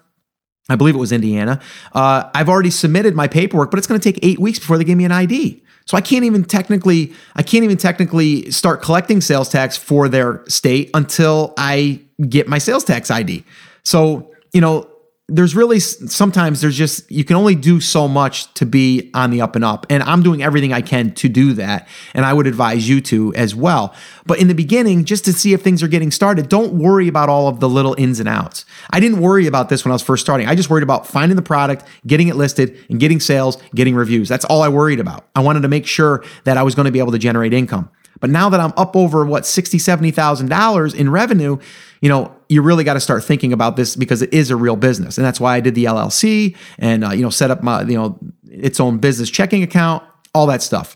I 0.70 0.76
believe 0.76 0.96
it 0.96 1.00
was 1.00 1.12
Indiana. 1.12 1.60
Uh, 1.94 2.30
I've 2.34 2.50
already 2.50 2.72
submitted 2.72 3.16
my 3.16 3.28
paperwork, 3.28 3.72
but 3.72 3.78
it's 3.78 3.88
going 3.88 4.00
to 4.00 4.12
take 4.12 4.24
eight 4.24 4.40
weeks 4.40 4.60
before 4.60 4.78
they 4.78 4.84
give 4.84 4.98
me 4.98 5.06
an 5.06 5.12
ID. 5.12 5.64
So 5.86 5.96
I 5.98 6.02
can't 6.02 6.26
even 6.26 6.44
technically 6.44 7.14
I 7.36 7.44
can't 7.44 7.64
even 7.64 7.78
technically 7.78 8.50
start 8.52 8.82
collecting 8.82 9.22
sales 9.22 9.50
tax 9.50 9.78
for 9.78 10.10
their 10.10 10.44
state 10.48 10.90
until 10.94 11.54
I 11.58 12.02
get 12.28 12.48
my 12.48 12.58
sales 12.58 12.84
tax 12.84 13.12
ID. 13.12 13.44
So, 13.84 14.32
you 14.52 14.62
know, 14.62 14.90
there's 15.28 15.56
really 15.56 15.80
sometimes 15.80 16.62
there's 16.62 16.78
just 16.78 17.10
you 17.10 17.24
can 17.24 17.36
only 17.36 17.56
do 17.56 17.80
so 17.80 18.08
much 18.08 18.54
to 18.54 18.64
be 18.66 19.10
on 19.16 19.32
the 19.32 19.42
up 19.42 19.56
and 19.56 19.66
up. 19.66 19.88
And 19.90 20.04
i'm 20.04 20.22
doing 20.22 20.44
everything 20.44 20.72
i 20.72 20.82
can 20.82 21.14
to 21.16 21.28
do 21.28 21.54
that. 21.54 21.88
And 22.14 22.26
i 22.26 22.32
would 22.32 22.46
advise 22.46 22.88
you 22.88 23.02
to 23.02 23.34
as 23.34 23.56
well. 23.56 23.96
But 24.28 24.40
in 24.40 24.48
the 24.48 24.54
beginning 24.54 25.04
just 25.04 25.26
to 25.26 25.34
see 25.34 25.54
if 25.54 25.64
things 25.64 25.82
are 25.82 25.88
getting 25.88 26.12
started 26.12 26.48
don't 26.48 26.74
worry 26.74 27.08
about 27.08 27.28
all 27.28 27.48
of 27.48 27.60
the 27.60 27.68
little 27.68 27.96
ins 27.98 28.20
and 28.20 28.30
outs. 28.30 28.66
I 28.92 29.00
didn't 29.00 29.20
worry 29.20 29.48
about 29.48 29.70
this 29.70 29.84
when 29.84 29.92
i 29.92 29.96
was 29.96 30.04
first 30.04 30.24
starting. 30.24 30.48
I 30.48 30.54
just 30.54 30.70
worried 30.70 30.84
about 30.84 31.08
finding 31.08 31.36
the 31.36 31.42
product 31.42 31.86
getting 32.06 32.28
it 32.28 32.36
listed 32.36 32.78
and 32.90 33.00
getting 33.00 33.20
sales 33.20 33.58
getting 33.74 33.96
reviews. 33.96 34.30
That's 34.30 34.46
all 34.46 34.62
i 34.62 34.70
worried 34.70 35.00
about. 35.00 35.28
I 35.36 35.42
wanted 35.42 35.62
to 35.62 35.68
make 35.68 35.88
sure 35.88 36.24
that 36.44 36.56
i 36.58 36.62
was 36.62 36.76
going 36.76 36.86
to 36.86 36.92
be 36.92 37.00
able 37.00 37.14
to 37.14 37.20
generate 37.20 37.54
income 37.54 37.90
but 38.20 38.30
now 38.30 38.50
that 38.50 38.60
I'm 38.60 38.74
up 38.78 38.96
over 38.96 39.26
what 39.26 39.46
sixty, 39.46 39.80
seventy 39.80 40.12
thousand 40.12 40.50
dollars 40.50 40.94
in 40.94 41.10
revenue, 41.10 41.58
you 42.02 42.10
know, 42.10 42.36
you 42.50 42.62
really 42.62 42.84
got 42.84 42.94
to 42.94 43.00
start 43.00 43.24
thinking 43.24 43.54
about 43.54 43.76
this 43.76 43.96
because 43.96 44.22
it 44.22 44.34
is 44.34 44.52
a 44.52 44.56
real 44.56 44.76
business, 44.76 45.18
and 45.18 45.26
that's 45.26 45.40
why 45.40 45.56
I 45.56 45.60
did 45.60 45.76
the 45.76 45.86
LLC 45.86 46.56
and 46.78 47.04
uh, 47.04 47.12
you 47.12 47.24
know 47.24 47.30
set 47.30 47.52
up 47.52 47.64
my 47.64 47.82
you 47.84 47.96
know 47.96 48.20
its 48.50 48.80
own 48.80 49.00
business 49.00 49.30
checking 49.30 49.64
account, 49.64 50.04
all 50.34 50.48
that 50.48 50.62
stuff. 50.62 50.96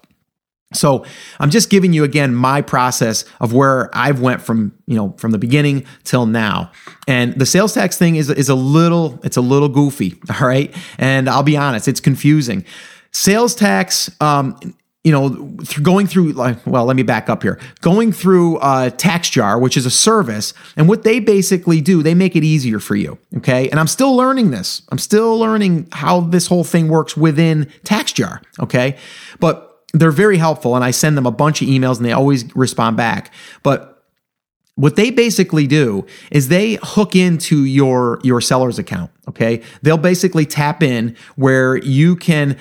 So 0.71 1.03
I'm 1.39 1.49
just 1.49 1.71
giving 1.71 1.93
you 1.93 2.03
again 2.03 2.35
my 2.35 2.61
process 2.61 3.25
of 3.39 3.53
where 3.53 3.89
I've 3.97 4.21
went 4.21 4.41
from 4.41 4.73
you 4.85 4.95
know 4.95 5.15
from 5.17 5.31
the 5.31 5.39
beginning 5.39 5.85
till 6.03 6.25
now, 6.25 6.71
and 7.07 7.33
the 7.33 7.45
sales 7.45 7.73
tax 7.73 7.97
thing 7.97 8.15
is 8.15 8.29
is 8.29 8.49
a 8.49 8.55
little 8.55 9.19
it's 9.23 9.37
a 9.37 9.41
little 9.41 9.69
goofy, 9.69 10.19
all 10.39 10.47
right, 10.47 10.75
and 10.97 11.27
I'll 11.27 11.43
be 11.43 11.57
honest, 11.57 11.87
it's 11.87 11.99
confusing. 11.99 12.65
Sales 13.11 13.55
tax 13.55 14.11
um, 14.21 14.59
you 15.09 15.15
know, 15.15 15.29
going 15.81 16.05
through 16.05 16.33
like, 16.33 16.63
well, 16.67 16.85
let 16.85 16.95
me 16.95 17.01
back 17.01 17.29
up 17.29 17.41
here. 17.41 17.59
Going 17.81 18.11
through 18.11 18.57
uh, 18.57 18.91
TaxJar, 18.91 19.59
which 19.59 19.75
is 19.75 19.87
a 19.87 19.89
service, 19.89 20.53
and 20.75 20.87
what 20.87 21.01
they 21.01 21.19
basically 21.19 21.81
do, 21.81 22.03
they 22.03 22.13
make 22.13 22.35
it 22.35 22.43
easier 22.43 22.77
for 22.77 22.95
you. 22.95 23.17
Okay, 23.37 23.67
and 23.71 23.79
I'm 23.79 23.87
still 23.87 24.15
learning 24.15 24.51
this. 24.51 24.83
I'm 24.89 24.99
still 24.99 25.39
learning 25.39 25.87
how 25.93 26.19
this 26.19 26.45
whole 26.45 26.63
thing 26.63 26.89
works 26.89 27.17
within 27.17 27.65
TaxJar. 27.85 28.43
Okay, 28.59 28.97
but 29.39 29.83
they're 29.93 30.11
very 30.11 30.37
helpful, 30.37 30.75
and 30.75 30.85
I 30.85 30.91
send 30.91 31.17
them 31.17 31.25
a 31.25 31.31
bunch 31.31 31.63
of 31.63 31.67
emails, 31.67 31.97
and 31.97 32.05
they 32.05 32.11
always 32.11 32.55
respond 32.55 32.95
back. 32.95 33.33
But 33.63 34.05
what 34.75 34.95
they 34.95 35.09
basically 35.09 35.65
do 35.65 36.05
is 36.29 36.49
they 36.49 36.77
hook 36.83 37.15
into 37.15 37.65
your 37.65 38.19
your 38.21 38.41
seller's 38.41 38.77
account. 38.77 39.09
Okay, 39.27 39.63
they'll 39.81 39.97
basically 39.97 40.45
tap 40.45 40.83
in 40.83 41.15
where 41.35 41.77
you 41.77 42.15
can 42.15 42.59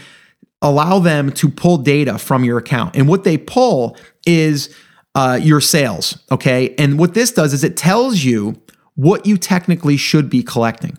allow 0.62 0.98
them 0.98 1.30
to 1.32 1.48
pull 1.48 1.78
data 1.78 2.18
from 2.18 2.44
your 2.44 2.58
account. 2.58 2.96
And 2.96 3.08
what 3.08 3.24
they 3.24 3.38
pull 3.38 3.96
is 4.26 4.74
uh, 5.14 5.38
your 5.40 5.60
sales. 5.60 6.18
Okay. 6.30 6.74
And 6.78 6.98
what 6.98 7.14
this 7.14 7.32
does 7.32 7.52
is 7.52 7.64
it 7.64 7.76
tells 7.76 8.22
you 8.24 8.60
what 8.94 9.26
you 9.26 9.38
technically 9.38 9.96
should 9.96 10.28
be 10.28 10.42
collecting. 10.42 10.98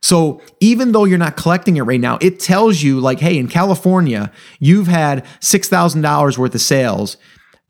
So 0.00 0.40
even 0.60 0.92
though 0.92 1.04
you're 1.04 1.18
not 1.18 1.36
collecting 1.36 1.76
it 1.76 1.82
right 1.82 2.00
now, 2.00 2.18
it 2.20 2.38
tells 2.38 2.82
you, 2.82 3.00
like, 3.00 3.18
hey, 3.18 3.36
in 3.36 3.48
California, 3.48 4.30
you've 4.60 4.86
had 4.86 5.24
$6,000 5.40 6.38
worth 6.38 6.54
of 6.54 6.60
sales. 6.60 7.16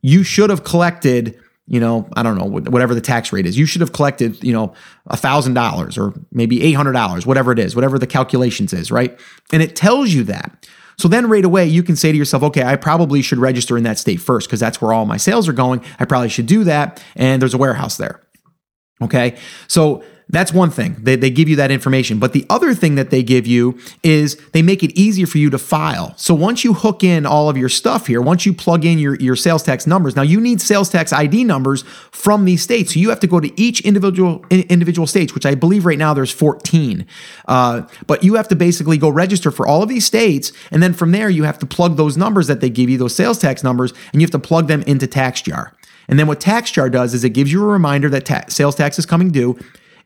You 0.02 0.22
should 0.22 0.50
have 0.50 0.62
collected, 0.64 1.38
you 1.66 1.80
know, 1.80 2.08
I 2.16 2.22
don't 2.22 2.36
know, 2.36 2.44
whatever 2.44 2.94
the 2.94 3.00
tax 3.00 3.32
rate 3.32 3.46
is. 3.46 3.56
You 3.56 3.66
should 3.66 3.80
have 3.80 3.92
collected, 3.92 4.42
you 4.44 4.52
know, 4.52 4.74
$1,000 5.10 5.98
or 5.98 6.20
maybe 6.30 6.58
$800, 6.58 7.24
whatever 7.24 7.52
it 7.52 7.58
is, 7.58 7.74
whatever 7.74 7.98
the 7.98 8.06
calculations 8.06 8.72
is, 8.72 8.90
right? 8.90 9.18
And 9.52 9.62
it 9.62 9.74
tells 9.74 10.10
you 10.10 10.24
that. 10.24 10.68
So 10.98 11.08
then 11.08 11.28
right 11.28 11.44
away, 11.44 11.66
you 11.66 11.82
can 11.82 11.96
say 11.96 12.10
to 12.10 12.18
yourself, 12.18 12.42
okay, 12.42 12.62
I 12.62 12.76
probably 12.76 13.22
should 13.22 13.38
register 13.38 13.78
in 13.78 13.84
that 13.84 13.98
state 13.98 14.20
first 14.20 14.48
because 14.48 14.60
that's 14.60 14.80
where 14.80 14.92
all 14.92 15.06
my 15.06 15.16
sales 15.16 15.48
are 15.48 15.52
going. 15.52 15.84
I 15.98 16.04
probably 16.04 16.28
should 16.28 16.46
do 16.46 16.64
that. 16.64 17.02
And 17.14 17.40
there's 17.40 17.54
a 17.54 17.58
warehouse 17.58 17.96
there. 17.96 18.20
Okay. 19.00 19.38
So 19.68 20.02
that's 20.30 20.52
one 20.52 20.70
thing. 20.70 20.96
They, 20.98 21.16
they 21.16 21.30
give 21.30 21.48
you 21.48 21.56
that 21.56 21.70
information. 21.70 22.18
But 22.18 22.34
the 22.34 22.44
other 22.50 22.74
thing 22.74 22.96
that 22.96 23.10
they 23.10 23.22
give 23.22 23.46
you 23.46 23.78
is 24.02 24.36
they 24.52 24.60
make 24.60 24.82
it 24.82 24.92
easier 24.92 25.26
for 25.26 25.38
you 25.38 25.48
to 25.48 25.58
file. 25.58 26.12
So 26.18 26.34
once 26.34 26.64
you 26.64 26.74
hook 26.74 27.02
in 27.02 27.24
all 27.24 27.48
of 27.48 27.56
your 27.56 27.70
stuff 27.70 28.06
here, 28.06 28.20
once 28.20 28.44
you 28.44 28.52
plug 28.52 28.84
in 28.84 28.98
your, 28.98 29.14
your 29.16 29.36
sales 29.36 29.62
tax 29.62 29.86
numbers, 29.86 30.16
now 30.16 30.22
you 30.22 30.38
need 30.38 30.60
sales 30.60 30.90
tax 30.90 31.14
ID 31.14 31.44
numbers 31.44 31.82
from 32.10 32.44
these 32.44 32.62
states. 32.62 32.92
So 32.92 33.00
you 33.00 33.08
have 33.08 33.20
to 33.20 33.26
go 33.26 33.40
to 33.40 33.60
each 33.60 33.80
individual 33.80 34.44
individual 34.50 35.06
states, 35.06 35.34
which 35.34 35.46
I 35.46 35.54
believe 35.54 35.86
right 35.86 35.98
now 35.98 36.12
there's 36.12 36.32
14. 36.32 37.06
Uh, 37.46 37.82
but 38.06 38.22
you 38.22 38.34
have 38.34 38.48
to 38.48 38.56
basically 38.56 38.98
go 38.98 39.08
register 39.08 39.50
for 39.50 39.66
all 39.66 39.82
of 39.82 39.88
these 39.88 40.04
states. 40.04 40.52
And 40.70 40.82
then 40.82 40.92
from 40.92 41.12
there, 41.12 41.30
you 41.30 41.44
have 41.44 41.58
to 41.60 41.66
plug 41.66 41.96
those 41.96 42.18
numbers 42.18 42.48
that 42.48 42.60
they 42.60 42.68
give 42.68 42.90
you, 42.90 42.98
those 42.98 43.14
sales 43.14 43.38
tax 43.38 43.64
numbers, 43.64 43.92
and 44.12 44.20
you 44.20 44.26
have 44.26 44.32
to 44.32 44.38
plug 44.38 44.68
them 44.68 44.82
into 44.82 45.06
TaxJar. 45.06 45.72
And 46.08 46.18
then 46.18 46.26
what 46.26 46.40
TaxJar 46.40 46.90
does 46.90 47.14
is 47.14 47.24
it 47.24 47.30
gives 47.30 47.50
you 47.52 47.62
a 47.62 47.66
reminder 47.66 48.08
that 48.10 48.26
ta- 48.26 48.44
sales 48.48 48.74
tax 48.74 48.98
is 48.98 49.06
coming 49.06 49.30
due. 49.30 49.58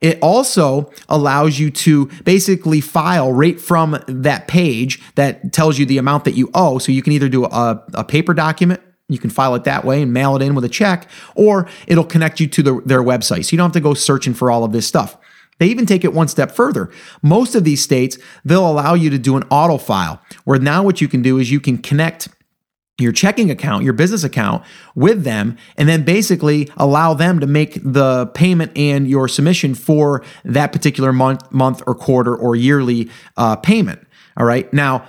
It 0.03 0.19
also 0.21 0.93
allows 1.09 1.59
you 1.59 1.71
to 1.71 2.07
basically 2.25 2.83
file 2.83 3.33
right 3.33 3.59
from 3.59 4.03
that 4.07 4.49
page 4.49 5.01
that 5.15 5.53
tells 5.53 5.79
you 5.79 5.87
the 5.87 5.97
amount 5.97 6.25
that 6.25 6.35
you 6.35 6.51
owe. 6.53 6.79
So 6.79 6.93
you 6.93 7.03
can 7.03 7.13
either 7.15 7.31
do 7.31 7.47
a, 7.47 7.83
a 7.95 8.05
paper 8.05 8.35
document 8.35 8.83
you 9.13 9.19
can 9.19 9.31
file 9.31 9.55
it 9.55 9.65
that 9.65 9.85
way 9.85 10.03
and 10.03 10.13
mail 10.13 10.37
it 10.37 10.43
in 10.43 10.55
with 10.55 10.65
a 10.65 10.69
check, 10.69 11.09
or 11.35 11.69
it'll 11.87 12.05
connect 12.05 12.41
you 12.41 12.47
to 12.49 12.63
the, 12.63 12.83
their 12.87 13.03
website. 13.03 13.45
So 13.45 13.53
you 13.53 13.59
don't 13.59 13.67
have 13.67 13.73
to 13.73 13.81
go 13.81 13.95
searching 13.95 14.35
for 14.35 14.51
all 14.51 14.65
of 14.65 14.73
this 14.73 14.87
stuff. 14.87 15.17
They 15.59 15.67
even 15.67 15.87
take 15.87 16.03
it 16.03 16.15
one 16.15 16.29
step 16.29 16.51
further. 16.51 16.91
Most 17.21 17.55
of 17.55 17.65
these 17.65 17.83
states, 17.83 18.19
they'll 18.45 18.69
allow 18.69 18.95
you 18.95 19.11
to 19.11 19.19
do 19.19 19.37
an 19.37 19.45
auto 19.51 19.77
file, 19.77 20.21
where 20.45 20.59
now 20.59 20.83
what 20.83 21.01
you 21.01 21.09
can 21.09 21.23
do 21.23 21.39
is 21.39 21.51
you 21.51 21.61
can 21.61 21.79
connect 21.79 22.29
your 23.03 23.13
checking 23.13 23.51
account, 23.51 23.85
your 23.85 23.93
business 23.93 24.25
account 24.25 24.65
with 24.95 25.25
them, 25.25 25.57
and 25.77 25.89
then 25.89 26.05
basically 26.05 26.71
allow 26.77 27.15
them 27.15 27.41
to 27.41 27.47
make 27.47 27.79
the 27.83 28.27
payment 28.35 28.73
and 28.77 29.09
your 29.09 29.29
submission 29.29 29.75
for 29.75 30.25
that 30.45 30.73
particular 30.73 31.13
month, 31.13 31.51
month 31.53 31.83
or 31.87 31.95
quarter 31.95 32.35
or 32.35 32.57
yearly 32.57 33.11
uh, 33.37 33.57
payment. 33.57 34.07
All 34.37 34.47
right. 34.47 34.73
Now, 34.73 35.07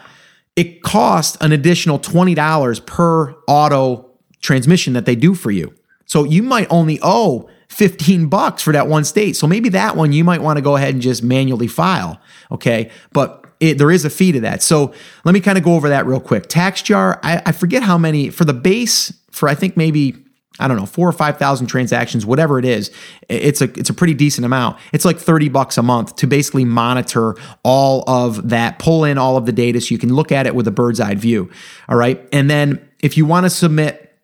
it 0.55 0.83
costs 0.83 1.37
an 1.41 1.51
additional 1.51 1.99
$20 1.99 2.85
per 2.85 3.33
auto 3.47 4.11
transmission 4.41 4.93
that 4.93 5.05
they 5.05 5.15
do 5.15 5.33
for 5.33 5.51
you. 5.51 5.73
So 6.05 6.23
you 6.23 6.43
might 6.43 6.67
only 6.69 6.99
owe 7.01 7.49
15 7.69 8.27
bucks 8.27 8.61
for 8.61 8.71
that 8.73 8.87
one 8.87 9.03
state. 9.03 9.35
So 9.35 9.47
maybe 9.47 9.69
that 9.69 9.95
one 9.95 10.13
you 10.13 10.23
might 10.23 10.41
want 10.41 10.57
to 10.57 10.61
go 10.61 10.75
ahead 10.75 10.93
and 10.93 11.01
just 11.01 11.23
manually 11.23 11.67
file. 11.67 12.19
Okay. 12.51 12.91
But 13.13 13.42
it, 13.63 13.77
there 13.77 13.91
is 13.91 14.03
a 14.03 14.09
fee 14.09 14.31
to 14.33 14.41
that. 14.41 14.61
So 14.61 14.93
let 15.23 15.33
me 15.33 15.39
kind 15.39 15.57
of 15.57 15.63
go 15.63 15.75
over 15.75 15.89
that 15.89 16.05
real 16.05 16.19
quick. 16.19 16.47
TaxJar, 16.47 17.19
I, 17.23 17.41
I 17.45 17.51
forget 17.51 17.81
how 17.83 17.97
many 17.97 18.29
for 18.29 18.45
the 18.45 18.53
base 18.53 19.13
for 19.31 19.47
I 19.47 19.55
think 19.55 19.77
maybe 19.77 20.15
I 20.59 20.67
don't 20.67 20.77
know 20.77 20.85
four 20.85 21.07
or 21.07 21.13
five 21.13 21.37
thousand 21.37 21.67
transactions, 21.67 22.25
whatever 22.25 22.59
it 22.59 22.65
is. 22.65 22.91
It's 23.29 23.61
a 23.61 23.65
it's 23.79 23.89
a 23.89 23.93
pretty 23.93 24.13
decent 24.13 24.45
amount. 24.45 24.77
It's 24.91 25.05
like 25.05 25.17
thirty 25.17 25.49
bucks 25.49 25.77
a 25.77 25.81
month 25.83 26.15
to 26.17 26.27
basically 26.27 26.65
monitor 26.65 27.35
all 27.63 28.03
of 28.07 28.49
that, 28.49 28.79
pull 28.79 29.05
in 29.05 29.17
all 29.17 29.37
of 29.37 29.45
the 29.45 29.53
data, 29.53 29.81
so 29.81 29.93
you 29.93 29.97
can 29.97 30.13
look 30.13 30.31
at 30.31 30.45
it 30.45 30.53
with 30.53 30.67
a 30.67 30.71
bird's 30.71 30.99
eye 30.99 31.15
view. 31.15 31.49
All 31.87 31.95
right, 31.95 32.27
and 32.31 32.49
then 32.49 32.87
if 32.99 33.17
you 33.17 33.25
want 33.25 33.45
to 33.45 33.49
submit 33.49 34.15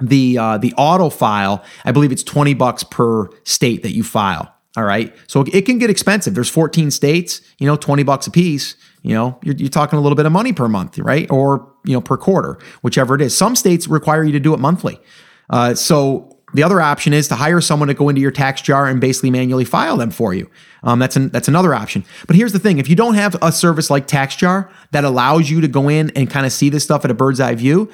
the 0.00 0.38
uh, 0.38 0.58
the 0.58 0.72
auto 0.78 1.10
file, 1.10 1.62
I 1.84 1.92
believe 1.92 2.12
it's 2.12 2.22
twenty 2.22 2.54
bucks 2.54 2.82
per 2.82 3.28
state 3.44 3.82
that 3.82 3.92
you 3.92 4.02
file. 4.02 4.55
All 4.76 4.84
right. 4.84 5.14
So 5.26 5.44
it 5.52 5.62
can 5.62 5.78
get 5.78 5.88
expensive. 5.88 6.34
There's 6.34 6.50
14 6.50 6.90
states, 6.90 7.40
you 7.58 7.66
know, 7.66 7.76
20 7.76 8.02
bucks 8.02 8.26
a 8.26 8.30
piece. 8.30 8.76
You 9.02 9.14
know, 9.14 9.38
you're, 9.42 9.54
you're 9.54 9.68
talking 9.68 9.98
a 9.98 10.02
little 10.02 10.16
bit 10.16 10.26
of 10.26 10.32
money 10.32 10.52
per 10.52 10.68
month, 10.68 10.98
right? 10.98 11.30
Or, 11.30 11.72
you 11.84 11.92
know, 11.92 12.00
per 12.00 12.16
quarter, 12.16 12.58
whichever 12.82 13.14
it 13.14 13.22
is. 13.22 13.36
Some 13.36 13.56
states 13.56 13.88
require 13.88 14.22
you 14.24 14.32
to 14.32 14.40
do 14.40 14.52
it 14.52 14.60
monthly. 14.60 15.00
Uh, 15.48 15.74
so 15.74 16.36
the 16.54 16.62
other 16.62 16.80
option 16.80 17.12
is 17.12 17.28
to 17.28 17.34
hire 17.34 17.60
someone 17.60 17.88
to 17.88 17.94
go 17.94 18.08
into 18.08 18.20
your 18.20 18.32
TaxJar 18.32 18.90
and 18.90 19.00
basically 19.00 19.30
manually 19.30 19.64
file 19.64 19.96
them 19.96 20.10
for 20.10 20.34
you. 20.34 20.50
Um, 20.82 20.98
that's 20.98 21.16
an, 21.16 21.28
that's 21.30 21.48
another 21.48 21.74
option. 21.74 22.04
But 22.26 22.36
here's 22.36 22.52
the 22.52 22.58
thing: 22.58 22.78
if 22.78 22.88
you 22.88 22.96
don't 22.96 23.14
have 23.14 23.36
a 23.42 23.52
service 23.52 23.90
like 23.90 24.06
TaxJar 24.06 24.70
that 24.92 25.04
allows 25.04 25.50
you 25.50 25.60
to 25.60 25.68
go 25.68 25.88
in 25.88 26.10
and 26.10 26.30
kind 26.30 26.46
of 26.46 26.52
see 26.52 26.68
this 26.68 26.84
stuff 26.84 27.04
at 27.04 27.10
a 27.10 27.14
bird's 27.14 27.40
eye 27.40 27.54
view, 27.54 27.90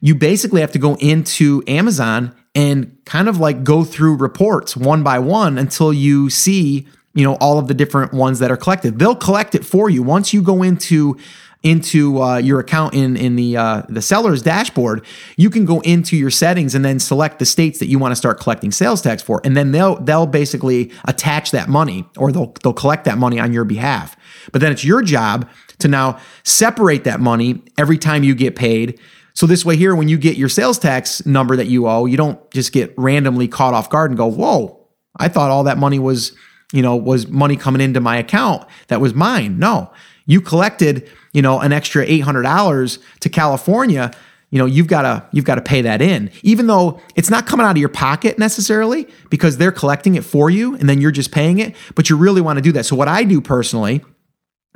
you 0.00 0.14
basically 0.14 0.60
have 0.60 0.72
to 0.72 0.78
go 0.78 0.96
into 0.96 1.62
Amazon 1.66 2.34
and 2.56 2.96
kind 3.04 3.28
of 3.28 3.38
like 3.38 3.62
go 3.62 3.84
through 3.84 4.16
reports 4.16 4.76
one 4.76 5.02
by 5.02 5.18
one 5.18 5.58
until 5.58 5.92
you 5.92 6.30
see, 6.30 6.86
you 7.14 7.22
know, 7.22 7.34
all 7.34 7.58
of 7.58 7.68
the 7.68 7.74
different 7.74 8.14
ones 8.14 8.38
that 8.38 8.50
are 8.50 8.56
collected. 8.56 8.98
They'll 8.98 9.14
collect 9.14 9.54
it 9.54 9.64
for 9.64 9.90
you. 9.90 10.02
Once 10.02 10.32
you 10.32 10.42
go 10.42 10.62
into 10.62 11.18
into 11.62 12.22
uh, 12.22 12.38
your 12.38 12.58
account 12.60 12.94
in 12.94 13.16
in 13.16 13.36
the 13.36 13.58
uh, 13.58 13.82
the 13.90 14.00
seller's 14.00 14.40
dashboard, 14.40 15.04
you 15.36 15.50
can 15.50 15.66
go 15.66 15.80
into 15.80 16.16
your 16.16 16.30
settings 16.30 16.74
and 16.74 16.82
then 16.82 16.98
select 16.98 17.38
the 17.38 17.44
states 17.44 17.78
that 17.78 17.86
you 17.86 17.98
want 17.98 18.12
to 18.12 18.16
start 18.16 18.40
collecting 18.40 18.72
sales 18.72 19.02
tax 19.02 19.22
for, 19.22 19.42
and 19.44 19.54
then 19.54 19.72
they'll 19.72 19.96
they'll 19.96 20.26
basically 20.26 20.90
attach 21.04 21.50
that 21.50 21.68
money 21.68 22.06
or 22.16 22.32
they'll 22.32 22.54
they'll 22.62 22.72
collect 22.72 23.04
that 23.04 23.18
money 23.18 23.38
on 23.38 23.52
your 23.52 23.64
behalf. 23.64 24.16
But 24.50 24.62
then 24.62 24.72
it's 24.72 24.84
your 24.84 25.02
job 25.02 25.46
to 25.78 25.88
now 25.88 26.18
separate 26.42 27.04
that 27.04 27.20
money 27.20 27.62
every 27.76 27.98
time 27.98 28.24
you 28.24 28.34
get 28.34 28.56
paid. 28.56 28.98
So 29.36 29.46
this 29.46 29.64
way 29.64 29.76
here, 29.76 29.94
when 29.94 30.08
you 30.08 30.18
get 30.18 30.36
your 30.36 30.48
sales 30.48 30.78
tax 30.78 31.24
number 31.24 31.54
that 31.56 31.66
you 31.66 31.86
owe, 31.86 32.06
you 32.06 32.16
don't 32.16 32.50
just 32.50 32.72
get 32.72 32.92
randomly 32.96 33.46
caught 33.46 33.74
off 33.74 33.88
guard 33.88 34.10
and 34.10 34.18
go, 34.18 34.26
"Whoa, 34.26 34.80
I 35.16 35.28
thought 35.28 35.50
all 35.50 35.64
that 35.64 35.78
money 35.78 36.00
was." 36.00 36.32
you 36.72 36.82
know, 36.82 36.96
was 36.96 37.28
money 37.28 37.56
coming 37.56 37.80
into 37.80 38.00
my 38.00 38.16
account 38.16 38.66
that 38.88 39.00
was 39.00 39.14
mine. 39.14 39.58
No, 39.58 39.92
you 40.26 40.40
collected, 40.40 41.08
you 41.32 41.42
know, 41.42 41.60
an 41.60 41.72
extra 41.72 42.04
$800 42.04 42.98
to 43.20 43.28
California. 43.28 44.10
You 44.50 44.58
know, 44.58 44.66
you've 44.66 44.86
got 44.86 45.02
to 45.02 45.26
you've 45.32 45.44
got 45.44 45.56
to 45.56 45.62
pay 45.62 45.82
that 45.82 46.00
in, 46.00 46.30
even 46.42 46.66
though 46.66 47.00
it's 47.14 47.30
not 47.30 47.46
coming 47.46 47.66
out 47.66 47.72
of 47.72 47.78
your 47.78 47.88
pocket 47.88 48.38
necessarily 48.38 49.08
because 49.28 49.58
they're 49.58 49.72
collecting 49.72 50.14
it 50.14 50.24
for 50.24 50.50
you 50.50 50.74
and 50.76 50.88
then 50.88 51.00
you're 51.00 51.10
just 51.10 51.32
paying 51.32 51.58
it. 51.58 51.74
But 51.94 52.08
you 52.10 52.16
really 52.16 52.40
want 52.40 52.56
to 52.56 52.62
do 52.62 52.72
that. 52.72 52.86
So 52.86 52.96
what 52.96 53.08
I 53.08 53.24
do 53.24 53.40
personally 53.40 54.04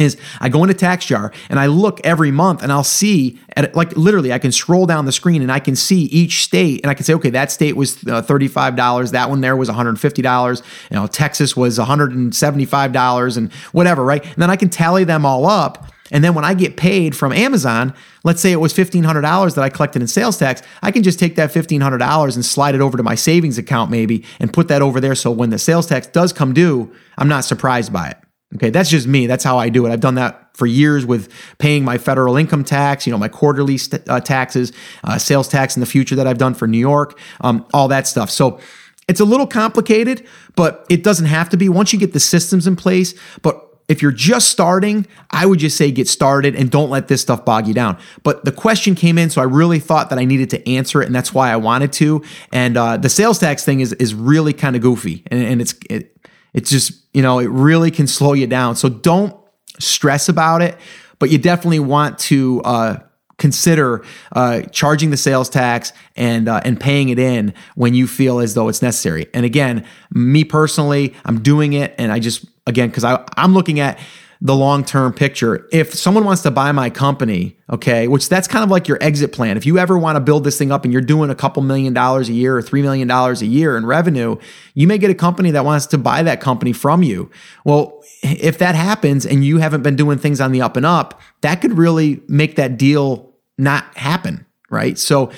is 0.01 0.17
I 0.41 0.49
go 0.49 0.65
into 0.65 0.75
TaxJar 0.75 1.33
and 1.49 1.61
I 1.61 1.67
look 1.67 2.01
every 2.05 2.31
month 2.31 2.63
and 2.63 2.73
I'll 2.73 2.85
see 2.85 3.39
at 3.57 3.75
like 3.75 3.97
literally 3.97 4.33
I 4.33 4.39
can 4.39 4.53
scroll 4.53 4.87
down 4.87 5.05
the 5.05 5.13
screen 5.13 5.43
and 5.43 5.53
I 5.53 5.61
can 5.61 5.77
see 5.77 6.05
each 6.05 6.45
state 6.45 6.81
and 6.83 6.91
I 6.91 6.95
can 6.95 7.05
say 7.05 7.15
okay 7.15 7.31
that 7.31 7.51
state 7.51 7.77
was 7.77 7.97
uh, 8.05 8.23
$35 8.23 9.13
that 9.13 9.29
one 9.29 9.41
there 9.41 9.57
was 9.57 9.69
$150 9.69 10.63
you 10.91 10.97
know 10.97 11.07
Texas 11.07 11.57
was 11.57 11.79
$175 11.79 13.37
and 13.37 13.53
whatever 13.73 14.05
right 14.05 14.25
and 14.25 14.37
then 14.37 14.51
I 14.51 14.57
can 14.57 14.71
tally 14.71 15.05
them 15.05 15.27
all 15.27 15.47
up 15.47 15.93
and 16.11 16.25
then 16.25 16.35
when 16.35 16.45
I 16.45 16.55
get 16.55 16.77
paid 16.77 17.17
from 17.17 17.33
Amazon, 17.33 17.95
let's 18.25 18.41
say 18.41 18.51
it 18.53 18.57
was 18.57 18.75
$1,500 18.75 19.55
that 19.55 19.63
I 19.63 19.69
collected 19.69 20.03
in 20.03 20.09
sales 20.09 20.37
tax, 20.37 20.61
I 20.83 20.91
can 20.91 21.03
just 21.03 21.19
take 21.19 21.37
that 21.37 21.51
$1,500 21.51 22.35
and 22.35 22.45
slide 22.45 22.75
it 22.75 22.81
over 22.81 22.97
to 22.97 23.03
my 23.03 23.15
savings 23.15 23.59
account 23.59 23.91
maybe 23.91 24.25
and 24.41 24.53
put 24.53 24.69
that 24.69 24.83
over 24.83 25.01
there. 25.01 25.15
So 25.15 25.31
when 25.31 25.51
the 25.51 25.59
sales 25.59 25.87
tax 25.87 26.09
does 26.09 26.33
come 26.33 26.53
due, 26.53 26.93
I'm 27.17 27.29
not 27.29 27.45
surprised 27.45 27.93
by 27.93 28.09
it. 28.09 28.17
Okay, 28.57 28.71
that's 28.71 28.91
just 28.91 29.07
me. 29.07 29.27
That's 29.27 29.45
how 29.45 29.59
I 29.59 29.69
do 29.69 29.87
it. 29.87 29.93
I've 29.93 30.01
done 30.01 30.17
that 30.17 30.57
for 30.57 30.67
years 30.67 31.07
with 31.07 31.33
paying 31.59 31.85
my 31.85 31.99
federal 31.99 32.37
income 32.37 32.65
tax, 32.65 33.07
you 33.07 33.13
know, 33.13 33.19
my 33.19 33.29
quarterly 33.29 33.79
st- 33.79 34.09
uh, 34.09 34.21
taxes, 34.21 34.73
uh, 35.05 35.19
sales 35.19 35.47
tax 35.47 35.77
in 35.77 35.81
the 35.81 35.87
future 35.87 36.17
that 36.17 36.27
I've 36.27 36.39
done 36.39 36.55
for 36.55 36.67
New 36.67 36.79
York, 36.79 37.19
um, 37.43 37.65
all 37.73 37.87
that 37.89 38.09
stuff. 38.09 38.29
So 38.29 38.59
it's 39.07 39.21
a 39.21 39.25
little 39.25 39.47
complicated, 39.47 40.27
but 40.57 40.85
it 40.91 41.05
doesn't 41.05 41.27
have 41.27 41.49
to 41.51 41.57
be 41.57 41.69
once 41.69 41.93
you 41.93 41.99
get 41.99 42.13
the 42.13 42.21
systems 42.21 42.67
in 42.67 42.75
place. 42.75 43.15
But 43.43 43.67
if 43.91 44.03
you're 44.03 44.13
just 44.13 44.49
starting, 44.49 45.07
I 45.31 45.47
would 45.47 45.59
just 45.59 45.77
say 45.77 45.91
get 45.91 46.09
started 46.09 46.55
and 46.55 46.71
don't 46.71 46.91
let 46.91 47.09
this 47.09 47.21
stuff 47.21 47.45
bog 47.45 47.67
you 47.67 47.75
down. 47.75 47.99
But 48.23 48.45
the 48.45 48.53
question 48.53 48.95
came 48.95 49.19
in, 49.19 49.31
so 49.31 49.41
I 49.41 49.45
really 49.45 49.81
thought 49.81 50.11
that 50.11 50.19
I 50.19 50.25
needed 50.25 50.51
to 50.51 50.69
answer 50.69 51.03
it, 51.03 51.07
and 51.07 51.15
that's 51.15 51.35
why 51.35 51.51
I 51.51 51.57
wanted 51.57 51.93
to. 51.95 52.23
And 52.53 52.77
uh, 52.77 52.99
the 52.99 53.09
sales 53.09 53.41
tax 53.41 53.65
thing 53.65 53.81
is 53.81 53.93
is 53.95 54.15
really 54.15 54.53
kind 54.53 54.77
of 54.77 54.83
goofy, 54.83 55.25
and, 55.27 55.43
and 55.43 55.61
it's 55.61 55.75
it, 55.89 56.17
it's 56.53 56.71
just, 56.71 56.93
you 57.13 57.23
know, 57.23 57.39
it 57.39 57.49
really 57.49 57.91
can 57.91 58.07
slow 58.07 58.33
you 58.33 58.47
down. 58.47 58.77
So 58.77 58.89
don't 58.89 59.37
stress 59.79 60.29
about 60.29 60.63
it, 60.63 60.77
but 61.19 61.31
you 61.31 61.39
definitely 61.39 61.81
want 61.81 62.19
to 62.19 62.61
uh, 62.65 62.99
consider 63.39 64.05
uh, 64.33 64.63
charging 64.71 65.11
the 65.11 65.17
sales 65.17 65.49
tax 65.49 65.93
and 66.15 66.49
uh, 66.49 66.61
and 66.65 66.79
paying 66.79 67.09
it 67.09 67.19
in 67.19 67.55
when 67.75 67.95
you 67.95 68.07
feel 68.07 68.39
as 68.39 68.55
though 68.55 68.69
it's 68.69 68.83
necessary. 68.83 69.27
And 69.35 69.45
again, 69.45 69.87
me 70.13 70.45
personally, 70.45 71.15
I'm 71.25 71.43
doing 71.43 71.73
it, 71.73 71.95
and 71.99 72.13
I 72.13 72.21
just 72.21 72.45
again 72.67 72.91
because 72.91 73.03
I 73.03 73.25
I'm 73.37 73.55
looking 73.55 73.81
at 73.81 73.99
the 74.43 74.55
long 74.55 74.85
term 74.85 75.13
picture. 75.13 75.69
If 75.71 75.95
someone 75.95 76.25
wants 76.25 76.43
to 76.43 76.51
buy 76.51 76.73
my 76.73 76.89
company, 76.89 77.59
okay, 77.69 78.09
which 78.09 78.29
that's 78.29 78.49
kind 78.49 78.65
of 78.65 78.71
like 78.71 78.89
your 78.89 78.99
exit 79.03 79.33
plan. 79.33 79.57
If 79.57 79.67
you 79.67 79.79
ever 79.79 79.99
want 79.99 80.17
to 80.17 80.21
build 80.21 80.45
this 80.45 80.57
thing 80.57 80.73
up 80.73 80.85
and 80.85 80.93
you're 80.93 81.03
doing 81.03 81.29
a 81.29 81.35
couple 81.35 81.63
million 81.63 81.93
dollars 81.93 82.29
a 82.29 82.33
year 82.33 82.57
or 82.57 82.63
$3 82.63 82.83
million 82.83 83.11
a 83.11 83.35
year 83.45 83.77
in 83.77 83.85
revenue, 83.85 84.37
you 84.75 84.87
may 84.87 84.97
get 84.97 85.11
a 85.11 85.15
company 85.15 85.51
that 85.51 85.65
wants 85.65 85.87
to 85.87 85.99
buy 85.99 86.23
that 86.23 86.41
company 86.41 86.73
from 86.73 87.03
you. 87.03 87.31
Well, 87.65 88.03
if 88.23 88.59
that 88.59 88.75
happens 88.75 89.27
and 89.27 89.45
you 89.45 89.59
haven't 89.59 89.83
been 89.83 89.97
doing 89.97 90.19
things 90.19 90.41
on 90.41 90.53
the 90.53 90.63
up 90.63 90.77
and 90.77 90.87
up, 90.87 91.21
that 91.43 91.57
could 91.57 91.77
really 91.77 92.23
make 92.29 92.57
that 92.57 92.79
deal 92.79 93.35
not 93.59 93.95
happen, 93.97 94.47
right? 94.71 94.99
So, 94.99 95.31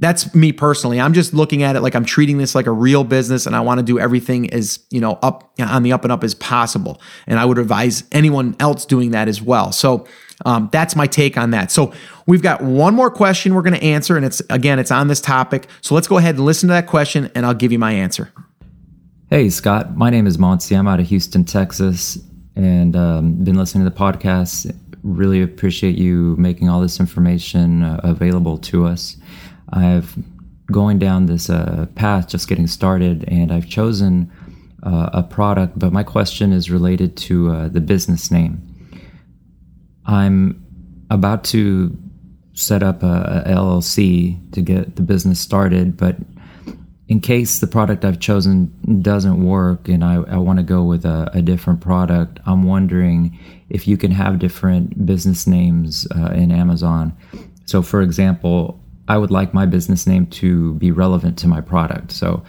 that's 0.00 0.34
me 0.34 0.50
personally. 0.50 0.98
I'm 0.98 1.12
just 1.12 1.34
looking 1.34 1.62
at 1.62 1.76
it 1.76 1.82
like 1.82 1.94
I'm 1.94 2.06
treating 2.06 2.38
this 2.38 2.54
like 2.54 2.66
a 2.66 2.72
real 2.72 3.04
business 3.04 3.46
and 3.46 3.54
I 3.54 3.60
want 3.60 3.80
to 3.80 3.84
do 3.84 3.98
everything 3.98 4.50
as, 4.52 4.80
you 4.90 4.98
know, 4.98 5.18
up 5.22 5.52
on 5.60 5.82
the 5.82 5.92
up 5.92 6.04
and 6.04 6.12
up 6.12 6.24
as 6.24 6.34
possible. 6.34 7.02
And 7.26 7.38
I 7.38 7.44
would 7.44 7.58
advise 7.58 8.04
anyone 8.10 8.56
else 8.58 8.86
doing 8.86 9.10
that 9.10 9.28
as 9.28 9.42
well. 9.42 9.72
So 9.72 10.06
um, 10.46 10.70
that's 10.72 10.96
my 10.96 11.06
take 11.06 11.36
on 11.36 11.50
that. 11.50 11.70
So 11.70 11.92
we've 12.26 12.40
got 12.40 12.62
one 12.62 12.94
more 12.94 13.10
question 13.10 13.54
we're 13.54 13.60
going 13.60 13.74
to 13.74 13.84
answer. 13.84 14.16
And 14.16 14.24
it's, 14.24 14.40
again, 14.48 14.78
it's 14.78 14.90
on 14.90 15.08
this 15.08 15.20
topic. 15.20 15.68
So 15.82 15.94
let's 15.94 16.08
go 16.08 16.16
ahead 16.16 16.36
and 16.36 16.46
listen 16.46 16.68
to 16.70 16.72
that 16.72 16.86
question 16.86 17.30
and 17.34 17.44
I'll 17.44 17.52
give 17.52 17.70
you 17.70 17.78
my 17.78 17.92
answer. 17.92 18.32
Hey, 19.28 19.50
Scott. 19.50 19.98
My 19.98 20.08
name 20.08 20.26
is 20.26 20.38
Monty. 20.38 20.74
I'm 20.74 20.88
out 20.88 20.98
of 20.98 21.08
Houston, 21.08 21.44
Texas, 21.44 22.18
and 22.56 22.96
um, 22.96 23.34
been 23.44 23.56
listening 23.56 23.84
to 23.84 23.90
the 23.90 23.96
podcast. 23.96 24.74
Really 25.02 25.42
appreciate 25.42 25.96
you 25.96 26.36
making 26.38 26.70
all 26.70 26.80
this 26.80 27.00
information 27.00 27.82
uh, 27.82 28.00
available 28.02 28.56
to 28.58 28.86
us. 28.86 29.18
I've 29.72 30.16
going 30.70 30.98
down 30.98 31.26
this 31.26 31.50
uh, 31.50 31.86
path, 31.94 32.28
just 32.28 32.48
getting 32.48 32.66
started, 32.66 33.24
and 33.28 33.52
I've 33.52 33.68
chosen 33.68 34.30
uh, 34.82 35.10
a 35.12 35.22
product. 35.22 35.78
But 35.78 35.92
my 35.92 36.02
question 36.02 36.52
is 36.52 36.70
related 36.70 37.16
to 37.18 37.50
uh, 37.50 37.68
the 37.68 37.80
business 37.80 38.30
name. 38.30 38.66
I'm 40.06 40.64
about 41.10 41.44
to 41.44 41.96
set 42.52 42.82
up 42.82 43.02
a, 43.02 43.42
a, 43.46 43.50
LLC 43.50 44.52
to 44.52 44.60
get 44.60 44.96
the 44.96 45.02
business 45.02 45.40
started, 45.40 45.96
but 45.96 46.16
in 47.08 47.20
case 47.20 47.58
the 47.58 47.66
product 47.66 48.04
I've 48.04 48.20
chosen 48.20 48.72
doesn't 49.02 49.44
work 49.44 49.88
and 49.88 50.04
I, 50.04 50.14
I 50.14 50.36
want 50.36 50.58
to 50.58 50.62
go 50.62 50.84
with 50.84 51.04
a, 51.04 51.30
a, 51.34 51.42
different 51.42 51.80
product, 51.80 52.38
I'm 52.46 52.62
wondering 52.62 53.36
if 53.68 53.88
you 53.88 53.96
can 53.96 54.12
have 54.12 54.38
different 54.38 55.06
business 55.06 55.46
names 55.46 56.06
uh, 56.14 56.30
in 56.32 56.52
Amazon. 56.52 57.16
So, 57.66 57.82
for 57.82 58.00
example, 58.02 58.80
I 59.10 59.18
would 59.18 59.32
like 59.32 59.52
my 59.52 59.66
business 59.66 60.06
name 60.06 60.26
to 60.26 60.74
be 60.74 60.92
relevant 60.92 61.36
to 61.38 61.48
my 61.48 61.60
product. 61.60 62.12
So 62.12 62.44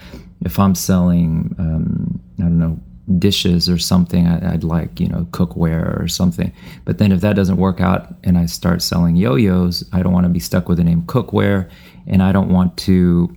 if 0.46 0.60
I'm 0.60 0.76
selling, 0.76 1.56
um, 1.58 2.22
I 2.38 2.44
don't 2.44 2.60
know, 2.60 2.80
dishes 3.18 3.68
or 3.68 3.80
something, 3.80 4.28
I, 4.28 4.52
would 4.52 4.64
like, 4.64 5.00
you 5.00 5.08
know, 5.08 5.28
cookware 5.32 6.00
or 6.00 6.08
something. 6.08 6.54
But 6.86 7.00
then 7.00 7.12
if 7.12 7.22
that 7.22 7.36
doesn't 7.36 7.58
work 7.58 7.82
out 7.82 8.14
and 8.24 8.38
I 8.38 8.46
start 8.46 8.84
selling 8.84 9.16
yo 9.16 9.38
yos, 9.38 9.84
I 9.92 10.04
don't 10.04 10.14
want 10.14 10.26
to 10.26 10.30
be 10.30 10.40
stuck 10.40 10.70
with 10.70 10.78
the 10.78 10.84
name 10.84 11.02
cookware 11.02 11.68
and 12.06 12.22
I 12.22 12.32
don't 12.32 12.50
want 12.50 12.78
to 12.90 13.36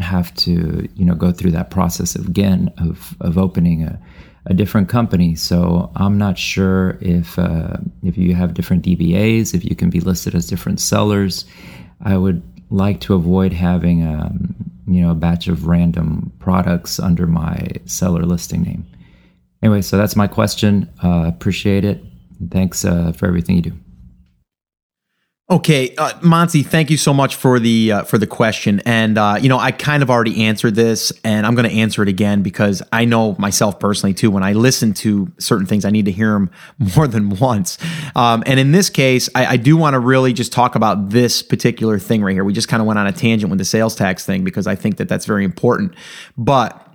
have 0.00 0.34
to, 0.34 0.88
you 0.96 1.04
know, 1.04 1.14
go 1.14 1.30
through 1.30 1.52
that 1.52 1.70
process 1.70 2.16
again 2.16 2.72
of, 2.78 3.14
of 3.20 3.38
opening 3.38 3.84
a, 3.84 4.00
a 4.46 4.52
different 4.52 4.88
company. 4.88 5.36
So 5.36 5.92
I'm 5.94 6.18
not 6.18 6.38
sure 6.38 6.98
if 7.00 7.38
uh, 7.38 7.76
if 8.02 8.18
you 8.18 8.34
have 8.34 8.52
different 8.52 8.84
DBAs, 8.84 9.54
if 9.54 9.64
you 9.64 9.76
can 9.76 9.90
be 9.90 10.00
listed 10.00 10.34
as 10.34 10.48
different 10.48 10.80
sellers. 10.80 11.44
I 12.00 12.16
would 12.16 12.42
like 12.70 13.00
to 13.00 13.14
avoid 13.14 13.52
having 13.52 14.02
a, 14.02 14.24
um, 14.24 14.54
you 14.86 15.00
know 15.00 15.10
a 15.10 15.14
batch 15.14 15.48
of 15.48 15.66
random 15.66 16.32
products 16.38 16.98
under 16.98 17.26
my 17.26 17.68
seller 17.86 18.22
listing 18.22 18.62
name. 18.62 18.86
Anyway, 19.62 19.80
so 19.80 19.96
that's 19.96 20.14
my 20.14 20.26
question. 20.26 20.90
Uh, 21.02 21.24
appreciate 21.26 21.84
it. 21.84 22.04
Thanks 22.50 22.84
uh, 22.84 23.12
for 23.12 23.26
everything 23.26 23.56
you 23.56 23.62
do. 23.62 23.83
Okay, 25.50 25.94
uh, 25.96 26.18
Monty, 26.22 26.62
thank 26.62 26.88
you 26.88 26.96
so 26.96 27.12
much 27.12 27.36
for 27.36 27.60
the 27.60 27.92
uh, 27.92 28.04
for 28.04 28.16
the 28.16 28.26
question, 28.26 28.80
and 28.86 29.18
uh, 29.18 29.36
you 29.38 29.50
know 29.50 29.58
I 29.58 29.72
kind 29.72 30.02
of 30.02 30.08
already 30.08 30.46
answered 30.46 30.74
this, 30.74 31.12
and 31.22 31.44
I'm 31.44 31.54
going 31.54 31.68
to 31.68 31.76
answer 31.76 32.02
it 32.02 32.08
again 32.08 32.42
because 32.42 32.82
I 32.92 33.04
know 33.04 33.36
myself 33.38 33.78
personally 33.78 34.14
too. 34.14 34.30
When 34.30 34.42
I 34.42 34.54
listen 34.54 34.94
to 34.94 35.30
certain 35.38 35.66
things, 35.66 35.84
I 35.84 35.90
need 35.90 36.06
to 36.06 36.12
hear 36.12 36.32
them 36.32 36.50
more 36.96 37.06
than 37.06 37.28
once. 37.28 37.76
Um, 38.16 38.42
and 38.46 38.58
in 38.58 38.72
this 38.72 38.88
case, 38.88 39.28
I, 39.34 39.44
I 39.44 39.56
do 39.58 39.76
want 39.76 39.92
to 39.92 39.98
really 39.98 40.32
just 40.32 40.50
talk 40.50 40.76
about 40.76 41.10
this 41.10 41.42
particular 41.42 41.98
thing 41.98 42.24
right 42.24 42.32
here. 42.32 42.44
We 42.44 42.54
just 42.54 42.68
kind 42.68 42.80
of 42.80 42.86
went 42.86 42.98
on 42.98 43.06
a 43.06 43.12
tangent 43.12 43.50
with 43.50 43.58
the 43.58 43.66
sales 43.66 43.94
tax 43.94 44.24
thing 44.24 44.44
because 44.44 44.66
I 44.66 44.76
think 44.76 44.96
that 44.96 45.10
that's 45.10 45.26
very 45.26 45.44
important, 45.44 45.94
but 46.38 46.88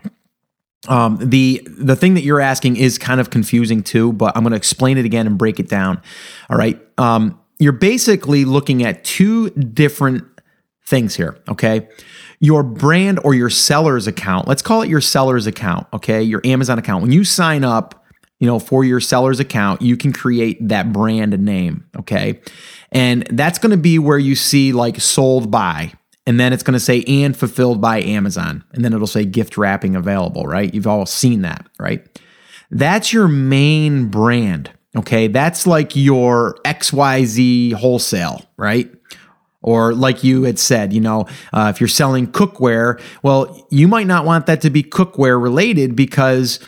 um, 0.87 1.19
the 1.21 1.61
the 1.67 1.95
thing 1.95 2.15
that 2.15 2.23
you're 2.23 2.41
asking 2.41 2.77
is 2.77 2.97
kind 2.97 3.21
of 3.21 3.29
confusing 3.29 3.83
too, 3.83 4.11
but 4.11 4.35
I'm 4.35 4.41
going 4.41 4.53
to 4.53 4.57
explain 4.57 4.97
it 4.97 5.05
again 5.05 5.27
and 5.27 5.37
break 5.37 5.59
it 5.59 5.69
down. 5.69 6.01
All 6.49 6.57
right. 6.57 6.81
Um, 6.97 7.39
you're 7.59 7.73
basically 7.73 8.45
looking 8.45 8.83
at 8.83 9.03
two 9.03 9.49
different 9.51 10.23
things 10.87 11.15
here, 11.15 11.37
okay? 11.47 11.87
Your 12.39 12.63
brand 12.63 13.19
or 13.23 13.33
your 13.33 13.49
seller's 13.49 14.07
account, 14.07 14.47
let's 14.47 14.61
call 14.61 14.81
it 14.81 14.89
your 14.89 15.01
seller's 15.01 15.45
account, 15.45 15.85
okay? 15.93 16.23
Your 16.23 16.41
Amazon 16.45 16.79
account. 16.79 17.03
When 17.03 17.11
you 17.11 17.23
sign 17.23 17.63
up, 17.63 18.05
you 18.39 18.47
know, 18.47 18.57
for 18.57 18.85
your 18.85 19.01
seller's 19.01 19.39
account, 19.39 19.81
you 19.81 19.97
can 19.97 20.13
create 20.13 20.65
that 20.69 20.93
brand 20.93 21.37
name, 21.37 21.85
okay? 21.97 22.41
And 22.91 23.27
that's 23.29 23.59
going 23.59 23.71
to 23.71 23.77
be 23.77 23.99
where 23.99 24.17
you 24.17 24.35
see 24.35 24.71
like 24.71 24.99
sold 25.01 25.51
by, 25.51 25.93
and 26.25 26.39
then 26.39 26.53
it's 26.53 26.63
going 26.63 26.73
to 26.73 26.79
say 26.79 27.03
and 27.03 27.35
fulfilled 27.35 27.81
by 27.81 28.01
Amazon, 28.01 28.63
and 28.71 28.83
then 28.83 28.93
it'll 28.93 29.07
say 29.07 29.25
gift 29.25 29.57
wrapping 29.57 29.95
available, 29.95 30.45
right? 30.45 30.73
You've 30.73 30.87
all 30.87 31.05
seen 31.05 31.41
that, 31.41 31.67
right? 31.77 32.07
That's 32.71 33.11
your 33.11 33.27
main 33.27 34.07
brand, 34.07 34.71
Okay. 34.99 35.27
That's 35.27 35.65
like 35.65 35.95
your 35.95 36.57
XYZ 36.65 37.73
wholesale, 37.73 38.45
right? 38.57 38.91
Or 39.61 39.93
like 39.93 40.23
you 40.23 40.43
had 40.43 40.59
said, 40.59 40.93
you 40.93 41.01
know, 41.01 41.25
uh, 41.53 41.71
if 41.73 41.81
you're 41.81 41.87
selling 41.87 42.27
cookware, 42.27 43.01
well, 43.23 43.65
you 43.69 43.87
might 43.87 44.07
not 44.07 44.25
want 44.25 44.45
that 44.45 44.61
to 44.61 44.69
be 44.69 44.83
cookware 44.83 45.41
related 45.41 45.95
because 45.95 46.59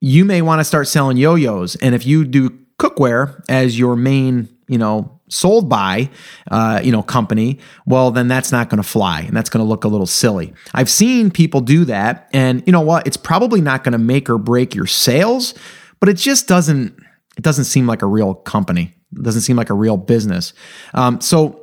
you 0.00 0.24
may 0.24 0.42
want 0.42 0.60
to 0.60 0.64
start 0.64 0.88
selling 0.88 1.16
yo-yos. 1.16 1.76
And 1.76 1.94
if 1.94 2.06
you 2.06 2.24
do 2.24 2.50
cookware 2.78 3.42
as 3.48 3.78
your 3.78 3.96
main, 3.96 4.48
you 4.68 4.78
know, 4.78 5.20
sold 5.28 5.68
by, 5.68 6.10
uh, 6.50 6.80
you 6.82 6.92
know, 6.92 7.02
company, 7.02 7.58
well, 7.86 8.10
then 8.10 8.28
that's 8.28 8.52
not 8.52 8.70
going 8.70 8.82
to 8.82 8.88
fly 8.88 9.20
and 9.22 9.36
that's 9.36 9.50
going 9.50 9.64
to 9.64 9.68
look 9.68 9.84
a 9.84 9.88
little 9.88 10.06
silly. 10.06 10.54
I've 10.74 10.90
seen 10.90 11.30
people 11.30 11.60
do 11.60 11.84
that, 11.86 12.28
and 12.32 12.62
you 12.66 12.72
know 12.72 12.80
what? 12.80 13.06
It's 13.06 13.16
probably 13.16 13.60
not 13.60 13.82
going 13.82 13.92
to 13.92 13.98
make 13.98 14.30
or 14.30 14.38
break 14.38 14.74
your 14.74 14.86
sales, 14.86 15.54
but 16.00 16.08
it 16.08 16.16
just 16.16 16.46
doesn't. 16.46 17.02
It 17.36 17.42
doesn't 17.42 17.64
seem 17.64 17.86
like 17.86 18.02
a 18.02 18.06
real 18.06 18.34
company. 18.34 18.94
It 19.16 19.22
doesn't 19.22 19.42
seem 19.42 19.56
like 19.56 19.70
a 19.70 19.74
real 19.74 19.96
business. 19.96 20.52
Um, 20.94 21.20
so 21.20 21.62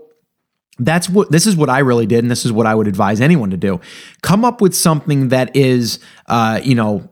that's 0.80 1.10
what 1.10 1.32
this 1.32 1.46
is 1.46 1.56
what 1.56 1.70
I 1.70 1.80
really 1.80 2.06
did, 2.06 2.24
and 2.24 2.32
this 2.32 2.46
is 2.46 2.52
what 2.52 2.66
I 2.66 2.74
would 2.76 2.88
advise 2.88 3.22
anyone 3.22 3.52
to 3.52 3.58
do. 3.58 3.80
Come 4.22 4.44
up 4.44 4.62
with 4.62 4.74
something 4.74 5.30
that 5.30 5.56
is, 5.56 6.00
uh, 6.28 6.60
you 6.64 6.76
know, 6.76 7.10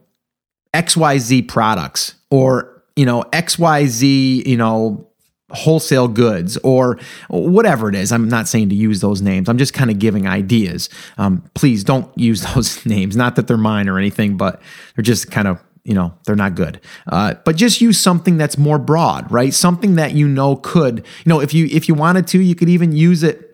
XYZ 0.73 1.47
products 1.47 2.15
or 2.29 2.83
you 2.95 3.05
know 3.05 3.23
XYZ, 3.31 4.45
you 4.45 4.57
know 4.57 5.07
wholesale 5.51 6.07
goods 6.07 6.57
or 6.57 6.97
whatever 7.29 7.89
it 7.89 7.95
is. 7.95 8.11
I'm 8.11 8.29
not 8.29 8.47
saying 8.47 8.69
to 8.69 8.75
use 8.75 9.01
those 9.01 9.21
names. 9.21 9.49
I'm 9.49 9.57
just 9.57 9.73
kind 9.73 9.91
of 9.91 9.99
giving 9.99 10.27
ideas. 10.27 10.89
Um, 11.17 11.43
please 11.53 11.83
don't 11.83 12.09
use 12.17 12.41
those 12.53 12.85
names. 12.85 13.15
Not 13.15 13.35
that 13.35 13.47
they're 13.47 13.57
mine 13.57 13.89
or 13.89 13.97
anything, 13.97 14.37
but 14.37 14.61
they're 14.95 15.03
just 15.03 15.29
kind 15.29 15.47
of 15.47 15.61
you 15.83 15.93
know 15.93 16.13
they're 16.25 16.35
not 16.35 16.55
good. 16.55 16.79
Uh, 17.07 17.35
but 17.45 17.55
just 17.55 17.81
use 17.81 17.99
something 17.99 18.37
that's 18.37 18.57
more 18.57 18.79
broad 18.79 19.31
right? 19.31 19.53
Something 19.53 19.95
that 19.95 20.13
you 20.13 20.27
know 20.27 20.55
could 20.55 20.99
you 21.25 21.29
know 21.29 21.39
if 21.39 21.53
you 21.53 21.67
if 21.71 21.87
you 21.87 21.95
wanted 21.95 22.27
to 22.27 22.39
you 22.39 22.55
could 22.55 22.69
even 22.69 22.91
use 22.91 23.23
it 23.23 23.47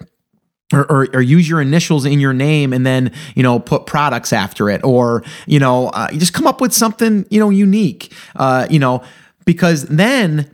or, 0.74 0.82
or, 0.92 1.08
or, 1.14 1.22
use 1.22 1.48
your 1.48 1.62
initials 1.62 2.06
in 2.06 2.20
your 2.20 2.34
name 2.34 2.74
and 2.74 2.86
then 2.86 3.14
you 3.36 3.44
know 3.44 3.58
put 3.58 3.86
products 3.86 4.34
after 4.34 4.70
it 4.70 4.84
or 4.84 5.24
you 5.46 5.60
know 5.60 5.88
uh, 5.88 6.12
just 6.12 6.34
come 6.34 6.46
up 6.46 6.60
with 6.60 6.74
something 6.74 7.26
you 7.30 7.40
know 7.40 7.50
unique 7.50 8.12
uh, 8.36 8.68
you 8.70 8.78
know 8.78 9.02
because 9.46 9.84
then 9.84 10.54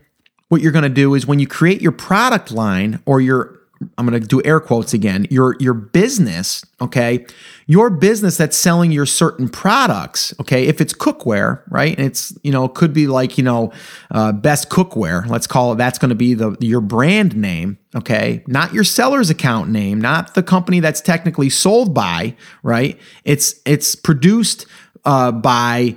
what 0.49 0.61
you're 0.61 0.71
going 0.71 0.84
to 0.84 0.89
do 0.89 1.15
is 1.15 1.26
when 1.26 1.39
you 1.39 1.47
create 1.47 1.82
your 1.82 1.91
product 1.91 2.51
line 2.51 3.01
or 3.07 3.19
your 3.19 3.59
I'm 3.97 4.07
going 4.07 4.19
to 4.19 4.27
do 4.27 4.41
air 4.43 4.59
quotes 4.59 4.93
again. 4.93 5.27
Your 5.29 5.55
your 5.59 5.73
business, 5.73 6.65
okay? 6.81 7.25
Your 7.67 7.89
business 7.89 8.38
that's 8.38 8.57
selling 8.57 8.91
your 8.91 9.05
certain 9.05 9.49
products, 9.49 10.34
okay? 10.39 10.65
If 10.67 10.81
it's 10.81 10.93
cookware, 10.93 11.61
right? 11.69 11.97
And 11.97 12.05
it's 12.05 12.38
you 12.43 12.51
know 12.51 12.67
could 12.67 12.93
be 12.93 13.07
like 13.07 13.38
you 13.38 13.43
know 13.43 13.71
uh, 14.11 14.31
best 14.31 14.69
cookware. 14.69 15.27
Let's 15.27 15.47
call 15.47 15.73
it. 15.73 15.77
That's 15.77 15.97
going 15.97 16.09
to 16.09 16.15
be 16.15 16.34
the 16.34 16.55
your 16.59 16.81
brand 16.81 17.36
name, 17.36 17.77
okay? 17.95 18.43
Not 18.47 18.73
your 18.73 18.84
seller's 18.84 19.29
account 19.29 19.69
name, 19.69 19.99
not 19.99 20.36
the 20.36 20.43
company 20.43 20.79
that's 20.79 21.01
technically 21.01 21.49
sold 21.49 21.93
by, 21.93 22.36
right? 22.63 22.99
It's 23.23 23.55
it's 23.65 23.95
produced 23.95 24.65
uh, 25.05 25.31
by 25.31 25.95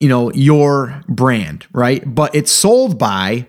you 0.00 0.08
know 0.08 0.32
your 0.32 1.02
brand, 1.08 1.66
right? 1.72 2.02
But 2.06 2.34
it's 2.34 2.52
sold 2.52 2.98
by 2.98 3.48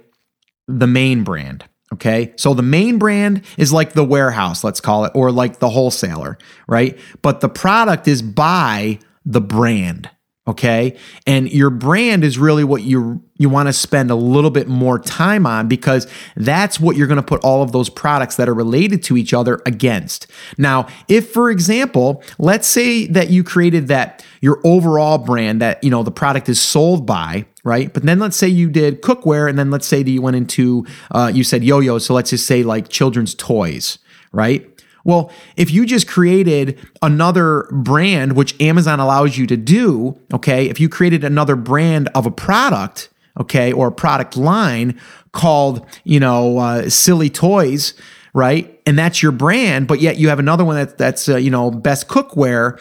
the 0.68 0.88
main 0.88 1.24
brand. 1.24 1.66
Okay. 1.94 2.34
So 2.36 2.54
the 2.54 2.64
main 2.64 2.98
brand 2.98 3.44
is 3.58 3.72
like 3.72 3.94
the 3.94 4.04
warehouse, 4.04 4.64
let's 4.64 4.82
call 4.82 5.06
it, 5.06 5.12
or 5.16 5.32
like 5.32 5.60
the 5.60 5.70
wholesaler, 5.70 6.38
right? 6.68 7.00
But 7.22 7.40
the 7.40 7.50
product 7.50 8.08
is 8.08 8.22
by 8.22 9.00
the 9.26 9.42
brand. 9.42 10.10
Okay. 10.48 10.96
And 11.26 11.52
your 11.52 11.70
brand 11.70 12.24
is 12.24 12.38
really 12.38 12.64
what 12.64 12.82
you 12.84 13.22
you 13.40 13.50
want 13.50 13.68
to 13.68 13.74
spend 13.74 14.10
a 14.10 14.16
little 14.16 14.50
bit 14.50 14.68
more 14.68 14.98
time 14.98 15.46
on 15.46 15.68
because 15.68 16.08
that's 16.36 16.80
what 16.80 16.96
you're 16.96 17.06
going 17.06 17.18
to 17.18 17.24
put 17.24 17.44
all 17.44 17.62
of 17.62 17.72
those 17.72 17.88
products 17.90 18.38
that 18.38 18.50
are 18.50 18.54
related 18.54 19.04
to 19.04 19.18
each 19.18 19.34
other 19.34 19.62
against. 19.66 20.26
Now, 20.58 20.88
if 21.08 21.32
for 21.32 21.52
example, 21.52 22.24
let's 22.40 22.68
say 22.68 23.06
that 23.08 23.30
you 23.30 23.44
created 23.44 23.90
that 23.90 24.26
your 24.42 24.60
overall 24.64 25.18
brand 25.18 25.62
that, 25.62 25.84
you 25.84 25.90
know, 25.90 26.02
the 26.02 26.12
product 26.12 26.50
is 26.50 26.60
sold 26.60 27.06
by, 27.06 27.46
right? 27.64 27.94
But 27.94 28.04
then 28.04 28.18
let's 28.18 28.38
say 28.38 28.48
you 28.48 28.70
did 28.70 29.02
cookware 29.02 29.50
and 29.50 29.60
then 29.60 29.70
let's 29.70 29.86
say 29.86 30.02
that 30.02 30.10
you 30.10 30.22
went 30.22 30.38
into 30.38 30.86
uh, 31.12 31.30
you 31.34 31.44
said 31.44 31.64
yo-yo, 31.64 32.00
so 32.00 32.14
let's 32.14 32.30
just 32.30 32.46
say 32.46 32.64
like 32.64 32.88
children's 32.88 33.36
toys, 33.36 34.00
right? 34.32 34.77
Well, 35.08 35.32
if 35.56 35.72
you 35.72 35.86
just 35.86 36.06
created 36.06 36.78
another 37.02 37.70
brand, 37.72 38.34
which 38.34 38.60
Amazon 38.62 39.00
allows 39.00 39.38
you 39.38 39.48
to 39.48 39.56
do, 39.56 40.20
okay, 40.34 40.70
if 40.70 40.82
you 40.82 40.90
created 40.90 41.24
another 41.24 41.56
brand 41.56 42.10
of 42.14 42.26
a 42.26 42.32
product, 42.32 43.10
okay, 43.40 43.72
or 43.72 43.88
a 43.88 43.92
product 43.92 44.36
line 44.36 45.00
called, 45.32 45.86
you 46.04 46.20
know, 46.20 46.58
uh, 46.58 46.90
Silly 46.90 47.30
Toys, 47.30 47.94
right? 48.34 48.82
And 48.86 49.00
that's 49.00 49.24
your 49.24 49.32
brand, 49.32 49.88
but 49.88 50.02
yet 50.02 50.18
you 50.18 50.28
have 50.28 50.40
another 50.40 50.66
one 50.66 50.76
that, 50.76 50.98
that's, 50.98 51.30
uh, 51.30 51.38
you 51.38 51.52
know, 51.52 51.72
Best 51.72 52.10
Cookware 52.10 52.78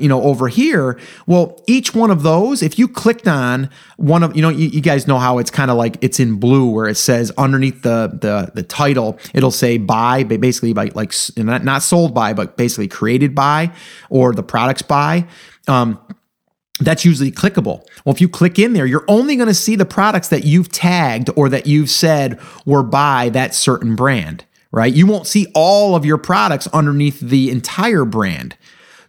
you 0.00 0.08
know, 0.08 0.22
over 0.22 0.48
here. 0.48 0.98
Well, 1.26 1.62
each 1.66 1.94
one 1.94 2.10
of 2.10 2.22
those, 2.22 2.62
if 2.62 2.78
you 2.78 2.88
clicked 2.88 3.28
on 3.28 3.70
one 3.96 4.22
of, 4.22 4.34
you 4.34 4.42
know, 4.42 4.48
you, 4.48 4.68
you 4.68 4.80
guys 4.80 5.06
know 5.06 5.18
how 5.18 5.38
it's 5.38 5.50
kind 5.50 5.70
of 5.70 5.76
like 5.76 5.96
it's 6.00 6.18
in 6.20 6.40
blue 6.40 6.70
where 6.70 6.88
it 6.88 6.96
says 6.96 7.32
underneath 7.36 7.82
the 7.82 8.08
the 8.20 8.52
the 8.54 8.62
title, 8.62 9.18
it'll 9.34 9.50
say 9.50 9.78
by, 9.78 10.24
basically 10.24 10.72
by 10.72 10.90
like 10.94 11.12
not, 11.36 11.64
not 11.64 11.82
sold 11.82 12.14
by, 12.14 12.32
but 12.32 12.56
basically 12.56 12.88
created 12.88 13.34
by, 13.34 13.72
or 14.08 14.32
the 14.32 14.42
products 14.42 14.82
by. 14.82 15.26
Um, 15.68 15.98
that's 16.80 17.04
usually 17.04 17.30
clickable. 17.30 17.86
Well, 18.04 18.14
if 18.14 18.20
you 18.20 18.28
click 18.28 18.58
in 18.58 18.72
there, 18.72 18.86
you're 18.86 19.04
only 19.06 19.36
going 19.36 19.48
to 19.48 19.54
see 19.54 19.76
the 19.76 19.84
products 19.84 20.28
that 20.28 20.44
you've 20.44 20.72
tagged 20.72 21.28
or 21.36 21.48
that 21.50 21.66
you've 21.66 21.90
said 21.90 22.40
were 22.64 22.82
by 22.82 23.28
that 23.30 23.54
certain 23.54 23.94
brand, 23.96 24.44
right? 24.72 24.92
You 24.92 25.06
won't 25.06 25.26
see 25.26 25.46
all 25.54 25.94
of 25.94 26.06
your 26.06 26.18
products 26.18 26.66
underneath 26.68 27.20
the 27.20 27.50
entire 27.50 28.04
brand. 28.04 28.56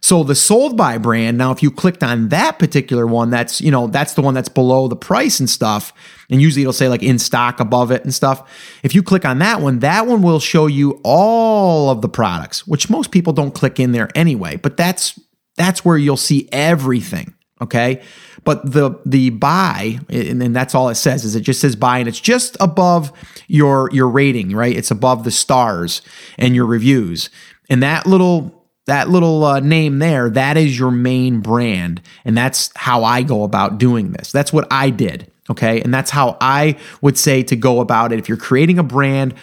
So 0.02 0.24
the 0.24 0.34
sold 0.34 0.76
by 0.76 0.98
brand, 0.98 1.38
now 1.38 1.52
if 1.52 1.62
you 1.62 1.70
clicked 1.70 2.02
on 2.02 2.28
that 2.30 2.58
particular 2.58 3.06
one, 3.06 3.30
that's, 3.30 3.60
you 3.60 3.70
know, 3.70 3.86
that's 3.86 4.14
the 4.14 4.20
one 4.20 4.34
that's 4.34 4.48
below 4.48 4.88
the 4.88 4.96
price 4.96 5.38
and 5.38 5.48
stuff. 5.48 5.92
And 6.28 6.42
usually 6.42 6.62
it'll 6.62 6.72
say 6.72 6.88
like 6.88 7.04
in 7.04 7.20
stock 7.20 7.60
above 7.60 7.92
it 7.92 8.02
and 8.02 8.12
stuff. 8.12 8.50
If 8.82 8.96
you 8.96 9.02
click 9.04 9.24
on 9.24 9.38
that 9.38 9.60
one, 9.60 9.78
that 9.78 10.08
one 10.08 10.22
will 10.22 10.40
show 10.40 10.66
you 10.66 11.00
all 11.04 11.88
of 11.88 12.02
the 12.02 12.08
products, 12.08 12.66
which 12.66 12.90
most 12.90 13.12
people 13.12 13.32
don't 13.32 13.54
click 13.54 13.78
in 13.78 13.92
there 13.92 14.08
anyway, 14.16 14.56
but 14.56 14.76
that's 14.76 15.18
that's 15.56 15.84
where 15.84 15.96
you'll 15.96 16.16
see 16.16 16.48
everything. 16.50 17.34
Okay. 17.60 18.02
But 18.42 18.72
the 18.72 18.98
the 19.06 19.30
buy, 19.30 20.00
and, 20.08 20.56
that's 20.56 20.74
all 20.74 20.88
it 20.88 20.96
says, 20.96 21.24
is 21.24 21.36
it 21.36 21.42
just 21.42 21.60
says 21.60 21.76
buy, 21.76 21.98
and 21.98 22.08
it's 22.08 22.18
just 22.18 22.56
above 22.58 23.12
your 23.46 23.88
your 23.92 24.08
rating, 24.08 24.50
right? 24.50 24.76
It's 24.76 24.90
above 24.90 25.22
the 25.22 25.30
stars 25.30 26.02
and 26.38 26.56
your 26.56 26.66
reviews. 26.66 27.30
And 27.70 27.84
that 27.84 28.04
little 28.04 28.61
that 28.86 29.08
little 29.08 29.44
uh, 29.44 29.60
name 29.60 29.98
there, 29.98 30.28
that 30.30 30.56
is 30.56 30.78
your 30.78 30.90
main 30.90 31.40
brand. 31.40 32.02
And 32.24 32.36
that's 32.36 32.70
how 32.76 33.04
I 33.04 33.22
go 33.22 33.44
about 33.44 33.78
doing 33.78 34.12
this. 34.12 34.32
That's 34.32 34.52
what 34.52 34.66
I 34.70 34.90
did. 34.90 35.30
Okay. 35.50 35.80
And 35.82 35.92
that's 35.92 36.10
how 36.10 36.36
I 36.40 36.76
would 37.00 37.18
say 37.18 37.42
to 37.44 37.56
go 37.56 37.80
about 37.80 38.12
it. 38.12 38.18
If 38.18 38.28
you're 38.28 38.38
creating 38.38 38.78
a 38.78 38.82
brand, 38.82 39.34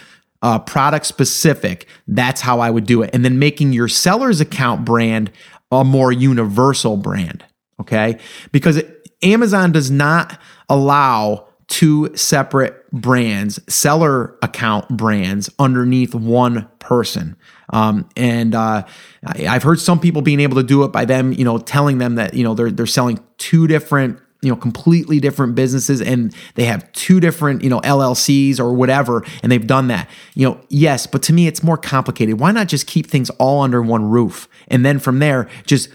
uh, 0.42 0.58
product 0.58 1.06
specific, 1.06 1.86
that's 2.08 2.40
how 2.40 2.60
I 2.60 2.70
would 2.70 2.86
do 2.86 3.02
it. 3.02 3.10
And 3.12 3.24
then 3.24 3.38
making 3.38 3.72
your 3.72 3.88
seller's 3.88 4.40
account 4.40 4.84
brand 4.84 5.30
a 5.70 5.84
more 5.84 6.10
universal 6.10 6.96
brand. 6.96 7.44
Okay. 7.80 8.18
Because 8.50 8.82
Amazon 9.22 9.72
does 9.72 9.90
not 9.90 10.38
allow 10.68 11.46
two 11.68 12.14
separate 12.16 12.79
brands, 12.92 13.60
seller 13.72 14.36
account 14.42 14.88
brands 14.88 15.50
underneath 15.58 16.14
one 16.14 16.68
person. 16.78 17.36
Um, 17.72 18.08
and 18.16 18.54
uh, 18.54 18.84
I've 19.24 19.62
heard 19.62 19.80
some 19.80 20.00
people 20.00 20.22
being 20.22 20.40
able 20.40 20.56
to 20.56 20.62
do 20.62 20.82
it 20.84 20.88
by 20.88 21.04
them, 21.04 21.32
you 21.32 21.44
know, 21.44 21.58
telling 21.58 21.98
them 21.98 22.16
that 22.16 22.34
you 22.34 22.42
know 22.42 22.54
they're 22.54 22.70
they're 22.70 22.86
selling 22.86 23.20
two 23.38 23.66
different 23.66 24.18
you 24.42 24.48
know 24.48 24.56
completely 24.56 25.20
different 25.20 25.54
businesses 25.54 26.00
and 26.00 26.34
they 26.54 26.64
have 26.64 26.90
two 26.92 27.20
different 27.20 27.62
you 27.62 27.68
know 27.68 27.78
llcs 27.80 28.58
or 28.58 28.72
whatever 28.72 29.22
and 29.42 29.52
they've 29.52 29.66
done 29.66 29.88
that. 29.88 30.08
You 30.34 30.48
know 30.48 30.60
yes 30.68 31.06
but 31.06 31.22
to 31.24 31.32
me 31.32 31.46
it's 31.46 31.62
more 31.62 31.76
complicated. 31.76 32.40
Why 32.40 32.50
not 32.50 32.68
just 32.68 32.86
keep 32.86 33.06
things 33.06 33.30
all 33.30 33.62
under 33.62 33.82
one 33.82 34.08
roof? 34.08 34.48
And 34.68 34.84
then 34.84 34.98
from 34.98 35.18
there 35.18 35.48
just 35.66 35.90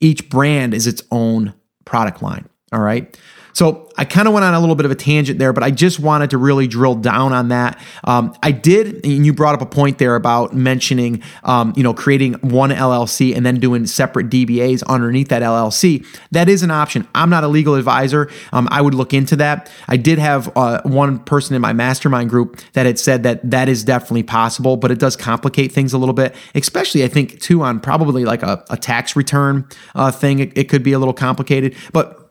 each 0.00 0.28
brand 0.28 0.74
is 0.74 0.86
its 0.86 1.02
own 1.10 1.54
product 1.84 2.22
line 2.22 2.48
all 2.72 2.80
right 2.80 3.18
so 3.56 3.88
I 3.96 4.04
kind 4.04 4.28
of 4.28 4.34
went 4.34 4.44
on 4.44 4.52
a 4.52 4.60
little 4.60 4.74
bit 4.74 4.84
of 4.84 4.90
a 4.90 4.94
tangent 4.94 5.38
there, 5.38 5.54
but 5.54 5.62
I 5.62 5.70
just 5.70 5.98
wanted 5.98 6.28
to 6.28 6.36
really 6.36 6.66
drill 6.66 6.94
down 6.94 7.32
on 7.32 7.48
that. 7.48 7.80
Um, 8.04 8.36
I 8.42 8.52
did, 8.52 9.02
and 9.02 9.24
you 9.24 9.32
brought 9.32 9.54
up 9.54 9.62
a 9.62 9.66
point 9.66 9.96
there 9.96 10.14
about 10.14 10.54
mentioning, 10.54 11.22
um, 11.42 11.72
you 11.74 11.82
know, 11.82 11.94
creating 11.94 12.34
one 12.42 12.68
LLC 12.68 13.34
and 13.34 13.46
then 13.46 13.58
doing 13.58 13.86
separate 13.86 14.28
DBAs 14.28 14.86
underneath 14.86 15.28
that 15.28 15.40
LLC. 15.40 16.04
That 16.32 16.50
is 16.50 16.62
an 16.62 16.70
option. 16.70 17.08
I'm 17.14 17.30
not 17.30 17.44
a 17.44 17.48
legal 17.48 17.76
advisor. 17.76 18.30
Um, 18.52 18.68
I 18.70 18.82
would 18.82 18.92
look 18.92 19.14
into 19.14 19.36
that. 19.36 19.70
I 19.88 19.96
did 19.96 20.18
have 20.18 20.54
uh, 20.54 20.82
one 20.82 21.18
person 21.20 21.56
in 21.56 21.62
my 21.62 21.72
mastermind 21.72 22.28
group 22.28 22.60
that 22.74 22.84
had 22.84 22.98
said 22.98 23.22
that 23.22 23.50
that 23.50 23.70
is 23.70 23.82
definitely 23.84 24.24
possible, 24.24 24.76
but 24.76 24.90
it 24.90 24.98
does 24.98 25.16
complicate 25.16 25.72
things 25.72 25.94
a 25.94 25.98
little 25.98 26.12
bit, 26.12 26.34
especially 26.54 27.04
I 27.04 27.08
think 27.08 27.40
too 27.40 27.62
on 27.62 27.80
probably 27.80 28.26
like 28.26 28.42
a, 28.42 28.62
a 28.68 28.76
tax 28.76 29.16
return 29.16 29.66
uh, 29.94 30.10
thing. 30.10 30.40
It, 30.40 30.52
it 30.58 30.68
could 30.68 30.82
be 30.82 30.92
a 30.92 30.98
little 30.98 31.14
complicated, 31.14 31.74
but 31.94 32.25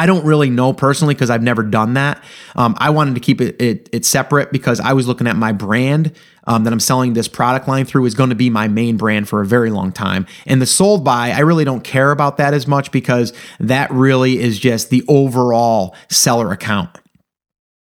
I 0.00 0.06
don't 0.06 0.24
really 0.24 0.48
know 0.48 0.72
personally 0.72 1.12
because 1.12 1.28
I've 1.28 1.42
never 1.42 1.62
done 1.62 1.92
that. 1.92 2.24
Um, 2.56 2.74
I 2.78 2.88
wanted 2.88 3.16
to 3.16 3.20
keep 3.20 3.38
it, 3.42 3.60
it, 3.60 3.90
it 3.92 4.06
separate 4.06 4.50
because 4.50 4.80
I 4.80 4.94
was 4.94 5.06
looking 5.06 5.26
at 5.26 5.36
my 5.36 5.52
brand 5.52 6.12
um, 6.46 6.64
that 6.64 6.72
I'm 6.72 6.80
selling 6.80 7.12
this 7.12 7.28
product 7.28 7.68
line 7.68 7.84
through 7.84 8.06
is 8.06 8.14
going 8.14 8.30
to 8.30 8.34
be 8.34 8.48
my 8.48 8.66
main 8.66 8.96
brand 8.96 9.28
for 9.28 9.42
a 9.42 9.46
very 9.46 9.68
long 9.68 9.92
time. 9.92 10.24
And 10.46 10.62
the 10.62 10.64
sold 10.64 11.04
by, 11.04 11.32
I 11.32 11.40
really 11.40 11.66
don't 11.66 11.84
care 11.84 12.12
about 12.12 12.38
that 12.38 12.54
as 12.54 12.66
much 12.66 12.90
because 12.92 13.34
that 13.58 13.90
really 13.90 14.38
is 14.38 14.58
just 14.58 14.88
the 14.88 15.04
overall 15.06 15.94
seller 16.08 16.50
account. 16.50 16.88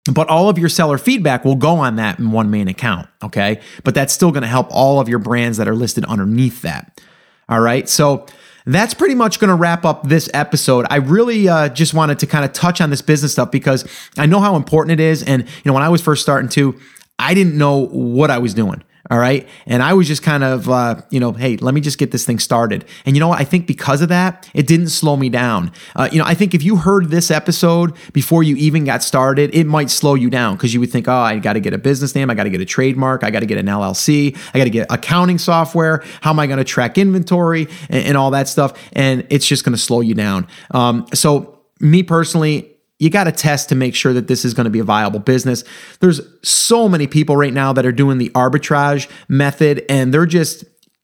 But 0.10 0.30
all 0.30 0.48
of 0.48 0.58
your 0.58 0.70
seller 0.70 0.98
feedback 0.98 1.44
will 1.44 1.56
go 1.56 1.76
on 1.76 1.98
that 1.98 2.18
in 2.18 2.32
one 2.32 2.50
main 2.50 2.70
account, 2.70 3.10
okay? 3.24 3.60
But 3.84 3.94
that's 3.94 4.14
still 4.14 4.32
going 4.32 4.44
to 4.44 4.48
help 4.48 4.68
all 4.72 5.02
of 5.02 5.10
your 5.10 5.20
brands 5.20 5.58
that 5.58 5.68
are 5.68 5.76
listed 5.76 6.06
underneath 6.06 6.62
that. 6.62 7.02
All 7.50 7.60
right. 7.60 7.90
So 7.90 8.26
that's 8.66 8.94
pretty 8.94 9.16
much 9.16 9.40
going 9.40 9.50
to 9.50 9.56
wrap 9.56 9.86
up 9.86 10.08
this 10.08 10.30
episode. 10.34 10.86
I 10.90 10.98
really 10.98 11.48
uh, 11.48 11.70
just 11.70 11.94
wanted 11.94 12.20
to 12.20 12.28
kind 12.28 12.44
of 12.44 12.52
touch 12.54 12.82
on 12.82 12.90
this 12.90 13.02
business 13.02 13.32
stuff 13.32 13.52
because 13.52 13.88
I 14.18 14.26
know 14.26 14.40
how 14.40 14.56
important 14.56 15.00
it 15.00 15.04
is. 15.04 15.24
And, 15.24 15.44
you 15.44 15.62
know, 15.66 15.74
when 15.74 15.84
I 15.84 15.90
was 15.90 16.02
first 16.02 16.22
starting 16.22 16.50
to, 16.50 16.80
I 17.20 17.34
didn't 17.34 17.58
know 17.58 17.86
what 17.88 18.32
I 18.32 18.40
was 18.40 18.54
doing. 18.54 18.84
All 19.12 19.20
right. 19.20 19.48
And 19.68 19.84
I 19.84 19.94
was 19.94 20.08
just 20.08 20.24
kind 20.24 20.44
of, 20.44 20.68
uh, 20.68 21.02
you 21.12 21.20
know, 21.20 21.32
hey, 21.32 21.58
let 21.58 21.76
me 21.76 21.82
just 21.82 22.00
get 22.00 22.12
this 22.12 22.26
thing 22.26 22.40
started. 22.40 22.86
And 23.06 23.16
you 23.16 23.20
know 23.20 23.28
what? 23.28 23.40
I 23.40 23.44
think 23.44 23.68
because 23.68 24.02
of 24.02 24.10
that, 24.10 24.50
it 24.56 24.66
didn't 24.66 24.90
slow 24.90 25.16
me 25.16 25.30
down. 25.30 25.72
Uh, 25.96 26.10
you 26.12 26.18
know, 26.18 26.26
I 26.26 26.34
think 26.34 26.56
if 26.56 26.64
you 26.64 26.78
heard 26.78 27.10
this 27.10 27.30
episode 27.30 27.94
before 28.14 28.42
you 28.42 28.56
even 28.56 28.84
got 28.84 29.04
started, 29.04 29.54
it 29.54 29.66
might 29.66 29.92
slow 29.92 30.16
you 30.16 30.32
down 30.32 30.56
because 30.56 30.74
you 30.74 30.80
would 30.80 30.92
think, 30.92 31.08
oh, 31.08 31.14
I 31.14 31.38
got 31.38 31.54
to 31.54 31.60
get 31.60 31.74
a 31.74 31.78
business 31.78 32.16
name. 32.16 32.32
I 32.32 32.34
got 32.34 32.46
to 32.46 32.50
get 32.50 32.62
a 32.62 32.66
trademark. 32.66 33.24
I 33.24 33.30
got 33.30 33.42
to 33.42 33.46
get 33.46 33.60
an 33.60 33.68
LLC. 33.68 34.36
I 34.54 34.58
got 34.58 34.64
to 34.64 34.72
get 34.72 34.88
accounting 34.90 35.38
software. 35.38 36.04
How 36.22 36.32
am 36.32 36.40
I 36.40 36.48
going 36.48 36.58
to 36.58 36.64
track 36.64 36.98
inventory 36.98 37.68
and, 37.90 38.06
and, 38.06 38.18
all 38.18 38.32
that 38.32 38.48
stuff? 38.48 38.74
And 38.94 39.28
it's 39.30 39.46
just 39.46 39.64
going 39.64 39.76
to 39.76 39.82
slow 39.82 40.02
you 40.02 40.16
down. 40.16 40.48
Um, 40.72 41.06
so, 41.14 41.60
me 41.80 42.02
personally, 42.02 42.75
you 43.00 43.10
got 43.10 43.26
to 43.26 43.32
test 43.32 43.70
to 43.70 43.76
make 43.76 43.96
sure 43.96 44.14
that 44.14 44.28
this 44.28 44.46
is 44.46 44.54
going 44.54 44.66
to 44.66 44.70
be 44.70 44.80
a 44.80 44.84
viable 44.84 45.20
business. 45.20 45.64
There's 46.00 46.22
so 46.44 46.88
many 46.88 47.08
people 47.08 47.36
right 47.36 47.54
now 47.54 47.74
that 47.74 47.86
are 47.86 47.92
doing 47.92 48.18
the 48.18 48.30
arbitrage 48.30 49.10
method 49.28 49.84
and 49.90 50.14
they're 50.14 50.26
just 50.26 50.64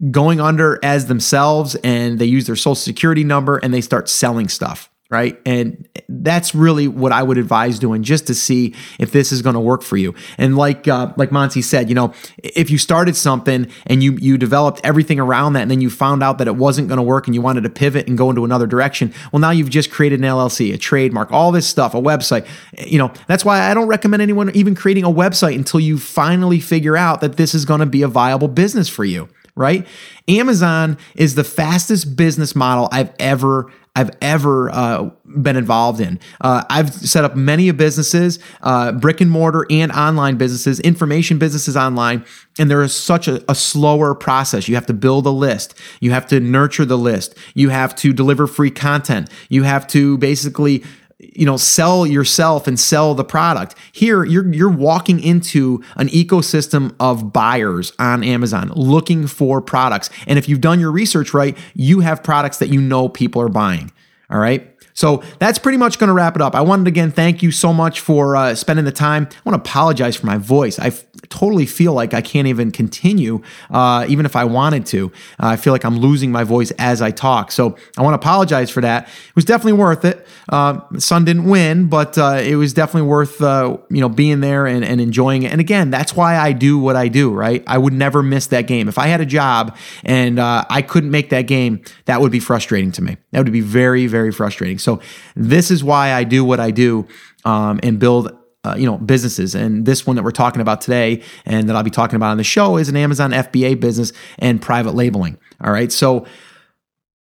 going 0.10 0.42
under 0.42 0.80
as 0.84 1.06
themselves 1.06 1.76
and 1.84 2.18
they 2.18 2.26
use 2.26 2.48
their 2.48 2.56
social 2.56 2.76
security 2.76 3.24
number 3.24 3.58
and 3.58 3.74
they 3.74 3.82
start 3.82 4.10
selling 4.10 4.48
stuff 4.48 4.91
right? 5.12 5.40
And 5.46 5.88
that's 6.08 6.56
really 6.56 6.88
what 6.88 7.12
I 7.12 7.22
would 7.22 7.38
advise 7.38 7.78
doing 7.78 8.02
just 8.02 8.28
to 8.28 8.34
see 8.34 8.74
if 8.98 9.12
this 9.12 9.34
is 9.34 9.42
going 9.42 9.56
to 9.56 9.60
work 9.60 9.84
for 9.84 9.98
you. 9.98 10.16
And 10.38 10.56
like 10.56 10.88
uh, 10.88 11.14
like 11.18 11.32
Monty 11.32 11.62
said, 11.62 11.90
you 11.90 11.96
know, 11.96 12.14
if 12.38 12.72
you 12.72 12.78
started 12.78 13.16
something 13.18 13.68
and 13.86 14.02
you 14.02 14.14
you 14.14 14.38
developed 14.38 14.80
everything 14.84 15.20
around 15.20 15.54
that 15.54 15.64
and 15.64 15.70
then 15.70 15.82
you 15.82 15.90
found 15.90 16.24
out 16.24 16.38
that 16.38 16.48
it 16.48 16.56
wasn't 16.56 16.88
going 16.88 16.98
to 16.98 17.04
work 17.04 17.28
and 17.28 17.36
you 17.36 17.42
wanted 17.42 17.64
to 17.64 17.70
pivot 17.70 18.08
and 18.08 18.18
go 18.18 18.30
into 18.30 18.46
another 18.46 18.66
direction, 18.66 19.14
well 19.34 19.42
now 19.42 19.52
you've 19.52 19.70
just 19.70 19.92
created 19.92 20.20
an 20.22 20.26
LLC, 20.26 20.74
a 20.74 20.78
trademark, 20.78 21.30
all 21.32 21.52
this 21.52 21.68
stuff, 21.68 21.94
a 21.94 22.02
website. 22.02 22.48
You 22.78 22.98
know, 22.98 23.12
that's 23.28 23.44
why 23.44 23.70
I 23.70 23.74
don't 23.74 23.88
recommend 23.88 24.22
anyone 24.22 24.50
even 24.56 24.76
creating 24.76 25.04
a 25.04 25.12
website 25.12 25.56
until 25.56 25.82
you 25.82 25.98
finally 25.98 26.62
figure 26.62 26.96
out 26.96 27.20
that 27.20 27.36
this 27.36 27.54
is 27.54 27.66
going 27.66 27.82
to 27.82 27.86
be 27.86 28.02
a 28.02 28.08
viable 28.08 28.48
business 28.48 28.88
for 28.88 29.04
you 29.04 29.28
right? 29.56 29.88
Amazon 30.28 30.98
is 31.16 31.36
the 31.36 31.44
fastest 31.44 32.16
business 32.16 32.56
model 32.56 32.88
I've 32.92 33.14
ever 33.20 33.72
I've 33.94 34.12
ever 34.22 34.70
uh, 34.70 35.10
been 35.26 35.58
involved 35.58 36.00
in. 36.00 36.18
Uh, 36.40 36.64
I've 36.70 36.94
set 36.94 37.26
up 37.26 37.36
many 37.36 37.70
businesses, 37.72 38.40
uh, 38.62 38.94
brick 38.94 39.20
and 39.20 39.30
mortar 39.30 39.66
and 39.70 39.92
online 39.92 40.38
businesses, 40.38 40.80
information 40.80 41.40
businesses 41.40 41.76
online, 41.76 42.24
and 42.58 42.72
there 42.72 42.82
is 42.84 42.96
such 42.96 43.28
a, 43.28 43.44
a 43.52 43.56
slower 43.56 44.16
process. 44.16 44.70
You 44.70 44.76
have 44.76 44.86
to 44.86 44.94
build 44.94 45.26
a 45.26 45.32
list, 45.32 45.78
you 46.00 46.12
have 46.12 46.26
to 46.28 46.40
nurture 46.40 46.86
the 46.86 46.98
list, 46.98 47.38
you 47.54 47.68
have 47.68 47.94
to 47.96 48.14
deliver 48.14 48.48
free 48.48 48.72
content, 48.72 49.30
you 49.50 49.64
have 49.64 49.86
to 49.88 50.18
basically 50.20 50.86
you 51.22 51.46
know 51.46 51.58
sell 51.58 52.06
yourself 52.06 52.68
and 52.68 52.80
sell 52.80 53.14
the 53.14 53.24
product. 53.24 53.76
Here 53.92 54.24
you're 54.24 54.52
you're 54.54 54.70
walking 54.70 55.22
into 55.22 55.84
an 55.96 56.08
ecosystem 56.10 56.96
of 57.00 57.32
buyers 57.32 57.94
on 58.00 58.24
Amazon 58.24 58.72
looking 58.76 59.28
for 59.28 59.62
products. 59.62 60.10
And 60.28 60.38
if 60.38 60.50
you've 60.50 60.62
done 60.62 60.80
your 60.80 60.92
research 60.92 61.34
right 61.34 61.58
you 61.74 62.02
have 62.02 62.24
products 62.24 62.58
that 62.60 62.70
you 62.70 62.82
know 62.82 63.10
people 63.10 63.42
are 63.42 63.50
buying 63.50 63.92
all 64.30 64.40
right 64.40 64.71
so 65.02 65.24
that's 65.40 65.58
pretty 65.58 65.80
much 65.80 65.98
going 65.98 66.10
to 66.10 66.14
wrap 66.14 66.36
it 66.36 66.44
up. 66.44 66.54
I 66.54 66.62
wanted 66.62 66.84
to 66.84 66.90
again 66.90 67.12
thank 67.12 67.42
you 67.42 67.52
so 67.52 67.74
much 67.74 68.02
for 68.02 68.36
uh, 68.36 68.54
spending 68.54 68.86
the 68.86 68.92
time. 68.92 69.28
I 69.32 69.50
want 69.50 69.64
to 69.64 69.70
apologize 69.70 70.16
for 70.16 70.28
my 70.28 70.38
voice. 70.38 70.78
I 70.78 70.88
f- 70.88 71.04
totally 71.30 71.66
feel 71.66 71.94
like 71.94 72.14
I 72.14 72.22
can't 72.22 72.48
even 72.48 72.70
continue, 72.70 73.42
uh, 73.72 74.06
even 74.08 74.28
if 74.28 74.36
I 74.36 74.44
wanted 74.44 74.86
to. 74.88 75.12
Uh, 75.42 75.48
I 75.48 75.56
feel 75.56 75.74
like 75.74 75.86
I'm 75.86 75.98
losing 75.98 76.32
my 76.32 76.44
voice 76.44 76.70
as 76.78 77.02
I 77.02 77.10
talk. 77.10 77.52
So 77.52 77.78
I 77.98 78.04
want 78.04 78.14
to 78.14 78.20
apologize 78.20 78.70
for 78.70 78.82
that. 78.82 79.08
It 79.08 79.36
was 79.36 79.44
definitely 79.44 79.80
worth 79.80 80.06
it. 80.06 80.28
Uh, 80.50 80.82
Sun 81.00 81.26
didn't 81.26 81.46
win, 81.46 81.88
but 81.88 82.16
uh, 82.20 82.40
it 82.40 82.58
was 82.58 82.72
definitely 82.72 83.10
worth 83.10 83.42
uh, 83.42 83.78
you 83.90 84.02
know 84.02 84.10
being 84.10 84.42
there 84.42 84.68
and, 84.68 84.86
and 84.86 85.02
enjoying 85.02 85.42
it. 85.42 85.52
And 85.52 85.60
again, 85.60 85.90
that's 85.90 86.16
why 86.16 86.38
I 86.38 86.52
do 86.52 86.78
what 86.78 86.96
I 86.96 87.08
do. 87.08 87.34
Right? 87.34 87.64
I 87.66 87.80
would 87.80 87.94
never 87.94 88.22
miss 88.22 88.46
that 88.48 88.68
game. 88.68 88.88
If 88.88 89.00
I 89.00 89.08
had 89.08 89.20
a 89.20 89.26
job 89.26 89.76
and 90.04 90.40
I 90.40 90.84
couldn't 90.84 91.10
make 91.10 91.32
that 91.32 91.48
game, 91.48 91.82
that 92.06 92.22
would 92.22 92.32
be 92.32 92.40
frustrating 92.40 92.92
to 92.92 93.02
me. 93.02 93.18
That 93.32 93.44
would 93.44 93.52
be 93.52 93.62
very 93.62 94.06
very 94.06 94.32
frustrating. 94.32 94.78
So 94.92 95.02
this 95.36 95.72
is 95.72 95.84
why 95.84 96.14
I 96.14 96.24
do 96.24 96.44
what 96.44 96.60
I 96.60 96.72
do 96.72 97.08
um, 97.46 97.80
and 97.84 98.00
build 98.00 98.38
uh, 98.64 98.76
you 98.78 98.86
know 98.86 98.98
businesses. 98.98 99.56
And 99.56 99.86
this 99.86 100.06
one 100.06 100.16
that 100.16 100.24
we're 100.24 100.32
talking 100.32 100.62
about 100.62 100.82
today 100.82 101.24
and 101.46 101.68
that 101.68 101.76
i'll 101.76 101.84
be 101.84 101.90
talking 101.90 102.16
about 102.16 102.30
on 102.30 102.38
the 102.38 102.44
show 102.44 102.78
is 102.78 102.90
an 102.90 102.96
amazon 102.96 103.32
fba 103.32 103.80
business 103.80 104.14
and 104.38 104.62
private 104.62 104.94
labeling. 104.94 105.38
All 105.64 105.72
right. 105.72 105.92
So 105.92 106.26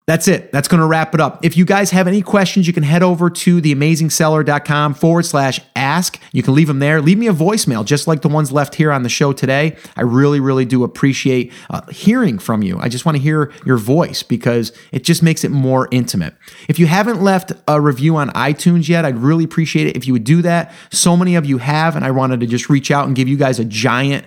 that's 0.10 0.28
it. 0.28 0.52
That's 0.52 0.68
going 0.68 0.80
to 0.82 0.88
wrap 0.88 1.14
it 1.14 1.22
up. 1.22 1.46
If 1.46 1.56
you 1.56 1.66
guys 1.66 1.92
have 1.92 2.08
any 2.08 2.24
questions, 2.24 2.66
you 2.66 2.74
can 2.74 2.82
head 2.82 3.04
over 3.04 3.30
to 3.30 3.62
theamazingseller.com 3.62 4.96
forward 4.96 5.24
slash 5.24 5.60
ask. 5.76 6.20
You 6.32 6.42
can 6.42 6.56
leave 6.56 6.66
them 6.66 6.80
there. 6.80 7.00
Leave 7.00 7.20
me 7.20 7.28
a 7.28 7.32
voicemail, 7.32 7.86
just 7.86 8.08
like 8.08 8.24
the 8.24 8.28
ones 8.28 8.52
left 8.52 8.74
here 8.74 8.92
on 8.92 9.04
the 9.04 9.10
show 9.10 9.34
today. 9.34 9.78
I 9.96 10.02
really, 10.02 10.40
really 10.40 10.66
do 10.66 10.84
appreciate 10.84 11.54
uh, 11.70 11.82
hearing 11.92 12.40
from 12.40 12.64
you. 12.64 12.80
I 12.80 12.90
just 12.90 13.06
want 13.06 13.18
to 13.18 13.22
hear 13.22 13.52
your 13.68 13.78
voice 13.78 14.24
because 14.24 14.72
it 14.92 15.04
just 15.04 15.22
makes 15.22 15.44
it 15.44 15.52
more 15.52 15.88
intimate. 15.92 16.34
If 16.68 16.80
you 16.80 16.88
haven't 16.88 17.22
left 17.22 17.52
a 17.68 17.80
review 17.80 18.16
on 18.16 18.32
iTunes 18.32 18.90
yet, 18.90 19.06
I'd 19.06 19.20
really 19.20 19.44
appreciate 19.44 19.86
it 19.86 19.96
if 19.96 20.08
you 20.08 20.14
would 20.14 20.24
do 20.24 20.42
that. 20.42 20.74
So 20.90 21.16
many 21.16 21.36
of 21.36 21.46
you 21.46 21.60
have, 21.60 21.96
and 21.96 22.04
I 22.04 22.10
wanted 22.10 22.40
to 22.40 22.48
just 22.48 22.68
reach 22.68 22.90
out 22.90 23.06
and 23.06 23.16
give 23.16 23.28
you 23.28 23.38
guys 23.38 23.60
a 23.60 23.66
giant 23.66 24.26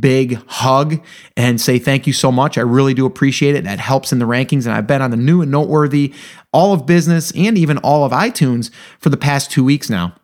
big 0.00 0.38
hug 0.46 1.00
and 1.36 1.60
say 1.60 1.78
thank 1.78 2.06
you 2.06 2.12
so 2.12 2.32
much. 2.32 2.58
I 2.58 2.62
really 2.62 2.94
do 2.94 3.06
appreciate 3.06 3.54
it. 3.54 3.64
That 3.64 3.78
helps 3.78 4.12
in 4.12 4.18
the 4.18 4.26
rankings. 4.26 4.66
And 4.66 4.74
I've 4.74 4.86
been 4.86 5.02
on 5.02 5.10
the 5.10 5.16
new 5.16 5.42
and 5.42 5.50
noteworthy 5.50 6.14
all 6.52 6.72
of 6.72 6.86
business 6.86 7.32
and 7.32 7.56
even 7.56 7.78
all 7.78 8.04
of 8.04 8.12
iTunes 8.12 8.70
for 8.98 9.08
the 9.08 9.16
past 9.16 9.50
two 9.50 9.64
weeks 9.64 9.88
now. 9.88 10.14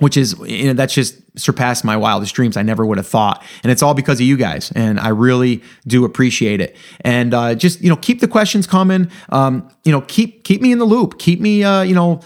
Which 0.00 0.16
is, 0.16 0.38
you 0.46 0.68
know, 0.68 0.74
that's 0.74 0.94
just 0.94 1.20
surpassed 1.36 1.84
my 1.84 1.96
wildest 1.96 2.32
dreams. 2.32 2.56
I 2.56 2.62
never 2.62 2.86
would 2.86 2.98
have 2.98 3.06
thought. 3.08 3.42
And 3.64 3.72
it's 3.72 3.82
all 3.82 3.94
because 3.94 4.20
of 4.20 4.26
you 4.26 4.36
guys. 4.36 4.70
And 4.76 5.00
I 5.00 5.08
really 5.08 5.60
do 5.88 6.04
appreciate 6.04 6.60
it. 6.60 6.76
And 7.00 7.34
uh, 7.34 7.56
just, 7.56 7.80
you 7.80 7.88
know, 7.88 7.96
keep 7.96 8.20
the 8.20 8.28
questions 8.28 8.64
coming. 8.64 9.10
Um, 9.30 9.68
you 9.82 9.90
know, 9.90 10.02
keep 10.02 10.44
keep 10.44 10.62
me 10.62 10.70
in 10.70 10.78
the 10.78 10.84
loop. 10.84 11.18
Keep 11.18 11.40
me, 11.40 11.64
uh, 11.64 11.82
you 11.82 11.96
know, 11.96 12.20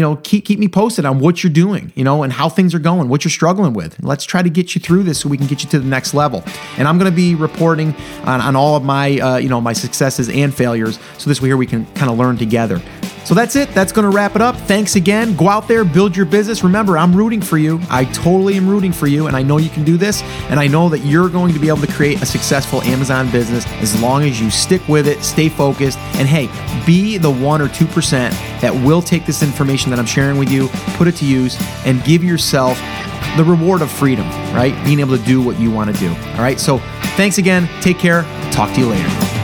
you 0.00 0.06
know, 0.06 0.16
keep 0.16 0.46
keep 0.46 0.58
me 0.58 0.66
posted 0.66 1.04
on 1.04 1.18
what 1.18 1.44
you're 1.44 1.52
doing, 1.52 1.92
you 1.94 2.04
know, 2.04 2.22
and 2.22 2.32
how 2.32 2.48
things 2.48 2.74
are 2.74 2.78
going, 2.78 3.10
what 3.10 3.22
you're 3.22 3.30
struggling 3.30 3.74
with. 3.74 4.02
Let's 4.02 4.24
try 4.24 4.40
to 4.40 4.48
get 4.48 4.74
you 4.74 4.80
through 4.80 5.02
this 5.02 5.20
so 5.20 5.28
we 5.28 5.36
can 5.36 5.46
get 5.46 5.62
you 5.62 5.68
to 5.68 5.78
the 5.78 5.84
next 5.84 6.14
level. 6.14 6.42
And 6.78 6.88
I'm 6.88 6.96
going 6.96 7.10
to 7.10 7.14
be 7.14 7.34
reporting 7.34 7.94
on, 8.24 8.40
on 8.40 8.56
all 8.56 8.76
of 8.76 8.82
my, 8.82 9.18
uh, 9.20 9.36
you 9.36 9.50
know, 9.50 9.60
my 9.60 9.74
successes 9.74 10.30
and 10.30 10.54
failures, 10.54 10.98
so 11.18 11.28
this 11.28 11.42
way 11.42 11.48
here 11.48 11.58
we 11.58 11.66
can 11.66 11.84
kind 11.92 12.10
of 12.10 12.16
learn 12.16 12.38
together. 12.38 12.80
So 13.24 13.34
that's 13.34 13.56
it. 13.56 13.72
That's 13.74 13.92
going 13.92 14.10
to 14.10 14.14
wrap 14.14 14.34
it 14.36 14.42
up. 14.42 14.56
Thanks 14.56 14.96
again. 14.96 15.36
Go 15.36 15.48
out 15.48 15.68
there, 15.68 15.84
build 15.84 16.16
your 16.16 16.26
business. 16.26 16.64
Remember, 16.64 16.98
I'm 16.98 17.14
rooting 17.14 17.40
for 17.40 17.58
you. 17.58 17.80
I 17.88 18.04
totally 18.06 18.54
am 18.54 18.68
rooting 18.68 18.92
for 18.92 19.06
you, 19.06 19.26
and 19.26 19.36
I 19.36 19.42
know 19.42 19.58
you 19.58 19.70
can 19.70 19.84
do 19.84 19.96
this. 19.96 20.22
And 20.50 20.58
I 20.58 20.66
know 20.66 20.88
that 20.88 21.00
you're 21.00 21.28
going 21.28 21.52
to 21.52 21.60
be 21.60 21.68
able 21.68 21.82
to 21.82 21.92
create 21.92 22.20
a 22.22 22.26
successful 22.26 22.82
Amazon 22.82 23.30
business 23.30 23.66
as 23.82 24.00
long 24.02 24.24
as 24.24 24.40
you 24.40 24.50
stick 24.50 24.86
with 24.88 25.06
it, 25.06 25.22
stay 25.22 25.48
focused, 25.48 25.98
and 26.16 26.26
hey, 26.26 26.48
be 26.86 27.18
the 27.18 27.30
one 27.30 27.60
or 27.60 27.68
2% 27.68 28.10
that 28.60 28.74
will 28.84 29.02
take 29.02 29.26
this 29.26 29.42
information 29.42 29.90
that 29.90 29.98
I'm 29.98 30.06
sharing 30.06 30.38
with 30.38 30.50
you, 30.50 30.68
put 30.96 31.06
it 31.06 31.16
to 31.16 31.24
use, 31.24 31.56
and 31.84 32.02
give 32.04 32.24
yourself 32.24 32.78
the 33.36 33.44
reward 33.44 33.82
of 33.82 33.90
freedom, 33.90 34.28
right? 34.54 34.74
Being 34.84 35.00
able 35.00 35.16
to 35.16 35.24
do 35.24 35.40
what 35.40 35.58
you 35.58 35.70
want 35.70 35.94
to 35.94 36.00
do. 36.00 36.08
All 36.08 36.40
right. 36.40 36.58
So 36.58 36.78
thanks 37.16 37.38
again. 37.38 37.68
Take 37.80 37.98
care. 37.98 38.22
Talk 38.50 38.74
to 38.74 38.80
you 38.80 38.86
later. 38.86 39.39